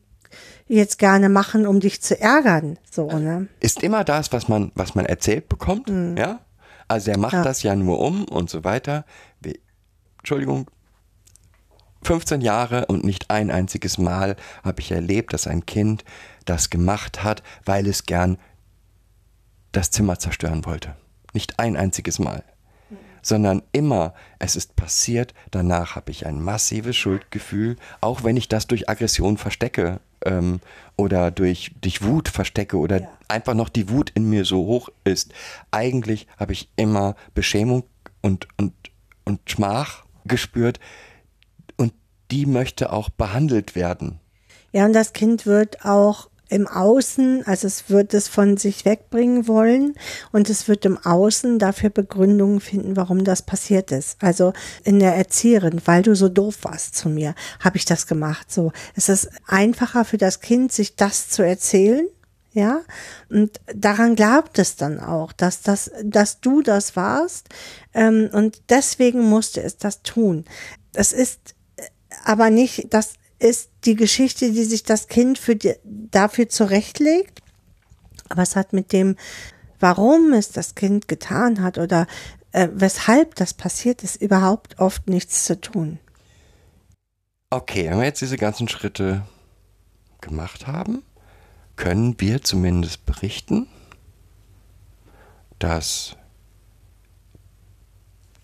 jetzt 0.67 0.99
gerne 0.99 1.29
machen, 1.29 1.67
um 1.67 1.81
dich 1.81 2.03
zu 2.03 2.21
ärgern. 2.21 2.79
So, 2.91 3.07
ne? 3.07 3.49
Ist 3.61 3.83
immer 3.83 4.05
das, 4.05 4.33
was 4.33 4.49
man, 4.49 4.73
was 4.75 4.95
man 4.95 5.07
erzählt 5.07 5.49
bekommt, 5.49 5.89
ja? 6.19 6.41
Also 6.89 7.11
er 7.11 7.19
macht 7.19 7.35
Ja. 7.35 7.43
das 7.45 7.63
ja 7.63 7.75
nur 7.77 8.01
um 8.01 8.25
und 8.25 8.51
so 8.51 8.65
weiter. 8.65 9.05
Wie, 9.41 9.61
Entschuldigung, 10.19 10.71
15 12.03 12.41
Jahre 12.41 12.87
und 12.87 13.05
nicht 13.05 13.31
ein 13.31 13.51
einziges 13.51 13.99
Mal 13.99 14.37
habe 14.65 14.81
ich 14.81 14.91
erlebt, 14.91 15.33
dass 15.33 15.47
ein 15.47 15.67
Kind 15.67 16.05
das 16.45 16.71
gemacht 16.71 17.23
hat, 17.25 17.43
weil 17.65 17.87
es 17.87 18.05
gern 18.07 18.39
das 19.73 19.91
Zimmer 19.91 20.19
zerstören 20.19 20.65
wollte. 20.65 20.97
Nicht 21.35 21.59
ein 21.59 21.77
einziges 21.77 22.19
Mal. 22.19 22.43
Sondern 23.21 23.63
immer, 23.73 24.15
es 24.39 24.57
ist 24.57 24.77
passiert, 24.77 25.35
danach 25.51 25.97
habe 25.97 26.11
ich 26.11 26.25
ein 26.25 26.41
massives 26.41 26.97
Schuldgefühl, 26.97 27.77
auch 28.01 28.23
wenn 28.23 28.37
ich 28.37 28.49
das 28.49 28.67
durch 28.69 28.89
Aggression 28.89 29.37
verstecke 29.37 30.01
ähm, 30.25 30.61
oder 30.97 31.31
durch, 31.31 31.73
durch 31.81 32.03
Wut 32.03 32.29
verstecke 32.29 32.77
oder 32.79 33.09
einfach 33.29 33.55
noch 33.55 33.69
die 33.69 33.89
Wut 33.89 34.11
in 34.15 34.29
mir 34.29 34.45
so 34.45 34.67
hoch 34.67 34.89
ist. 35.05 35.33
Eigentlich 35.71 36.27
habe 36.37 36.53
ich 36.53 36.69
immer 36.77 37.15
Beschämung 37.35 37.85
und, 38.23 38.49
und, 38.57 38.73
und 39.25 39.41
Schmach 39.51 40.05
gespürt 40.25 40.81
und 41.77 41.93
die 42.31 42.47
möchte 42.47 42.93
auch 42.93 43.11
behandelt 43.11 43.75
werden. 43.75 44.21
Ja, 44.73 44.85
und 44.85 44.93
das 44.93 45.13
Kind 45.13 45.47
wird 45.47 45.85
auch 45.85 46.28
im 46.49 46.67
Außen, 46.67 47.47
also 47.47 47.67
es 47.67 47.91
wird 47.91 48.15
es 48.15 48.29
von 48.29 48.57
sich 48.57 48.85
wegbringen 48.85 49.47
wollen 49.49 49.95
und 50.33 50.49
es 50.49 50.69
wird 50.69 50.85
im 50.85 50.99
Außen 50.99 51.59
dafür 51.59 51.91
Begründungen 51.91 52.61
finden, 52.61 52.97
warum 52.97 53.25
das 53.25 53.43
passiert 53.43 53.93
ist. 53.93 54.17
Also 54.21 54.53
in 54.85 54.99
der 54.99 55.15
Erzieherin, 55.15 55.83
weil 55.85 56.03
du 56.03 56.15
so 56.15 56.29
doof 56.29 56.59
warst 56.63 56.97
zu 56.97 57.09
mir, 57.09 57.35
habe 57.61 57.77
ich 57.77 57.85
das 57.85 58.07
gemacht. 58.07 58.51
So, 58.51 58.73
es 58.95 59.09
ist 59.09 59.29
einfacher 59.47 60.05
für 60.05 60.19
das 60.19 60.41
Kind, 60.41 60.73
sich 60.73 60.97
das 60.97 61.29
zu 61.29 61.43
erzählen. 61.43 62.07
Ja, 62.55 62.81
und 63.29 63.61
daran 63.73 64.17
glaubt 64.17 64.59
es 64.59 64.75
dann 64.75 64.99
auch, 64.99 65.33
dass 65.33 65.61
das, 65.61 65.91
dass 66.03 66.41
du 66.41 66.63
das 66.63 66.97
warst, 66.97 67.51
ähm, 67.93 68.31
und 68.33 68.63
deswegen 68.71 69.21
musste 69.21 69.63
es 69.63 69.77
das 69.77 70.03
tun. 70.03 70.47
Es 70.95 71.13
ist 71.13 71.55
aber 72.25 72.51
nicht, 72.51 72.93
das 72.93 73.18
ist 73.39 73.71
die 73.85 73.95
Geschichte, 73.95 74.53
die 74.53 74.65
sich 74.65 74.83
das 74.83 75.09
Kind 75.09 75.39
für 75.39 75.57
die, 75.57 75.75
dafür 75.85 76.49
zurechtlegt. 76.49 77.41
Aber 78.29 78.43
es 78.43 78.57
hat 78.57 78.73
mit 78.73 78.93
dem, 78.93 79.17
warum 79.81 80.33
es 80.33 80.51
das 80.51 80.75
Kind 80.75 81.09
getan 81.09 81.63
hat 81.63 81.79
oder 81.79 82.07
äh, 82.53 82.69
weshalb 82.73 83.35
das 83.37 83.55
passiert 83.55 84.03
ist, 84.03 84.21
überhaupt 84.21 84.79
oft 84.79 85.09
nichts 85.09 85.45
zu 85.45 85.61
tun. 85.61 85.99
Okay, 87.51 87.89
wenn 87.89 87.99
wir 87.99 88.05
jetzt 88.05 88.21
diese 88.21 88.37
ganzen 88.37 88.69
Schritte 88.69 89.23
gemacht 90.21 90.67
haben, 90.67 91.03
können 91.77 92.21
wir 92.21 92.43
zumindest 92.43 93.07
berichten, 93.07 93.69
dass 95.59 96.17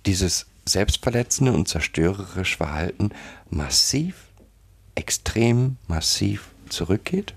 dieses 0.07 0.47
selbstverletzende 0.67 1.53
und 1.53 1.69
zerstörerische 1.69 2.57
Verhalten 2.57 3.11
massiv, 3.51 4.24
extrem 4.95 5.77
massiv 5.89 6.51
zurückgeht, 6.69 7.35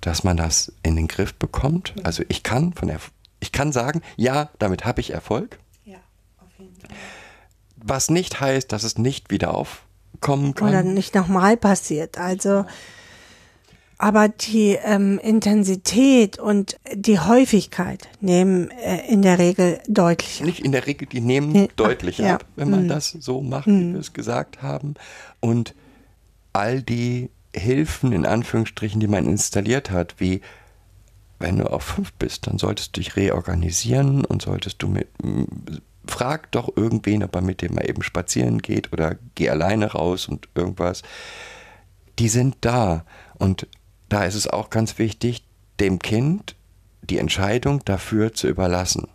dass 0.00 0.24
man 0.24 0.36
das 0.36 0.72
in 0.82 0.96
den 0.96 1.08
Griff 1.08 1.34
bekommt. 1.34 1.94
Also 2.02 2.22
ich 2.28 2.42
kann 2.42 2.72
von 2.72 2.88
Erf 2.88 3.10
ich 3.38 3.52
kann 3.52 3.70
sagen, 3.70 4.00
ja, 4.16 4.48
damit 4.58 4.86
habe 4.86 5.00
ich 5.02 5.10
Erfolg. 5.12 5.58
Ja, 5.84 5.98
auf 6.38 6.58
jeden 6.58 6.74
Fall. 6.76 6.88
Was 7.76 8.08
nicht 8.10 8.40
heißt, 8.40 8.72
dass 8.72 8.82
es 8.82 8.96
nicht 8.96 9.30
wieder 9.30 9.52
aufkommen 9.54 10.54
kann. 10.54 10.68
Oder 10.70 10.82
nicht 10.82 11.14
nochmal 11.14 11.58
passiert. 11.58 12.16
Also, 12.16 12.64
aber 13.98 14.28
die 14.28 14.78
ähm, 14.82 15.18
Intensität 15.22 16.38
und 16.38 16.78
die 16.94 17.20
Häufigkeit 17.20 18.08
nehmen 18.20 18.70
äh, 18.70 19.06
in 19.06 19.20
der 19.20 19.38
Regel 19.38 19.80
deutlich 19.86 20.40
ab. 20.40 20.46
Nicht 20.46 20.60
in 20.64 20.72
der 20.72 20.86
Regel, 20.86 21.06
die 21.06 21.20
nehmen 21.20 21.52
Nee, 21.52 21.68
deutlich 21.76 22.18
ja. 22.18 22.36
ab, 22.36 22.46
wenn 22.56 22.70
man 22.70 22.84
Mhm. 22.84 22.88
das 22.88 23.10
so 23.10 23.42
macht, 23.42 23.66
wie 23.66 23.92
wir 23.92 24.00
es 24.00 24.14
gesagt 24.14 24.62
haben. 24.62 24.94
Und 25.40 25.74
all 26.56 26.82
die 26.82 27.30
Hilfen, 27.54 28.12
in 28.12 28.26
Anführungsstrichen, 28.26 29.00
die 29.00 29.08
man 29.08 29.26
installiert 29.26 29.90
hat, 29.90 30.16
wie 30.18 30.40
wenn 31.38 31.58
du 31.58 31.70
auf 31.70 31.82
fünf 31.82 32.12
bist, 32.14 32.46
dann 32.46 32.58
solltest 32.58 32.96
du 32.96 33.00
dich 33.00 33.16
reorganisieren 33.16 34.24
und 34.24 34.42
solltest 34.42 34.82
du 34.82 34.88
mit, 34.88 35.08
frag 36.06 36.50
doch 36.52 36.74
irgendwen, 36.76 37.22
ob 37.22 37.34
er 37.34 37.42
mit 37.42 37.60
dem 37.60 37.74
mal 37.74 37.88
eben 37.88 38.02
spazieren 38.02 38.62
geht 38.62 38.92
oder 38.92 39.16
geh 39.34 39.50
alleine 39.50 39.92
raus 39.92 40.28
und 40.28 40.48
irgendwas. 40.54 41.02
Die 42.18 42.28
sind 42.28 42.56
da. 42.62 43.04
Und 43.38 43.66
da 44.08 44.24
ist 44.24 44.34
es 44.34 44.46
auch 44.46 44.70
ganz 44.70 44.98
wichtig, 44.98 45.44
dem 45.78 45.98
Kind 45.98 46.56
die 47.02 47.18
Entscheidung 47.18 47.84
dafür 47.84 48.32
zu 48.32 48.48
überlassen. 48.48 49.08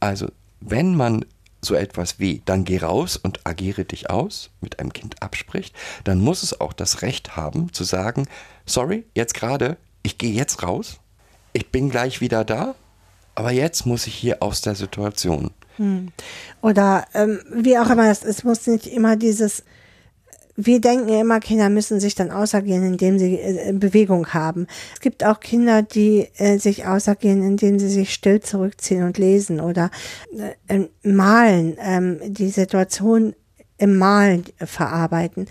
Also, 0.00 0.30
wenn 0.60 0.94
man 0.94 1.24
so 1.64 1.74
etwas 1.74 2.18
wie, 2.18 2.42
dann 2.44 2.64
geh 2.64 2.78
raus 2.78 3.16
und 3.16 3.46
agiere 3.46 3.84
dich 3.84 4.10
aus, 4.10 4.50
mit 4.60 4.78
einem 4.78 4.92
Kind 4.92 5.22
abspricht, 5.22 5.74
dann 6.04 6.20
muss 6.20 6.42
es 6.42 6.60
auch 6.60 6.72
das 6.72 7.02
Recht 7.02 7.36
haben 7.36 7.72
zu 7.72 7.84
sagen, 7.84 8.26
sorry, 8.66 9.04
jetzt 9.14 9.34
gerade, 9.34 9.76
ich 10.02 10.18
gehe 10.18 10.32
jetzt 10.32 10.62
raus, 10.62 10.98
ich 11.52 11.70
bin 11.70 11.90
gleich 11.90 12.20
wieder 12.20 12.44
da, 12.44 12.74
aber 13.34 13.50
jetzt 13.50 13.86
muss 13.86 14.06
ich 14.06 14.14
hier 14.14 14.42
aus 14.42 14.60
der 14.60 14.74
Situation. 14.74 15.50
Oder 16.60 17.06
ähm, 17.14 17.40
wie 17.52 17.78
auch 17.78 17.90
immer, 17.90 18.10
es, 18.10 18.24
es 18.24 18.44
muss 18.44 18.66
nicht 18.66 18.86
immer 18.86 19.16
dieses, 19.16 19.64
wir 20.56 20.80
denken 20.80 21.08
immer, 21.08 21.40
Kinder 21.40 21.68
müssen 21.68 22.00
sich 22.00 22.14
dann 22.14 22.30
außergehen, 22.30 22.84
indem 22.84 23.18
sie 23.18 23.38
äh, 23.38 23.72
Bewegung 23.72 24.28
haben. 24.34 24.66
Es 24.94 25.00
gibt 25.00 25.24
auch 25.24 25.40
Kinder, 25.40 25.82
die 25.82 26.28
äh, 26.36 26.58
sich 26.58 26.86
außergehen, 26.86 27.42
indem 27.42 27.78
sie 27.78 27.88
sich 27.88 28.14
still 28.14 28.40
zurückziehen 28.40 29.02
und 29.02 29.18
lesen 29.18 29.60
oder 29.60 29.90
äh, 30.68 30.80
malen, 31.02 31.76
ähm, 31.80 32.20
die 32.26 32.50
Situation 32.50 33.34
im 33.78 33.98
Malen 33.98 34.44
verarbeiten. 34.58 35.48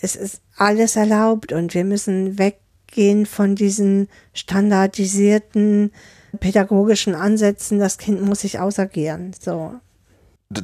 Es 0.00 0.16
ist 0.16 0.40
alles 0.56 0.96
erlaubt 0.96 1.52
und 1.52 1.74
wir 1.74 1.84
müssen 1.84 2.38
weggehen 2.38 3.26
von 3.26 3.54
diesen 3.54 4.08
standardisierten 4.32 5.92
pädagogischen 6.40 7.14
Ansätzen. 7.14 7.78
Das 7.78 7.98
Kind 7.98 8.22
muss 8.22 8.40
sich 8.40 8.58
außergehen. 8.58 9.32
So. 9.38 9.74
D- 10.48 10.62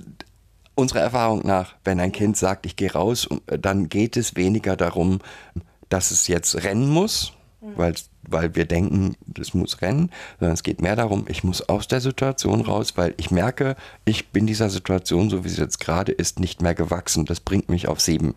Unserer 0.75 1.01
Erfahrung 1.01 1.43
nach, 1.45 1.75
wenn 1.85 2.01
ein 2.01 2.13
Kind 2.13 2.37
sagt, 2.37 2.67
ich 2.67 2.77
gehe 2.77 2.93
raus, 2.93 3.29
dann 3.47 3.89
geht 3.89 4.17
es 4.17 4.37
weniger 4.37 4.77
darum, 4.77 5.21
dass 5.89 6.11
es 6.11 6.29
jetzt 6.29 6.65
rennen 6.65 6.89
muss, 6.89 7.33
weil, 7.61 7.95
weil 8.23 8.55
wir 8.55 8.65
denken, 8.65 9.15
es 9.39 9.55
muss 9.55 9.83
rennen, 9.83 10.11
sondern 10.41 10.55
es 10.55 10.63
geht 10.63 10.81
mehr 10.81 10.97
darum, 10.97 11.27
ich 11.29 11.45
muss 11.45 11.69
aus 11.69 11.87
der 11.87 12.01
Situation 12.01 12.63
raus, 12.63 12.97
weil 12.97 13.15
ich 13.19 13.31
merke, 13.31 13.77
ich 14.05 14.31
bin 14.31 14.47
dieser 14.47 14.71
Situation, 14.71 15.31
so 15.31 15.45
wie 15.45 15.49
sie 15.49 15.61
jetzt 15.61 15.79
gerade 15.79 16.13
ist, 16.13 16.41
nicht 16.41 16.63
mehr 16.63 16.75
gewachsen. 16.75 17.27
Das 17.27 17.41
bringt 17.41 17.69
mich 17.69 17.87
auf 17.87 18.01
sieben. 18.01 18.35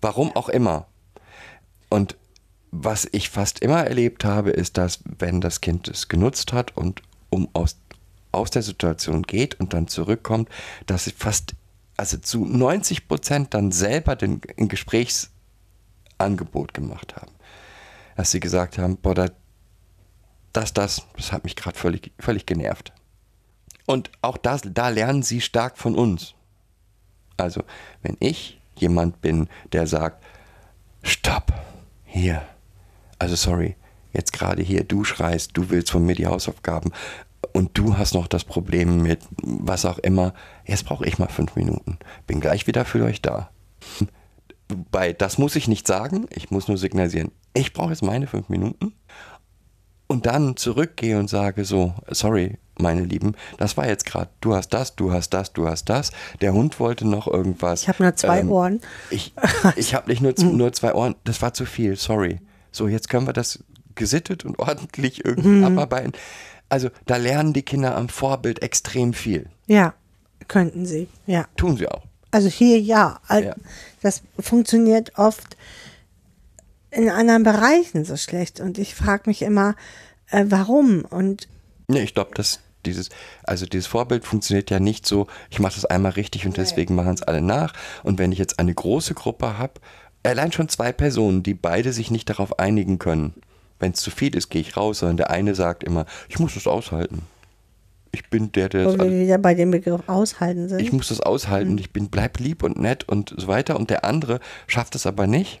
Warum 0.00 0.34
auch 0.36 0.48
immer. 0.48 0.86
Und 1.88 2.16
was 2.70 3.08
ich 3.12 3.30
fast 3.30 3.60
immer 3.60 3.84
erlebt 3.84 4.24
habe, 4.24 4.50
ist, 4.50 4.76
dass 4.76 5.00
wenn 5.18 5.40
das 5.40 5.60
Kind 5.60 5.88
es 5.88 6.08
genutzt 6.08 6.52
hat 6.52 6.76
und 6.76 7.02
um 7.30 7.48
aus, 7.52 7.76
aus 8.32 8.50
der 8.50 8.62
Situation 8.62 9.22
geht 9.22 9.58
und 9.60 9.72
dann 9.72 9.88
zurückkommt, 9.88 10.48
dass 10.86 11.04
sie 11.04 11.12
fast, 11.12 11.54
also 11.96 12.18
zu 12.18 12.44
90 12.44 13.08
Prozent 13.08 13.54
dann 13.54 13.72
selber 13.72 14.16
den, 14.16 14.40
ein 14.58 14.68
Gesprächsangebot 14.68 16.74
gemacht 16.74 17.16
haben. 17.16 17.32
Dass 18.16 18.30
sie 18.30 18.40
gesagt 18.40 18.78
haben, 18.78 18.96
boah, 18.96 19.14
da, 19.14 19.28
das, 20.52 20.74
das, 20.74 21.06
das 21.16 21.32
hat 21.32 21.44
mich 21.44 21.56
gerade 21.56 21.78
völlig, 21.78 22.12
völlig 22.18 22.46
genervt. 22.46 22.92
Und 23.86 24.10
auch 24.20 24.36
das, 24.36 24.62
da 24.64 24.88
lernen 24.88 25.22
sie 25.22 25.40
stark 25.40 25.78
von 25.78 25.94
uns. 25.94 26.34
Also, 27.36 27.62
wenn 28.02 28.16
ich 28.20 28.60
jemand 28.76 29.20
bin, 29.20 29.48
der 29.72 29.86
sagt, 29.86 30.24
stopp, 31.02 31.52
hier, 32.04 32.42
also 33.18 33.36
sorry, 33.36 33.76
jetzt 34.12 34.32
gerade 34.32 34.62
hier, 34.62 34.84
du 34.84 35.04
schreist, 35.04 35.52
du 35.54 35.70
willst 35.70 35.90
von 35.90 36.04
mir 36.04 36.14
die 36.14 36.26
Hausaufgaben 36.26 36.92
und 37.52 37.76
du 37.76 37.96
hast 37.96 38.14
noch 38.14 38.26
das 38.26 38.44
Problem 38.44 39.02
mit 39.02 39.20
was 39.42 39.84
auch 39.84 39.98
immer, 39.98 40.34
jetzt 40.64 40.84
brauche 40.84 41.06
ich 41.06 41.18
mal 41.18 41.28
fünf 41.28 41.56
Minuten, 41.56 41.98
bin 42.26 42.40
gleich 42.40 42.66
wieder 42.66 42.84
für 42.84 43.04
euch 43.04 43.22
da. 43.22 43.50
Bei 44.90 45.12
das 45.12 45.38
muss 45.38 45.56
ich 45.56 45.68
nicht 45.68 45.86
sagen, 45.86 46.26
ich 46.30 46.50
muss 46.50 46.68
nur 46.68 46.76
signalisieren, 46.76 47.30
ich 47.54 47.72
brauche 47.72 47.90
jetzt 47.90 48.02
meine 48.02 48.26
fünf 48.26 48.48
Minuten 48.48 48.92
und 50.06 50.26
dann 50.26 50.56
zurückgehe 50.56 51.18
und 51.18 51.28
sage 51.28 51.64
so, 51.64 51.94
sorry, 52.10 52.58
meine 52.78 53.02
Lieben, 53.02 53.34
das 53.58 53.76
war 53.76 53.86
jetzt 53.88 54.04
gerade, 54.06 54.30
du 54.40 54.54
hast 54.54 54.70
das, 54.70 54.94
du 54.96 55.12
hast 55.12 55.30
das, 55.30 55.52
du 55.52 55.66
hast 55.66 55.88
das. 55.88 56.12
Der 56.40 56.52
Hund 56.52 56.78
wollte 56.80 57.06
noch 57.06 57.26
irgendwas. 57.26 57.82
Ich 57.82 57.88
habe 57.88 58.02
nur 58.02 58.14
zwei 58.14 58.40
Ähm, 58.40 58.50
Ohren. 58.50 58.80
Ich, 59.10 59.32
ich 59.76 59.94
habe 59.94 60.08
nicht 60.10 60.22
nur, 60.22 60.32
nur 60.38 60.72
zwei 60.72 60.94
Ohren, 60.94 61.14
das 61.24 61.42
war 61.42 61.54
zu 61.54 61.66
viel, 61.66 61.96
sorry. 61.96 62.40
So, 62.70 62.88
jetzt 62.88 63.08
können 63.08 63.26
wir 63.26 63.32
das 63.32 63.64
gesittet 63.94 64.44
und 64.44 64.58
ordentlich 64.60 65.24
irgendwie 65.24 65.64
abarbeiten. 65.64 66.12
Also 66.68 66.90
da 67.06 67.16
lernen 67.16 67.52
die 67.52 67.62
Kinder 67.62 67.96
am 67.96 68.08
Vorbild 68.08 68.62
extrem 68.62 69.14
viel. 69.14 69.48
Ja, 69.66 69.94
könnten 70.48 70.86
sie. 70.86 71.08
Ja. 71.26 71.46
Tun 71.56 71.76
sie 71.76 71.88
auch. 71.88 72.04
Also 72.30 72.48
hier 72.48 72.78
ja. 72.78 73.20
Ja. 73.30 73.54
Das 74.02 74.22
funktioniert 74.38 75.12
oft 75.16 75.56
in 76.90 77.08
anderen 77.10 77.42
Bereichen 77.42 78.04
so 78.04 78.16
schlecht. 78.16 78.60
Und 78.60 78.78
ich 78.78 78.94
frage 78.94 79.24
mich 79.26 79.42
immer, 79.42 79.74
äh, 80.30 80.44
warum? 80.48 81.04
Und 81.04 81.48
Nee, 81.88 82.02
ich 82.02 82.14
glaube, 82.14 82.34
dass 82.34 82.60
dieses, 82.84 83.08
also 83.44 83.66
dieses 83.66 83.86
Vorbild 83.86 84.24
funktioniert 84.24 84.70
ja 84.70 84.78
nicht 84.78 85.06
so, 85.06 85.26
ich 85.50 85.58
mache 85.58 85.74
das 85.74 85.84
einmal 85.86 86.12
richtig 86.12 86.46
und 86.46 86.56
deswegen 86.56 86.94
machen 86.94 87.14
es 87.14 87.22
alle 87.22 87.40
nach. 87.40 87.72
Und 88.02 88.18
wenn 88.18 88.32
ich 88.32 88.38
jetzt 88.38 88.58
eine 88.58 88.74
große 88.74 89.14
Gruppe 89.14 89.58
habe, 89.58 89.74
allein 90.22 90.52
schon 90.52 90.68
zwei 90.68 90.92
Personen, 90.92 91.42
die 91.42 91.54
beide 91.54 91.92
sich 91.92 92.10
nicht 92.10 92.28
darauf 92.28 92.58
einigen 92.58 92.98
können, 92.98 93.34
wenn 93.80 93.92
es 93.92 94.00
zu 94.00 94.10
viel 94.10 94.36
ist, 94.36 94.48
gehe 94.48 94.60
ich 94.60 94.76
raus, 94.76 95.00
sondern 95.00 95.16
der 95.16 95.30
eine 95.30 95.54
sagt 95.54 95.84
immer, 95.84 96.06
ich 96.28 96.38
muss 96.38 96.54
das 96.54 96.66
aushalten. 96.66 97.22
Ich 98.12 98.28
bin 98.30 98.52
der, 98.52 98.68
der 98.68 98.86
wo 98.86 98.98
wir 98.98 99.10
wieder 99.10 99.38
bei 99.38 99.54
dem 99.54 99.70
Begriff 99.70 100.00
aushalten 100.06 100.68
sind. 100.68 100.80
ich 100.80 100.92
muss 100.92 101.08
das 101.08 101.20
aushalten, 101.20 101.76
ich 101.78 101.92
bin, 101.92 102.08
bleib 102.08 102.38
lieb 102.38 102.62
und 102.62 102.78
nett 102.78 103.06
und 103.08 103.34
so 103.36 103.46
weiter. 103.48 103.76
Und 103.76 103.90
der 103.90 104.04
andere 104.04 104.40
schafft 104.66 104.94
es 104.94 105.06
aber 105.06 105.26
nicht, 105.26 105.60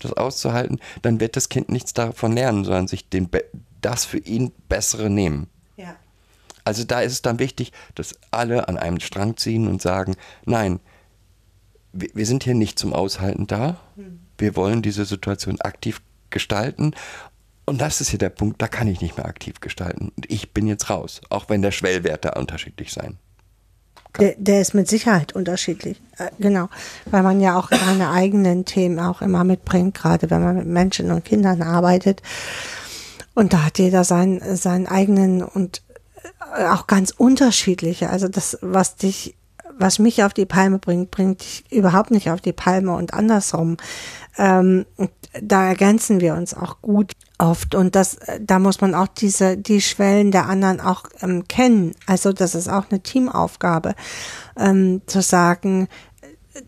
das 0.00 0.12
auszuhalten, 0.12 0.78
dann 1.02 1.20
wird 1.20 1.36
das 1.36 1.48
Kind 1.48 1.70
nichts 1.70 1.94
davon 1.94 2.32
lernen, 2.32 2.64
sondern 2.64 2.86
sich 2.86 3.08
den, 3.08 3.30
das 3.80 4.04
für 4.04 4.18
ihn 4.18 4.52
Bessere 4.68 5.10
nehmen. 5.10 5.48
ja. 5.76 5.96
Also 6.64 6.82
da 6.82 7.00
ist 7.00 7.12
es 7.12 7.22
dann 7.22 7.38
wichtig, 7.38 7.70
dass 7.94 8.16
alle 8.32 8.68
an 8.68 8.76
einem 8.76 8.98
Strang 8.98 9.36
ziehen 9.36 9.68
und 9.68 9.80
sagen, 9.80 10.16
nein, 10.46 10.80
wir, 11.92 12.08
wir 12.12 12.26
sind 12.26 12.42
hier 12.42 12.56
nicht 12.56 12.76
zum 12.76 12.92
Aushalten 12.92 13.46
da. 13.46 13.80
Wir 14.36 14.56
wollen 14.56 14.82
diese 14.82 15.04
Situation 15.04 15.60
aktiv 15.60 16.02
gestalten. 16.30 16.92
Und 17.66 17.80
das 17.80 18.00
ist 18.00 18.10
hier 18.10 18.18
der 18.20 18.30
Punkt, 18.30 18.62
da 18.62 18.68
kann 18.68 18.86
ich 18.86 19.00
nicht 19.00 19.16
mehr 19.16 19.26
aktiv 19.26 19.60
gestalten. 19.60 20.12
Und 20.16 20.30
ich 20.30 20.52
bin 20.52 20.68
jetzt 20.68 20.88
raus, 20.88 21.20
auch 21.30 21.48
wenn 21.48 21.62
der 21.62 21.72
Schwellwert 21.72 22.24
da 22.24 22.30
unterschiedlich 22.30 22.92
sein. 22.92 23.18
Der, 24.20 24.34
der 24.38 24.60
ist 24.60 24.72
mit 24.72 24.88
Sicherheit 24.88 25.34
unterschiedlich. 25.34 26.00
Äh, 26.16 26.30
genau. 26.38 26.68
Weil 27.10 27.22
man 27.22 27.40
ja 27.40 27.58
auch 27.58 27.68
seine 27.70 28.10
eigenen 28.10 28.64
Themen 28.64 29.00
auch 29.00 29.20
immer 29.20 29.44
mitbringt, 29.44 29.94
gerade 29.94 30.30
wenn 30.30 30.42
man 30.42 30.56
mit 30.56 30.66
Menschen 30.66 31.10
und 31.10 31.24
Kindern 31.24 31.60
arbeitet. 31.60 32.22
Und 33.34 33.52
da 33.52 33.64
hat 33.64 33.78
jeder 33.78 34.04
seinen, 34.04 34.56
seinen 34.56 34.86
eigenen 34.86 35.42
und 35.42 35.82
äh, 36.56 36.64
auch 36.66 36.86
ganz 36.86 37.10
unterschiedliche. 37.10 38.10
Also 38.10 38.28
das, 38.28 38.58
was 38.62 38.96
dich, 38.96 39.34
was 39.76 39.98
mich 39.98 40.22
auf 40.22 40.32
die 40.32 40.46
Palme 40.46 40.78
bringt, 40.78 41.10
bringt 41.10 41.42
dich 41.42 41.64
überhaupt 41.70 42.12
nicht 42.12 42.30
auf 42.30 42.40
die 42.40 42.54
Palme 42.54 42.94
und 42.94 43.12
andersrum. 43.12 43.76
Ähm, 44.38 44.86
da 45.42 45.66
ergänzen 45.66 46.20
wir 46.20 46.34
uns 46.34 46.54
auch 46.54 46.80
gut 46.80 47.12
oft 47.38 47.74
und 47.74 47.94
das, 47.94 48.14
äh, 48.14 48.40
da 48.40 48.58
muss 48.58 48.80
man 48.80 48.94
auch 48.94 49.08
diese, 49.08 49.56
die 49.56 49.80
Schwellen 49.80 50.30
der 50.30 50.46
anderen 50.46 50.80
auch 50.80 51.04
ähm, 51.20 51.46
kennen. 51.48 51.94
Also 52.06 52.32
das 52.32 52.54
ist 52.54 52.68
auch 52.68 52.84
eine 52.90 53.00
Teamaufgabe, 53.00 53.94
ähm, 54.56 55.02
zu 55.06 55.22
sagen, 55.22 55.88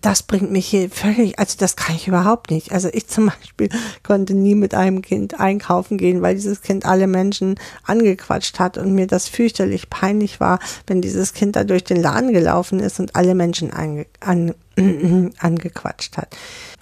das 0.01 0.23
bringt 0.23 0.51
mich 0.51 0.67
hier 0.67 0.91
völlig, 0.91 1.39
also 1.39 1.57
das 1.59 1.77
kann 1.77 1.97
ich 1.97 2.09
überhaupt 2.09 2.51
nicht. 2.51 2.73
Also 2.73 2.89
ich 2.93 3.07
zum 3.07 3.27
Beispiel 3.41 3.69
konnte 4.03 4.35
nie 4.35 4.55
mit 4.55 4.75
einem 4.75 5.03
Kind 5.03 5.41
einkaufen 5.41 5.99
gehen, 5.99 6.23
weil 6.23 6.35
dieses 6.35 6.63
Kind 6.63 6.87
alle 6.87 7.07
Menschen 7.07 7.57
angequatscht 7.85 8.59
hat 8.59 8.79
und 8.79 8.95
mir 8.95 9.07
das 9.07 9.29
fürchterlich 9.29 9.91
peinlich 9.91 10.41
war, 10.41 10.59
wenn 10.87 11.01
dieses 11.01 11.33
Kind 11.33 11.57
da 11.57 11.65
durch 11.65 11.85
den 11.85 12.01
Laden 12.01 12.33
gelaufen 12.33 12.81
ist 12.81 13.01
und 13.01 13.17
alle 13.17 13.35
Menschen 13.35 13.73
ange, 13.73 14.07
an, 14.21 14.55
angequatscht 15.39 16.17
hat. 16.17 16.37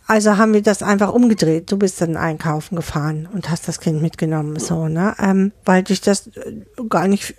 Also 0.06 0.36
haben 0.36 0.54
wir 0.54 0.62
das 0.62 0.82
einfach 0.82 1.12
umgedreht. 1.12 1.70
Du 1.70 1.78
bist 1.78 2.00
dann 2.00 2.16
einkaufen 2.16 2.76
gefahren 2.76 3.28
und 3.32 3.50
hast 3.50 3.66
das 3.66 3.80
Kind 3.80 4.00
mitgenommen, 4.00 4.58
so, 4.58 4.86
ne? 4.88 5.16
Ähm, 5.18 5.52
weil 5.64 5.82
dich 5.82 6.00
das 6.00 6.28
äh, 6.28 6.62
gar 6.88 7.08
nicht 7.08 7.34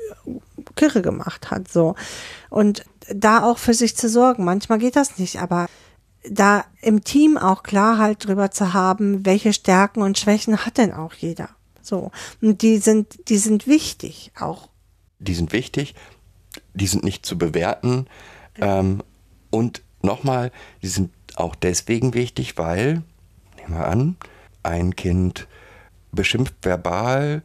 kirre 0.75 1.01
gemacht 1.01 1.49
hat, 1.49 1.69
so. 1.69 1.95
Und 2.49 2.83
da 3.13 3.43
auch 3.43 3.57
für 3.57 3.73
sich 3.73 3.95
zu 3.95 4.09
sorgen. 4.09 4.43
Manchmal 4.43 4.79
geht 4.79 4.97
das 4.97 5.17
nicht, 5.17 5.39
aber 5.39 5.67
da 6.29 6.65
im 6.81 7.05
Team 7.05 7.37
auch 7.37 7.63
Klarheit 7.63 8.25
drüber 8.25 8.51
zu 8.51 8.73
haben, 8.73 9.25
welche 9.25 9.53
Stärken 9.53 10.01
und 10.01 10.17
Schwächen 10.17 10.65
hat 10.65 10.77
denn 10.77 10.91
auch 10.93 11.13
jeder. 11.13 11.49
So. 11.81 12.11
Und 12.41 12.61
die 12.61 12.79
sind, 12.79 13.29
die 13.29 13.37
sind 13.37 13.65
wichtig 13.65 14.31
auch. 14.37 14.67
die 15.19 15.33
sind 15.33 15.53
wichtig, 15.53 15.95
die 16.73 16.87
sind 16.87 17.03
nicht 17.03 17.25
zu 17.25 17.37
bewerten. 17.37 18.07
Ähm, 18.59 19.03
und 19.51 19.83
nochmal, 20.01 20.51
die 20.81 20.87
sind 20.87 21.11
auch 21.39 21.55
deswegen 21.55 22.13
wichtig, 22.13 22.57
weil, 22.57 23.03
nehmen 23.57 23.77
wir 23.77 23.87
an, 23.87 24.15
ein 24.63 24.95
Kind 24.95 25.47
beschimpft 26.11 26.55
verbal 26.63 27.43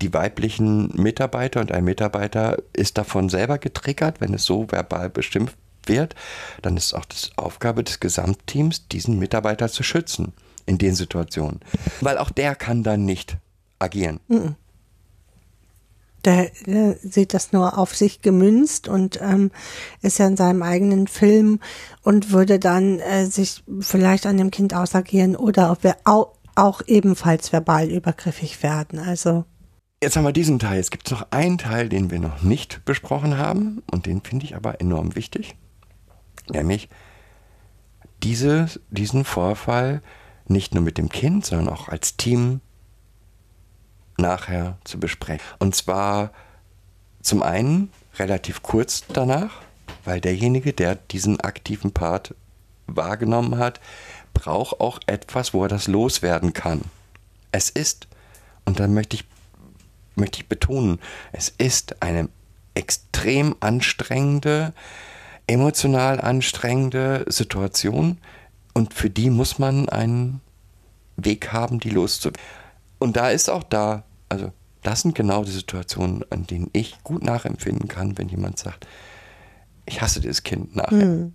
die 0.00 0.12
weiblichen 0.14 0.88
Mitarbeiter 0.94 1.60
und 1.60 1.72
ein 1.72 1.84
Mitarbeiter 1.84 2.56
ist 2.72 2.98
davon 2.98 3.28
selber 3.28 3.58
getriggert, 3.58 4.20
wenn 4.20 4.34
es 4.34 4.44
so 4.44 4.66
verbal 4.70 5.10
beschimpft 5.10 5.56
wird, 5.86 6.14
dann 6.62 6.76
ist 6.76 6.94
auch 6.94 7.04
das 7.04 7.30
Aufgabe 7.36 7.84
des 7.84 8.00
Gesamtteams, 8.00 8.88
diesen 8.88 9.18
Mitarbeiter 9.18 9.68
zu 9.68 9.82
schützen 9.82 10.32
in 10.66 10.78
den 10.78 10.94
Situationen. 10.94 11.60
Weil 12.00 12.18
auch 12.18 12.30
der 12.30 12.54
kann 12.54 12.82
dann 12.82 13.04
nicht 13.04 13.36
agieren. 13.78 14.20
Der, 16.24 16.50
der 16.66 16.96
sieht 17.02 17.34
das 17.34 17.52
nur 17.52 17.78
auf 17.78 17.96
sich 17.96 18.22
gemünzt 18.22 18.88
und 18.88 19.20
ähm, 19.22 19.50
ist 20.02 20.18
ja 20.18 20.26
in 20.26 20.36
seinem 20.36 20.62
eigenen 20.62 21.06
Film 21.06 21.60
und 22.02 22.32
würde 22.32 22.58
dann 22.58 22.98
äh, 23.00 23.26
sich 23.26 23.62
vielleicht 23.80 24.26
an 24.26 24.36
dem 24.36 24.50
Kind 24.50 24.74
ausagieren 24.74 25.36
oder 25.36 25.72
ob 25.72 25.82
wir 25.84 25.96
auch, 26.04 26.32
auch 26.54 26.82
ebenfalls 26.86 27.52
verbal 27.52 27.90
übergriffig 27.90 28.62
werden. 28.62 28.98
Also 28.98 29.44
Jetzt 30.02 30.16
haben 30.16 30.24
wir 30.24 30.32
diesen 30.32 30.58
Teil. 30.58 30.76
Jetzt 30.76 30.90
gibt 30.90 31.06
es 31.06 31.12
noch 31.12 31.30
einen 31.30 31.58
Teil, 31.58 31.90
den 31.90 32.10
wir 32.10 32.18
noch 32.18 32.42
nicht 32.42 32.84
besprochen 32.86 33.36
haben 33.36 33.82
und 33.90 34.06
den 34.06 34.22
finde 34.22 34.46
ich 34.46 34.56
aber 34.56 34.80
enorm 34.80 35.14
wichtig. 35.14 35.56
Nämlich 36.48 36.88
diese, 38.22 38.66
diesen 38.90 39.24
Vorfall 39.24 40.02
nicht 40.46 40.74
nur 40.74 40.82
mit 40.82 40.98
dem 40.98 41.08
Kind, 41.08 41.44
sondern 41.46 41.68
auch 41.68 41.88
als 41.88 42.16
Team 42.16 42.60
nachher 44.20 44.78
zu 44.84 44.98
besprechen. 44.98 45.44
Und 45.58 45.74
zwar 45.74 46.30
zum 47.22 47.42
einen 47.42 47.90
relativ 48.18 48.62
kurz 48.62 49.04
danach, 49.12 49.60
weil 50.04 50.20
derjenige, 50.20 50.72
der 50.72 50.94
diesen 50.94 51.40
aktiven 51.40 51.92
Part 51.92 52.34
wahrgenommen 52.86 53.58
hat, 53.58 53.80
braucht 54.34 54.80
auch 54.80 55.00
etwas, 55.06 55.52
wo 55.54 55.64
er 55.64 55.68
das 55.68 55.88
loswerden 55.88 56.52
kann. 56.52 56.82
Es 57.52 57.70
ist, 57.70 58.06
und 58.64 58.80
dann 58.80 58.94
möchte 58.94 59.16
ich 59.16 59.24
möchte 60.20 60.40
ich 60.40 60.48
betonen, 60.48 61.00
es 61.32 61.48
ist 61.48 62.02
eine 62.02 62.28
extrem 62.74 63.56
anstrengende, 63.60 64.72
emotional 65.46 66.20
anstrengende 66.20 67.24
Situation 67.28 68.18
und 68.72 68.94
für 68.94 69.10
die 69.10 69.30
muss 69.30 69.58
man 69.58 69.88
einen 69.88 70.40
Weg 71.16 71.52
haben, 71.52 71.80
die 71.80 71.90
loszuwerden. 71.90 72.40
Und 72.98 73.16
da 73.16 73.30
ist 73.30 73.48
auch 73.48 73.64
da, 73.64 74.04
also 74.30 74.52
das 74.82 75.02
sind 75.02 75.14
genau 75.14 75.44
die 75.44 75.50
Situationen, 75.50 76.24
an 76.30 76.46
denen 76.46 76.70
ich 76.72 77.02
gut 77.04 77.22
nachempfinden 77.22 77.88
kann, 77.88 78.16
wenn 78.16 78.28
jemand 78.28 78.58
sagt, 78.58 78.86
ich 79.84 80.00
hasse 80.00 80.20
dieses 80.20 80.42
Kind 80.42 80.74
nachher. 80.74 81.30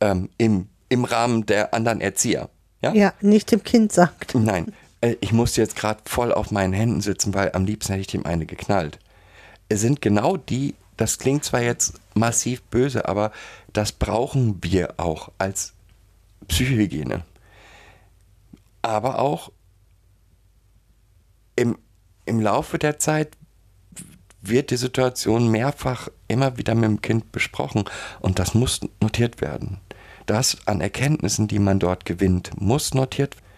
Ähm, 0.00 0.28
im, 0.36 0.68
Im 0.88 1.04
Rahmen 1.04 1.46
der 1.46 1.72
anderen 1.72 2.00
Erzieher. 2.00 2.50
Ja? 2.82 2.92
ja, 2.92 3.14
nicht 3.20 3.50
dem 3.52 3.62
Kind 3.62 3.92
sagt. 3.92 4.34
Nein, 4.34 4.72
äh, 5.00 5.16
ich 5.20 5.32
musste 5.32 5.60
jetzt 5.60 5.76
gerade 5.76 6.00
voll 6.04 6.32
auf 6.32 6.50
meinen 6.50 6.72
Händen 6.72 7.00
sitzen, 7.00 7.32
weil 7.34 7.52
am 7.52 7.64
liebsten 7.64 7.92
hätte 7.92 8.02
ich 8.02 8.06
dem 8.08 8.26
eine 8.26 8.46
geknallt. 8.46 8.98
Es 9.68 9.80
sind 9.80 10.02
genau 10.02 10.36
die, 10.36 10.74
das 10.96 11.18
klingt 11.18 11.44
zwar 11.44 11.62
jetzt 11.62 11.94
massiv 12.14 12.62
böse, 12.62 13.08
aber 13.08 13.32
das 13.72 13.92
brauchen 13.92 14.58
wir 14.62 14.94
auch 14.96 15.30
als 15.38 15.72
Psychohygiene. 16.48 17.24
Aber 18.82 19.18
auch 19.18 19.52
im, 21.56 21.78
im 22.30 22.40
Laufe 22.40 22.78
der 22.78 22.98
Zeit 22.98 23.36
wird 24.40 24.70
die 24.70 24.76
Situation 24.76 25.50
mehrfach 25.50 26.08
immer 26.28 26.56
wieder 26.56 26.74
mit 26.74 26.84
dem 26.84 27.02
Kind 27.02 27.30
besprochen 27.32 27.84
und 28.20 28.38
das 28.38 28.54
muss 28.54 28.80
notiert 29.02 29.42
werden. 29.42 29.78
Das 30.24 30.56
an 30.66 30.80
Erkenntnissen, 30.80 31.46
die 31.48 31.58
man 31.58 31.78
dort 31.78 32.06
gewinnt, 32.06 32.52
muss 32.58 32.94
notiert 32.94 33.36
werden 33.36 33.50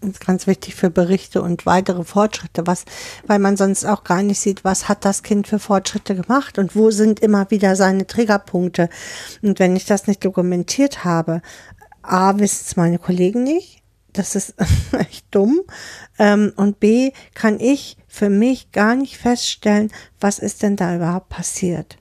ist 0.00 0.24
ganz 0.24 0.46
wichtig 0.46 0.74
für 0.74 0.90
Berichte 0.90 1.42
und 1.42 1.66
weitere 1.66 2.04
Fortschritte, 2.04 2.66
was, 2.66 2.84
weil 3.26 3.38
man 3.38 3.56
sonst 3.56 3.84
auch 3.84 4.04
gar 4.04 4.22
nicht 4.22 4.40
sieht, 4.40 4.64
was 4.64 4.88
hat 4.88 5.04
das 5.04 5.22
Kind 5.22 5.46
für 5.46 5.58
Fortschritte 5.58 6.14
gemacht 6.14 6.58
und 6.58 6.76
wo 6.76 6.90
sind 6.90 7.20
immer 7.20 7.50
wieder 7.50 7.76
seine 7.76 8.06
Triggerpunkte. 8.06 8.88
Und 9.42 9.58
wenn 9.58 9.76
ich 9.76 9.84
das 9.84 10.06
nicht 10.06 10.24
dokumentiert 10.24 11.04
habe, 11.04 11.42
A, 12.02 12.38
wissen 12.38 12.64
es 12.66 12.76
meine 12.76 12.98
Kollegen 12.98 13.42
nicht, 13.42 13.82
das 14.14 14.34
ist 14.34 14.54
echt 14.98 15.26
dumm. 15.30 15.60
Ähm, 16.18 16.52
und 16.56 16.80
B, 16.80 17.12
kann 17.34 17.60
ich 17.60 17.96
für 18.08 18.30
mich 18.30 18.72
gar 18.72 18.94
nicht 18.94 19.18
feststellen, 19.18 19.92
was 20.20 20.38
ist 20.38 20.62
denn 20.62 20.76
da 20.76 20.96
überhaupt 20.96 21.28
passiert. 21.28 21.98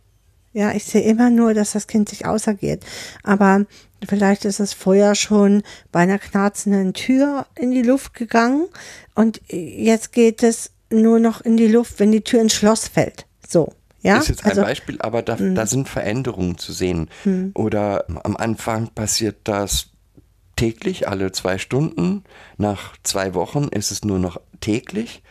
Ja, 0.53 0.71
ich 0.71 0.85
sehe 0.85 1.01
immer 1.01 1.31
nur, 1.31 1.53
dass 1.53 1.71
das 1.71 1.87
Kind 1.87 2.09
sich 2.09 2.25
ausergeht. 2.25 2.85
Aber 3.23 3.65
vielleicht 4.07 4.45
ist 4.45 4.59
es 4.59 4.73
vorher 4.73 5.15
schon 5.15 5.63
bei 5.91 6.01
einer 6.01 6.19
knarzenden 6.19 6.93
Tür 6.93 7.47
in 7.55 7.71
die 7.71 7.81
Luft 7.81 8.13
gegangen 8.13 8.67
und 9.15 9.41
jetzt 9.47 10.13
geht 10.13 10.43
es 10.43 10.71
nur 10.91 11.19
noch 11.19 11.41
in 11.41 11.57
die 11.57 11.67
Luft, 11.67 11.99
wenn 11.99 12.11
die 12.11 12.21
Tür 12.21 12.41
ins 12.41 12.53
Schloss 12.53 12.87
fällt. 12.87 13.25
So. 13.47 13.73
Ja, 14.03 14.17
ist 14.17 14.27
jetzt 14.27 14.43
ein 14.43 14.51
also, 14.51 14.61
Beispiel, 14.63 14.97
aber 14.99 15.21
da, 15.21 15.37
da, 15.37 15.61
hm. 15.61 15.67
sind 15.67 15.89
Veränderungen 15.89 16.57
zu 16.57 16.73
sehen. 16.73 17.09
Hm. 17.23 17.51
Oder 17.55 18.05
am 18.23 18.35
Anfang 18.35 18.89
passiert 18.89 19.37
das 19.45 19.87
täglich, 20.63 21.09
alle 21.09 21.33
zwei 21.33 21.57
Stunden. 21.57 22.23
Nach 22.57 22.95
zwei 23.03 23.33
Wochen 23.33 23.65
ist 23.65 23.91
es 23.91 24.05
nur 24.05 24.17
noch 24.17 24.39
täglich. 24.61 25.21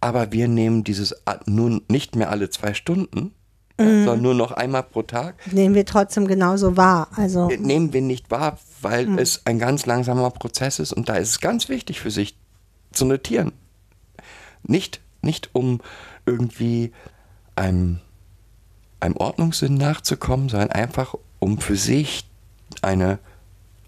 Aber 0.00 0.32
wir 0.32 0.48
nehmen 0.48 0.82
dieses 0.82 1.14
nun 1.44 1.82
nicht 1.88 2.16
mehr 2.16 2.30
alle 2.30 2.48
zwei 2.48 2.72
Stunden, 2.72 3.34
mhm. 3.78 4.04
sondern 4.04 4.22
nur 4.22 4.34
noch 4.34 4.52
einmal 4.52 4.84
pro 4.84 5.02
Tag. 5.02 5.34
Nehmen 5.52 5.74
wir 5.74 5.84
trotzdem 5.84 6.26
genauso 6.26 6.78
wahr. 6.78 7.08
Also 7.16 7.48
nehmen 7.48 7.92
wir 7.92 8.00
nicht 8.00 8.30
wahr, 8.30 8.58
weil 8.80 9.06
mhm. 9.06 9.18
es 9.18 9.44
ein 9.44 9.58
ganz 9.58 9.84
langsamer 9.84 10.30
Prozess 10.30 10.78
ist 10.78 10.94
und 10.94 11.10
da 11.10 11.16
ist 11.16 11.30
es 11.30 11.40
ganz 11.40 11.68
wichtig 11.68 12.00
für 12.00 12.10
sich 12.10 12.38
zu 12.92 13.04
notieren. 13.04 13.52
Nicht, 14.62 15.00
nicht 15.20 15.50
um 15.52 15.82
irgendwie 16.24 16.92
einem, 17.56 17.98
einem 19.00 19.16
Ordnungssinn 19.16 19.74
nachzukommen, 19.74 20.48
sondern 20.48 20.70
einfach 20.70 21.14
um 21.40 21.58
für 21.58 21.76
sich 21.76 22.24
eine 22.80 23.18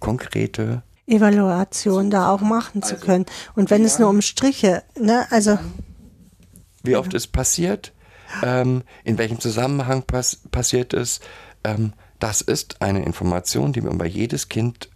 konkrete 0.01 0.83
Evaluation 1.11 2.11
da 2.11 2.31
auch 2.31 2.41
machen 2.41 2.83
also, 2.83 2.97
zu 2.97 3.01
können. 3.01 3.27
Und 3.55 3.71
wenn 3.71 3.85
es 3.85 3.99
nur 3.99 4.09
um 4.09 4.23
Striche, 4.23 4.83
ne, 4.99 5.27
also. 5.31 5.59
Wie 6.83 6.97
oft 6.97 7.13
es 7.15 7.27
passiert, 7.27 7.93
ähm, 8.43 8.83
in 9.05 9.19
welchem 9.19 9.41
Zusammenhang 9.41 10.03
pass 10.03 10.41
passiert 10.51 10.93
ist. 10.93 11.23
Ähm, 11.65 11.93
das 12.19 12.41
ist 12.41 12.83
eine 12.83 13.05
Information, 13.05 13.73
die 13.73 13.81
man 13.81 13.99
bei 13.99 14.07
jedes 14.07 14.49
Kind 14.49 14.91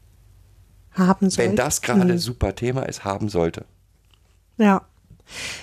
haben 0.93 1.31
sollte. 1.31 1.51
Wenn 1.51 1.57
das 1.57 1.83
gerade 1.83 2.13
mhm. 2.13 2.19
super 2.19 2.55
Thema 2.55 2.83
ist, 2.83 3.05
haben 3.05 3.29
sollte. 3.29 3.65
Ja. 4.57 4.83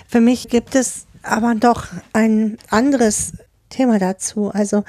Für 0.08 0.20
mich 0.20 0.48
gibt 0.48 0.74
es 0.74 1.06
aber 1.22 1.54
doch 1.54 1.86
ein 2.12 2.58
anderes 2.68 3.34
Thema 3.68 3.98
dazu. 3.98 4.50
Also, 4.50 4.84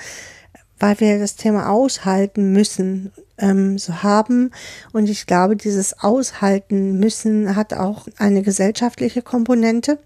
weil 0.80 1.00
wir 1.00 1.20
das 1.20 1.36
Thema 1.36 1.70
aushalten 1.70 2.52
müssen, 2.52 3.12
ähm, 3.38 3.78
so 3.78 4.04
haben. 4.04 4.52
Und 4.92 5.10
ich 5.10 5.26
glaube, 5.26 5.56
dieses 5.56 6.00
Aushalten 6.00 7.00
müssen 7.00 7.56
hat 7.56 7.74
auch 7.74 8.08
eine 8.18 8.42
gesellschaftliche 8.42 9.22
Komponente, 9.22 10.00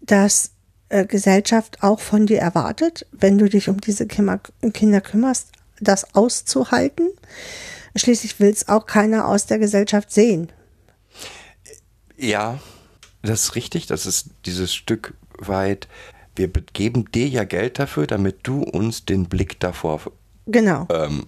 dass 0.00 0.52
äh, 0.88 1.06
Gesellschaft 1.06 1.82
auch 1.82 2.00
von 2.00 2.26
dir 2.26 2.40
erwartet, 2.40 3.06
wenn 3.12 3.38
du 3.38 3.48
dich 3.48 3.68
um 3.68 3.80
diese 3.80 4.06
Kinder, 4.06 4.40
Kinder 4.72 5.00
kümmerst, 5.00 5.52
das 5.80 6.14
auszuhalten. 6.14 7.08
Schließlich 7.96 8.40
will 8.40 8.50
es 8.50 8.68
auch 8.68 8.86
keiner 8.86 9.26
aus 9.26 9.46
der 9.46 9.58
Gesellschaft 9.58 10.12
sehen. 10.12 10.50
Ja, 12.16 12.58
das 13.22 13.44
ist 13.44 13.54
richtig. 13.54 13.86
Das 13.86 14.06
ist 14.06 14.30
dieses 14.46 14.74
Stück 14.74 15.14
weit. 15.38 15.88
Wir 16.40 16.48
geben 16.48 17.04
dir 17.12 17.28
ja 17.28 17.44
Geld 17.44 17.78
dafür, 17.78 18.06
damit 18.06 18.38
du 18.44 18.62
uns 18.62 19.04
den 19.04 19.26
Blick 19.26 19.60
davor. 19.60 20.00
Genau. 20.46 20.86
Ähm, 20.90 21.26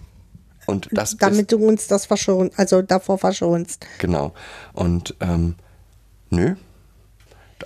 und 0.65 0.89
das 0.91 1.17
damit 1.17 1.51
du 1.51 1.57
uns 1.57 1.85
das 1.85 2.07
verschonst, 2.07 2.57
also 2.57 2.81
davor 2.81 3.19
verschonst. 3.19 3.85
Genau. 3.99 4.33
Und 4.73 5.13
ähm, 5.19 5.53
nö, 6.31 6.55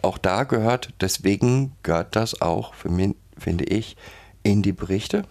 auch 0.02 0.18
da 0.18 0.44
gehört, 0.44 0.94
deswegen 1.00 1.72
gehört 1.84 2.18
das 2.18 2.42
auch 2.42 2.74
für 2.74 2.90
mich, 2.90 3.16
finde 3.38 3.64
ich, 3.64 3.96
in 4.44 4.62
die 4.62 4.74
Berichte. 4.74 5.24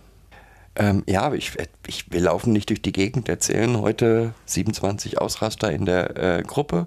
Ähm, 0.74 1.02
ja, 1.06 1.34
ich, 1.34 1.52
ich, 1.86 2.10
wir 2.10 2.20
laufen 2.20 2.54
nicht 2.54 2.70
durch 2.70 2.80
die 2.80 2.92
Gegend, 2.92 3.28
erzählen 3.28 3.78
heute 3.78 4.32
27 4.46 5.18
Ausraster 5.18 5.70
in 5.70 5.84
der 5.84 6.16
äh, 6.16 6.42
Gruppe. 6.44 6.86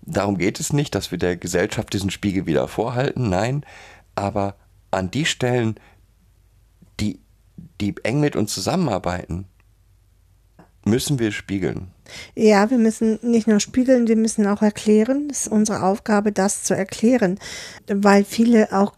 Darum 0.00 0.38
geht 0.38 0.60
es 0.60 0.72
nicht, 0.72 0.94
dass 0.94 1.10
wir 1.10 1.18
der 1.18 1.36
Gesellschaft 1.36 1.92
diesen 1.92 2.10
Spiegel 2.10 2.46
wieder 2.46 2.68
vorhalten, 2.68 3.28
nein. 3.28 3.66
Aber 4.14 4.54
an 4.92 5.10
die 5.10 5.24
Stellen, 5.24 5.76
die, 7.00 7.20
die 7.80 7.94
eng 8.02 8.20
mit 8.20 8.36
uns 8.36 8.54
zusammenarbeiten, 8.54 9.46
müssen 10.84 11.18
wir 11.18 11.32
spiegeln. 11.32 11.88
Ja, 12.34 12.70
wir 12.70 12.78
müssen 12.78 13.18
nicht 13.22 13.46
nur 13.46 13.60
spiegeln, 13.60 14.08
wir 14.08 14.16
müssen 14.16 14.46
auch 14.46 14.62
erklären. 14.62 15.28
Es 15.30 15.42
ist 15.42 15.52
unsere 15.52 15.82
Aufgabe, 15.82 16.32
das 16.32 16.64
zu 16.64 16.74
erklären, 16.74 17.38
weil 17.86 18.24
viele 18.24 18.72
auch 18.72 18.92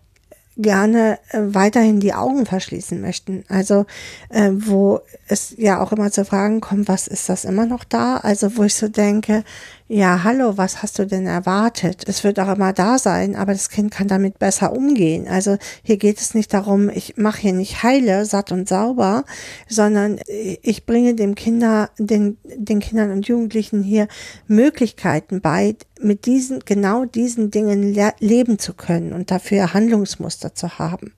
gerne 0.56 1.18
äh, 1.30 1.40
weiterhin 1.42 2.00
die 2.00 2.14
Augen 2.14 2.46
verschließen 2.46 3.00
möchten. 3.00 3.44
Also 3.48 3.86
äh, 4.30 4.50
wo 4.52 5.00
es 5.26 5.54
ja 5.58 5.82
auch 5.82 5.92
immer 5.92 6.10
zu 6.12 6.24
Fragen 6.24 6.60
kommt, 6.60 6.88
was 6.88 7.08
ist 7.08 7.28
das 7.28 7.44
immer 7.44 7.66
noch 7.66 7.84
da? 7.84 8.18
Also 8.18 8.56
wo 8.56 8.62
ich 8.62 8.74
so 8.74 8.88
denke, 8.88 9.44
ja, 9.86 10.24
hallo, 10.24 10.56
was 10.56 10.82
hast 10.82 10.98
du 10.98 11.06
denn 11.06 11.26
erwartet? 11.26 12.04
Es 12.06 12.24
wird 12.24 12.40
auch 12.40 12.48
immer 12.54 12.72
da 12.72 12.98
sein, 12.98 13.36
aber 13.36 13.52
das 13.52 13.68
Kind 13.68 13.90
kann 13.90 14.08
damit 14.08 14.38
besser 14.38 14.72
umgehen. 14.72 15.28
Also 15.28 15.58
hier 15.82 15.98
geht 15.98 16.18
es 16.18 16.32
nicht 16.32 16.54
darum, 16.54 16.88
ich 16.88 17.18
mache 17.18 17.42
hier 17.42 17.52
nicht 17.52 17.82
heile, 17.82 18.24
satt 18.24 18.50
und 18.50 18.66
sauber, 18.66 19.24
sondern 19.68 20.18
ich 20.26 20.86
bringe 20.86 21.14
dem 21.14 21.34
Kinder, 21.34 21.90
den, 21.98 22.38
den 22.44 22.80
Kindern 22.80 23.10
und 23.10 23.28
Jugendlichen 23.28 23.82
hier 23.82 24.08
Möglichkeiten 24.46 25.42
bei, 25.42 25.76
mit 26.00 26.24
diesen, 26.24 26.60
genau 26.60 27.04
diesen 27.04 27.50
Dingen 27.50 27.92
le 27.92 28.14
leben 28.20 28.58
zu 28.58 28.72
können 28.72 29.12
und 29.12 29.30
dafür 29.30 29.74
Handlungsmuster 29.74 30.54
zu 30.54 30.78
haben. 30.78 31.12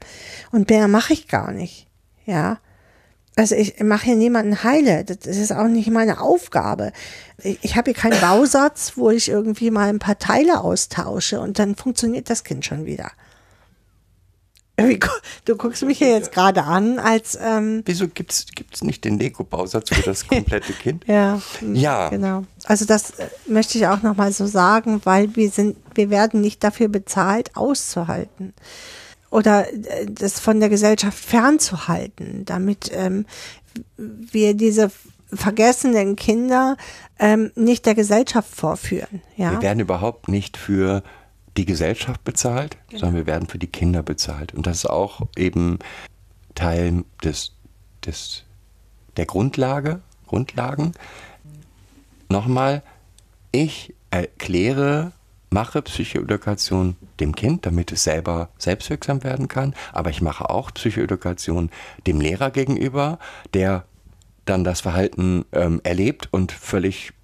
Und 0.51 0.71
mehr 0.71 0.89
mache 0.89 1.13
ich 1.13 1.29
gar 1.29 1.53
nicht. 1.53 1.87
Ja. 2.25 2.59
Also 3.39 3.55
ich 3.55 3.79
mache 3.83 4.07
hier 4.07 4.17
niemanden 4.17 4.65
heile. 4.65 5.05
Das 5.05 5.37
ist 5.37 5.53
auch 5.53 5.69
nicht 5.69 5.91
meine 5.91 6.21
Aufgabe. 6.23 6.93
Ich, 7.43 7.59
ich 7.63 7.77
habe 7.77 7.93
hier 7.93 8.01
keinen 8.01 8.19
Bausatz, 8.21 8.95
wo 8.97 9.11
ich 9.11 9.29
irgendwie 9.29 9.71
mal 9.71 9.91
ein 9.91 9.99
paar 9.99 10.19
Teile 10.19 10.61
austausche 10.63 11.41
und 11.41 11.59
dann 11.59 11.77
funktioniert 11.77 12.31
das 12.31 12.45
Kind 12.45 12.65
schon 12.65 12.87
wieder. 12.87 13.11
Du 15.47 15.57
guckst 15.57 15.83
mich 15.85 15.99
hier 15.99 16.11
jetzt 16.11 16.33
gerade 16.33 16.65
an, 16.65 16.99
als 16.99 17.39
ähm 17.41 17.83
Wieso 17.87 18.09
gibt's 18.09 18.45
gibt's 18.55 18.83
nicht 18.83 19.05
den 19.05 19.19
Lego-Bausatz 19.19 19.89
für 19.89 20.03
das 20.03 20.27
komplette 20.29 20.75
Kind? 20.75 21.05
ja, 21.07 21.41
ja, 21.73 22.11
genau. 22.11 22.45
Also 22.65 22.85
das 22.85 23.11
äh, 23.13 23.29
möchte 23.47 23.79
ich 23.79 23.87
auch 23.87 24.03
noch 24.03 24.17
mal 24.17 24.33
so 24.33 24.47
sagen, 24.47 25.01
weil 25.05 25.35
wir 25.35 25.49
sind, 25.51 25.77
wir 25.95 26.11
werden 26.11 26.43
nicht 26.43 26.63
dafür 26.63 26.89
bezahlt, 26.89 27.57
auszuhalten 27.57 28.53
oder 29.31 29.73
äh, 29.73 30.07
das 30.09 30.41
von 30.41 30.61
der 30.61 30.69
Gesellschaft 30.69 31.19
fernzuhalten, 31.19 32.45
damit 32.45 32.91
ähm, 32.95 33.27
wir 33.97 34.55
diese 34.55 34.91
vergessenen 35.33 36.17
Kinder 36.17 36.77
ähm, 37.19 37.51
nicht 37.55 37.87
der 37.87 37.95
Gesellschaft 37.95 38.55
vorführen. 38.55 39.23
Ja? 39.37 39.53
Wir 39.53 39.63
werden 39.63 39.81
überhaupt 39.81 40.29
nicht 40.29 40.57
für 40.57 41.03
die 41.57 41.65
Gesellschaft 41.65 42.23
bezahlt, 42.25 42.77
genau. 42.89 43.01
sondern 43.01 43.17
wir 43.17 43.27
werden 43.27 43.49
für 43.49 43.59
die 43.59 43.67
Kinder 43.67 44.03
bezahlt. 44.03 44.55
Und 44.55 44.67
das 44.67 44.79
ist 44.79 44.87
auch 44.87 45.23
eben 45.37 45.79
Teil 46.55 47.05
des, 47.25 47.53
des, 48.05 48.45
der 49.17 49.27
Grundlage, 49.27 50.01
Grundlagen. 50.27 50.93
Nochmal, 52.29 52.83
ich 53.53 53.95
erkläre 54.11 55.13
mache 55.57 55.81
Psychoedukation 55.81 56.97
dem 57.19 57.35
Kind, 57.35 57.65
damit 57.65 57.91
es 57.91 58.05
selber 58.05 58.51
selbstwirksam 58.59 59.25
werden 59.25 59.49
kann, 59.49 59.75
aber 59.95 60.11
ich 60.11 60.21
mache 60.21 60.51
auch 60.51 60.71
Psychoedukation 60.71 61.71
dem 62.07 62.21
Lehrer 62.21 62.51
gegenüber, 62.51 63.19
der 63.55 63.87
dann 64.45 64.65
das 64.65 64.83
Verhalten 64.83 65.47
ähm, 65.53 65.81
erlebt 65.83 66.29
und 66.31 66.53
völlig 66.53 67.15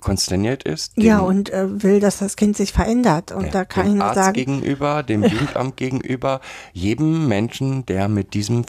konsterniert 0.00 0.64
ist. 0.64 0.94
Ja, 0.96 1.20
und 1.20 1.50
äh, 1.50 1.84
will, 1.84 2.00
dass 2.00 2.18
das 2.18 2.34
Kind 2.34 2.56
sich 2.56 2.72
verändert. 2.72 3.30
Und 3.30 3.44
ja, 3.44 3.50
da 3.50 3.64
kann 3.64 3.86
dem 3.86 3.96
ich 3.96 4.02
Arzt 4.02 4.14
sagen. 4.16 4.34
gegenüber, 4.34 5.04
dem 5.04 5.22
Jugendamt 5.32 5.76
gegenüber, 5.76 6.40
jedem 6.72 7.28
Menschen, 7.28 7.86
der 7.86 8.08
mit 8.08 8.34
diesem 8.34 8.64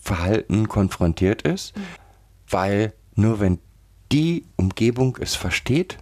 Verhalten 0.00 0.68
konfrontiert 0.68 1.42
ist, 1.42 1.74
weil 2.48 2.94
nur 3.14 3.40
wenn 3.40 3.58
die 4.10 4.46
Umgebung 4.56 5.18
es 5.20 5.34
versteht, 5.34 5.98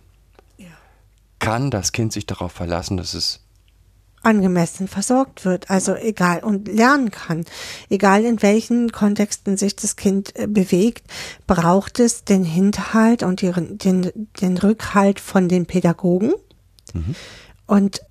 kann 1.43 1.71
das 1.73 1.93
Kind 1.93 2.13
sich 2.13 2.25
darauf 2.25 2.53
verlassen, 2.53 2.97
dass 2.97 3.15
es 3.15 3.41
angemessen 4.23 4.87
versorgt 4.87 5.45
wird, 5.45 5.69
also 5.69 5.97
egal 5.97 6.45
und 6.45 6.69
lernen 6.69 7.11
kann, 7.11 7.45
egal 7.91 8.25
in 8.25 8.41
welchen 8.41 8.93
Kontexten 8.93 9.57
sich 9.57 9.75
das 9.75 9.97
Kind 9.97 10.37
äh, 10.37 10.47
bewegt, 10.47 11.05
braucht 11.49 11.99
es 11.99 12.23
den 12.23 12.45
Hinterhalt 12.45 13.25
und 13.25 13.43
ihren, 13.43 13.77
den, 13.79 14.29
den 14.41 14.57
Rückhalt 14.57 15.19
von 15.19 15.49
den 15.49 15.67
Pädagogen. 15.67 16.33
Und 17.67 18.03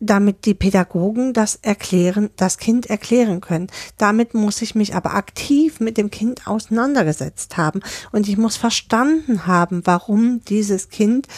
damit 0.00 0.44
die 0.44 0.54
Pädagogen 0.54 1.32
das 1.32 1.54
erklären, 1.62 2.30
das 2.34 2.58
Kind 2.58 2.86
erklären 2.90 3.40
können. 3.40 3.68
Damit 3.96 4.34
muss 4.34 4.60
ich 4.60 4.74
mich 4.74 4.96
aber 4.96 5.14
aktiv 5.14 5.78
mit 5.78 5.96
dem 5.96 6.10
Kind 6.10 6.48
auseinandergesetzt 6.48 7.56
haben. 7.56 7.80
Und 8.10 8.28
ich 8.28 8.36
muss 8.36 8.56
verstanden 8.56 9.46
haben, 9.46 9.82
warum 9.84 10.40
dieses 10.44 10.88
Kind 10.88 11.28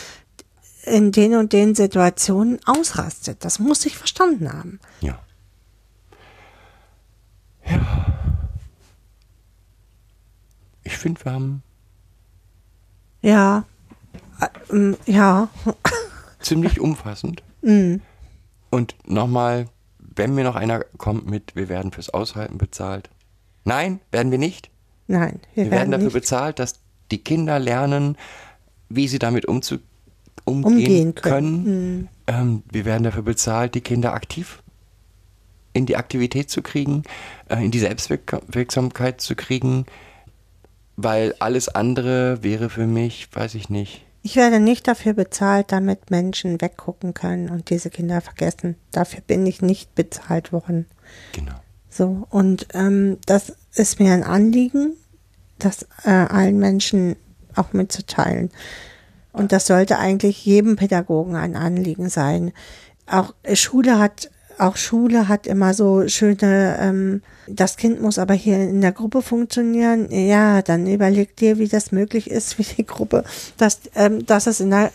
in 0.86 1.12
den 1.12 1.34
und 1.34 1.52
den 1.52 1.74
Situationen 1.74 2.58
ausrastet. 2.64 3.44
Das 3.44 3.58
muss 3.58 3.84
ich 3.86 3.96
verstanden 3.96 4.52
haben. 4.52 4.80
Ja. 5.00 5.18
Ja. 7.68 8.06
Ich 10.84 10.96
finde, 10.96 11.24
wir 11.24 11.32
haben 11.32 11.62
Ja, 13.20 13.64
äh, 14.40 14.46
ähm, 14.72 14.96
ja, 15.06 15.48
ziemlich 16.40 16.80
umfassend. 16.80 17.42
Und 18.70 18.94
nochmal, 19.06 19.66
wenn 19.98 20.34
mir 20.36 20.44
noch 20.44 20.54
einer 20.54 20.84
kommt 20.98 21.28
mit, 21.28 21.56
wir 21.56 21.68
werden 21.68 21.90
fürs 21.90 22.10
Aushalten 22.10 22.58
bezahlt. 22.58 23.10
Nein, 23.64 23.98
werden 24.12 24.30
wir 24.30 24.38
nicht. 24.38 24.70
nein, 25.08 25.40
wir, 25.54 25.64
Wir 25.64 25.70
werden 25.72 25.90
dafür 25.90 26.04
nicht 26.04 26.14
bezahlt, 26.14 26.60
dass 26.60 26.78
die 27.10 27.18
Kinder 27.18 27.58
lernen, 27.58 28.16
wie 28.88 29.08
sie 29.08 29.18
damit 29.18 29.46
umzu 29.46 29.78
umgehen, 30.46 30.72
Umgehen 30.72 31.14
können. 31.14 31.64
können. 31.64 32.08
Ähm, 32.26 32.62
wir 32.70 32.84
werden 32.84 33.04
dafür 33.04 33.22
bezahlt, 33.22 33.74
die 33.74 33.82
Kinder 33.82 34.14
aktiv 34.14 34.62
in 35.76 35.84
die 35.84 35.96
Aktivität 35.96 36.48
zu 36.50 36.62
kriegen, 36.62 37.02
äh, 37.48 37.62
in 37.62 37.70
die 37.70 37.78
Selbstwirksamkeit 37.78 39.20
zu 39.20 39.36
kriegen, 39.36 39.84
weil 40.96 41.34
alles 41.38 41.68
andere 41.68 42.42
wäre 42.42 42.70
für 42.70 42.86
mich, 42.86 43.28
weiß 43.32 43.54
ich 43.54 43.68
nicht. 43.68 44.02
Ich 44.22 44.36
werde 44.36 44.58
nicht 44.58 44.88
dafür 44.88 45.12
bezahlt, 45.12 45.70
damit 45.70 46.10
Menschen 46.10 46.60
weggucken 46.60 47.14
können 47.14 47.50
und 47.50 47.70
diese 47.70 47.90
Kinder 47.90 48.20
vergessen. 48.20 48.74
Dafür 48.90 49.20
bin 49.20 49.46
ich 49.46 49.62
nicht 49.62 49.94
bezahlt 49.94 50.52
worden. 50.52 50.86
Genau. 51.32 51.52
So, 51.90 52.26
und 52.30 52.66
ähm, 52.74 53.18
das 53.26 53.54
ist 53.74 54.00
mir 54.00 54.12
ein 54.12 54.24
Anliegen, 54.24 54.94
das 55.58 55.86
äh, 56.04 56.10
allen 56.10 56.58
Menschen 56.58 57.16
auch 57.54 57.72
mitzuteilen. 57.72 58.50
Und 59.36 59.52
das 59.52 59.66
sollte 59.66 59.98
eigentlich 59.98 60.44
jedem 60.44 60.76
Pädagogen 60.76 61.36
ein 61.36 61.56
Anliegen 61.56 62.08
sein. 62.08 62.52
Auch 63.06 63.34
äh, 63.42 63.54
Schule 63.54 63.98
hat, 63.98 64.30
auch 64.58 64.76
Schule 64.76 65.28
hat 65.28 65.46
immer 65.46 65.74
so 65.74 66.08
schöne, 66.08 66.78
ähm, 66.80 67.22
das 67.46 67.76
Kind 67.76 68.00
muss 68.00 68.18
aber 68.18 68.34
hier 68.34 68.56
in 68.56 68.80
der 68.80 68.92
Gruppe 68.92 69.22
funktionieren. 69.22 70.10
Ja, 70.10 70.62
dann 70.62 70.86
überleg 70.86 71.36
dir, 71.36 71.58
wie 71.58 71.68
das 71.68 71.92
möglich 71.92 72.30
ist, 72.30 72.58
wie 72.58 72.64
die 72.64 72.86
Gruppe, 72.86 73.24
dass, 73.58 73.80
ähm, 73.94 74.24
dass 74.26 74.46
es 74.46 74.60
in 74.60 74.70
der 74.70 74.90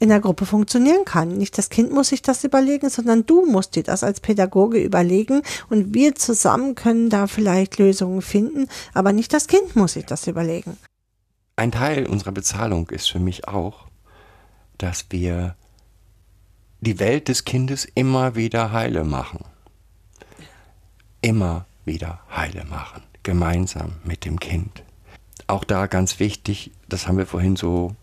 in 0.00 0.10
der 0.10 0.20
Gruppe 0.20 0.46
funktionieren 0.46 1.04
kann. 1.04 1.36
Nicht 1.36 1.58
das 1.58 1.70
Kind 1.70 1.92
muss 1.92 2.08
sich 2.08 2.22
das 2.22 2.44
überlegen, 2.44 2.88
sondern 2.88 3.26
du 3.26 3.44
musst 3.46 3.74
dir 3.74 3.82
das 3.82 4.04
als 4.04 4.20
Pädagoge 4.20 4.78
überlegen 4.78 5.42
und 5.70 5.94
wir 5.94 6.14
zusammen 6.14 6.74
können 6.74 7.10
da 7.10 7.26
vielleicht 7.26 7.78
Lösungen 7.78 8.22
finden, 8.22 8.68
aber 8.94 9.12
nicht 9.12 9.32
das 9.32 9.48
Kind 9.48 9.74
muss 9.74 9.94
sich 9.94 10.06
das 10.06 10.26
überlegen. 10.26 10.76
Ein 11.58 11.72
Teil 11.72 12.06
unserer 12.06 12.30
Bezahlung 12.30 12.88
ist 12.90 13.10
für 13.10 13.18
mich 13.18 13.48
auch, 13.48 13.88
dass 14.78 15.06
wir 15.10 15.56
die 16.80 17.00
Welt 17.00 17.26
des 17.26 17.44
Kindes 17.44 17.84
immer 17.84 18.36
wieder 18.36 18.70
heile 18.70 19.02
machen. 19.02 19.44
Immer 21.20 21.66
wieder 21.84 22.20
heile 22.30 22.64
machen. 22.64 23.02
Gemeinsam 23.24 23.96
mit 24.04 24.24
dem 24.24 24.38
Kind. 24.38 24.84
Auch 25.48 25.64
da 25.64 25.88
ganz 25.88 26.20
wichtig, 26.20 26.70
das 26.88 27.08
haben 27.08 27.18
wir 27.18 27.26
vorhin 27.26 27.56
so, 27.56 27.96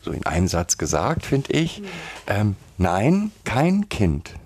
so 0.00 0.12
in 0.12 0.24
einem 0.24 0.46
Satz 0.46 0.78
gesagt, 0.78 1.26
finde 1.26 1.52
ich. 1.54 1.82
Ähm, 2.28 2.54
nein, 2.78 3.32
kein 3.42 3.88
Kind 3.88 4.36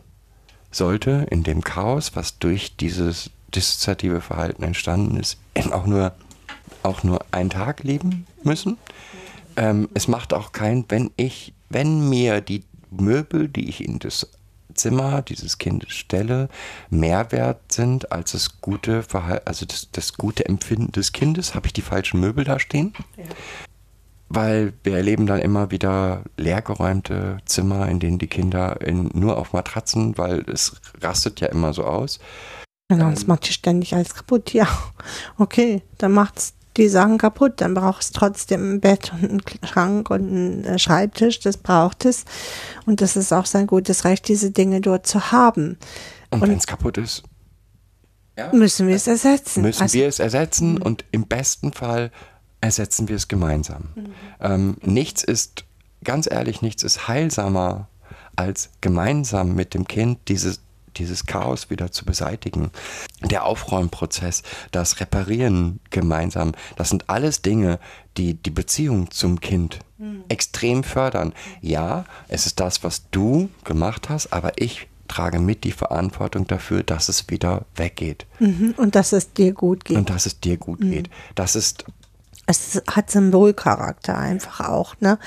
sollte 0.71 1.27
in 1.31 1.43
dem 1.43 1.63
Chaos, 1.63 2.17
was 2.17 2.39
durch 2.39 2.75
dieses 2.75 3.31
dissoziative 3.55 4.23
Verhalten 4.23 4.63
entstanden 4.63 5.19
ist, 5.19 5.37
auch 5.73 5.85
nur, 5.85 6.15
auch 6.83 7.03
nur 7.03 7.25
einen 7.31 7.51
Tag 7.51 7.85
leben 7.85 8.27
müssen. 8.43 8.77
Ähm, 9.57 9.89
es 9.95 10.09
macht 10.09 10.33
auch 10.35 10.53
kein, 10.53 10.85
wenn 10.89 11.11
ich, 11.17 11.53
wenn 11.69 12.09
mir 12.09 12.41
die 12.41 12.65
Möbel, 12.91 13.49
die 13.49 13.69
ich 13.69 13.85
in 13.85 13.99
das 13.99 14.29
Zimmer 14.75 15.23
dieses 15.23 15.59
Kindes 15.59 15.93
stelle, 15.93 16.49
mehr 16.91 17.33
wert 17.33 17.73
sind 17.73 18.13
als 18.13 18.33
das 18.33 18.61
gute 18.61 19.03
Verhalten, 19.03 19.47
also 19.47 19.67
das, 19.67 19.89
das 19.93 20.15
gute 20.15 20.47
Empfinden 20.47 20.93
des 20.93 21.13
Kindes, 21.13 21.55
habe 21.55 21.67
ich 21.67 21.73
die 21.73 21.83
falschen 21.83 22.21
Möbel 22.21 22.45
da 22.45 22.59
stehen. 22.59 22.95
Weil 24.29 24.75
wir 24.85 24.97
erleben 24.97 25.27
dann 25.27 25.41
immer 25.41 25.71
wieder 25.71 26.23
leergeräumte 26.37 27.39
Zimmer, 27.47 27.89
in 27.89 27.99
denen 27.99 28.19
die 28.19 28.27
Kinder 28.27 28.81
in, 28.81 29.11
nur 29.15 29.39
auf 29.39 29.53
Matratzen, 29.53 30.19
weil 30.19 30.41
es 30.49 30.81
rastet 31.01 31.41
ja 31.41 31.49
immer 31.49 31.73
so 31.73 31.85
aus. 31.85 32.21
Genau, 32.91 33.11
das 33.11 33.27
macht 33.27 33.47
dir 33.47 33.53
ständig 33.53 33.95
alles 33.95 34.15
kaputt. 34.15 34.53
Ja, 34.53 34.67
okay, 35.39 35.83
dann 35.99 36.13
macht's 36.13 36.55
die 36.79 36.89
Sachen 36.89 37.19
kaputt. 37.19 37.61
Dann 37.61 37.75
braucht 37.75 38.03
es 38.03 38.11
trotzdem 38.13 38.75
ein 38.75 38.81
Bett 38.81 39.13
und 39.13 39.25
einen 39.31 39.41
Schrank 39.65 40.11
und 40.11 40.21
einen 40.29 40.65
äh, 40.65 40.79
Schreibtisch. 40.79 41.41
Das 41.41 41.57
braucht 41.59 42.05
es. 42.05 42.25
Und 42.87 43.01
das 43.01 43.17
ist 43.17 43.33
auch 43.33 43.47
sein 43.47 43.67
gutes 43.67 44.05
Recht, 44.05 44.29
diese 44.29 44.51
Dinge 44.51 44.81
dort 44.81 45.07
zu 45.07 45.31
haben. 45.33 45.79
Und, 46.31 46.43
Und- 46.43 46.49
wenn 46.49 46.59
es 46.59 46.67
kaputt 46.67 46.97
ist, 46.99 47.23
ja, 48.37 48.53
Müssen 48.55 48.87
wir 48.87 48.95
es 48.95 49.07
ersetzen. 49.09 49.63
müssen 49.63 49.83
Also- 49.83 49.95
wir 49.99 50.07
es 50.07 50.21
ersetzen 50.21 50.81
und 50.81 51.05
im 51.11 51.27
besten 51.27 51.73
Fall 51.73 52.13
ersetzen 52.61 53.09
wir 53.09 53.17
es 53.17 53.27
gemeinsam. 53.29 53.89
Ähm, 54.41 54.77
nichts 54.81 55.25
ist, 55.25 55.65
ganz 56.05 56.29
ehrlich, 56.31 56.63
nichts 56.63 56.85
ist 56.85 57.09
heilsamer, 57.09 57.89
als 58.37 58.71
gemeinsam 58.81 59.55
mit 59.57 59.75
dem 59.75 59.89
Kind 59.89 60.21
dieses, 60.29 60.61
dieses 60.97 61.27
Chaos 61.27 61.71
wieder 61.71 61.91
zu 61.93 62.05
beseitigen. 62.05 62.71
Der 63.23 63.45
Aufräumprozess, 63.45 64.43
das 64.73 65.01
Reparieren 65.01 65.81
gemeinsam, 65.91 66.53
das 66.77 66.89
sind 66.89 67.09
alles 67.11 67.43
Dinge, 67.43 67.79
die 68.17 68.35
die 68.35 68.51
Beziehung 68.51 69.11
zum 69.11 69.41
Kind 69.41 69.81
extrem 70.29 70.85
fördern. 70.85 71.33
Ja, 71.61 72.05
es 72.29 72.47
ist 72.47 72.61
das, 72.61 72.85
was 72.85 73.11
du 73.11 73.49
gemacht 73.65 74.09
hast, 74.09 74.33
aber 74.33 74.53
ich 74.57 74.87
trage 75.09 75.41
mit 75.41 75.65
die 75.65 75.73
Verantwortung 75.73 76.47
dafür, 76.47 76.83
dass 76.83 77.09
es 77.09 77.29
wieder 77.31 77.65
weggeht 77.75 78.27
Mhm, 78.39 78.75
Und 78.77 78.95
dass 78.95 79.13
es 79.13 79.33
dir 79.33 79.53
gut 79.53 79.85
geht. 79.85 79.97
und 79.97 80.11
dass 80.11 80.27
es 80.27 80.39
dir 80.39 80.57
gut 80.57 80.81
geht. 80.81 81.11
Das 81.35 81.57
ist 81.57 81.85
es 82.47 82.81
hat 82.91 83.11
Symbolcharakter 83.11 84.17
einfach 84.17 84.61
auch, 84.69 84.95
ne? 85.01 85.19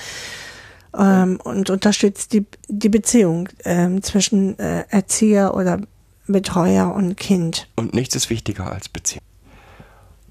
Ähm, 0.96 1.38
und 1.42 1.70
unterstützt 1.70 2.32
die, 2.32 2.44
die 2.68 2.88
Beziehung 2.88 3.48
ähm, 3.64 4.02
zwischen 4.02 4.58
äh, 4.58 4.84
Erzieher 4.90 5.54
oder 5.54 5.80
Betreuer 6.26 6.94
und 6.94 7.16
Kind. 7.16 7.68
und 7.76 7.94
nichts 7.94 8.14
ist 8.14 8.30
wichtiger 8.30 8.70
als 8.70 8.88
Beziehung. 8.88 9.22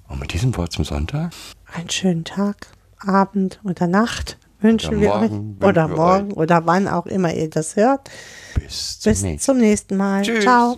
Und 0.08 0.20
mit 0.20 0.34
diesem 0.34 0.56
Wort 0.58 0.72
zum 0.72 0.86
Sonntag 0.86 1.32
Einen 1.74 1.90
schönen 1.90 2.24
Tag, 2.26 2.68
Abend 3.00 3.60
oder 3.64 3.88
Nacht 3.88 4.38
wünschen 4.60 4.98
Oder 4.98 5.02
wir 5.02 5.10
morgen, 5.10 5.58
euch. 5.60 5.68
Oder 5.70 5.88
morgen 5.88 6.32
oder 6.34 6.66
wann 6.66 6.88
auch 6.88 7.06
immer 7.08 7.34
ihr 7.34 7.50
das 7.50 7.76
hört. 7.76 8.10
bis 8.56 9.00
zum 9.00 9.12
Bis 9.12 9.22
nächsten 9.24 9.46
zum 9.46 9.58
nächsten 9.58 9.98
Mal. 9.98 10.22
Tschüss. 10.22 10.44
Ciao. 10.44 10.78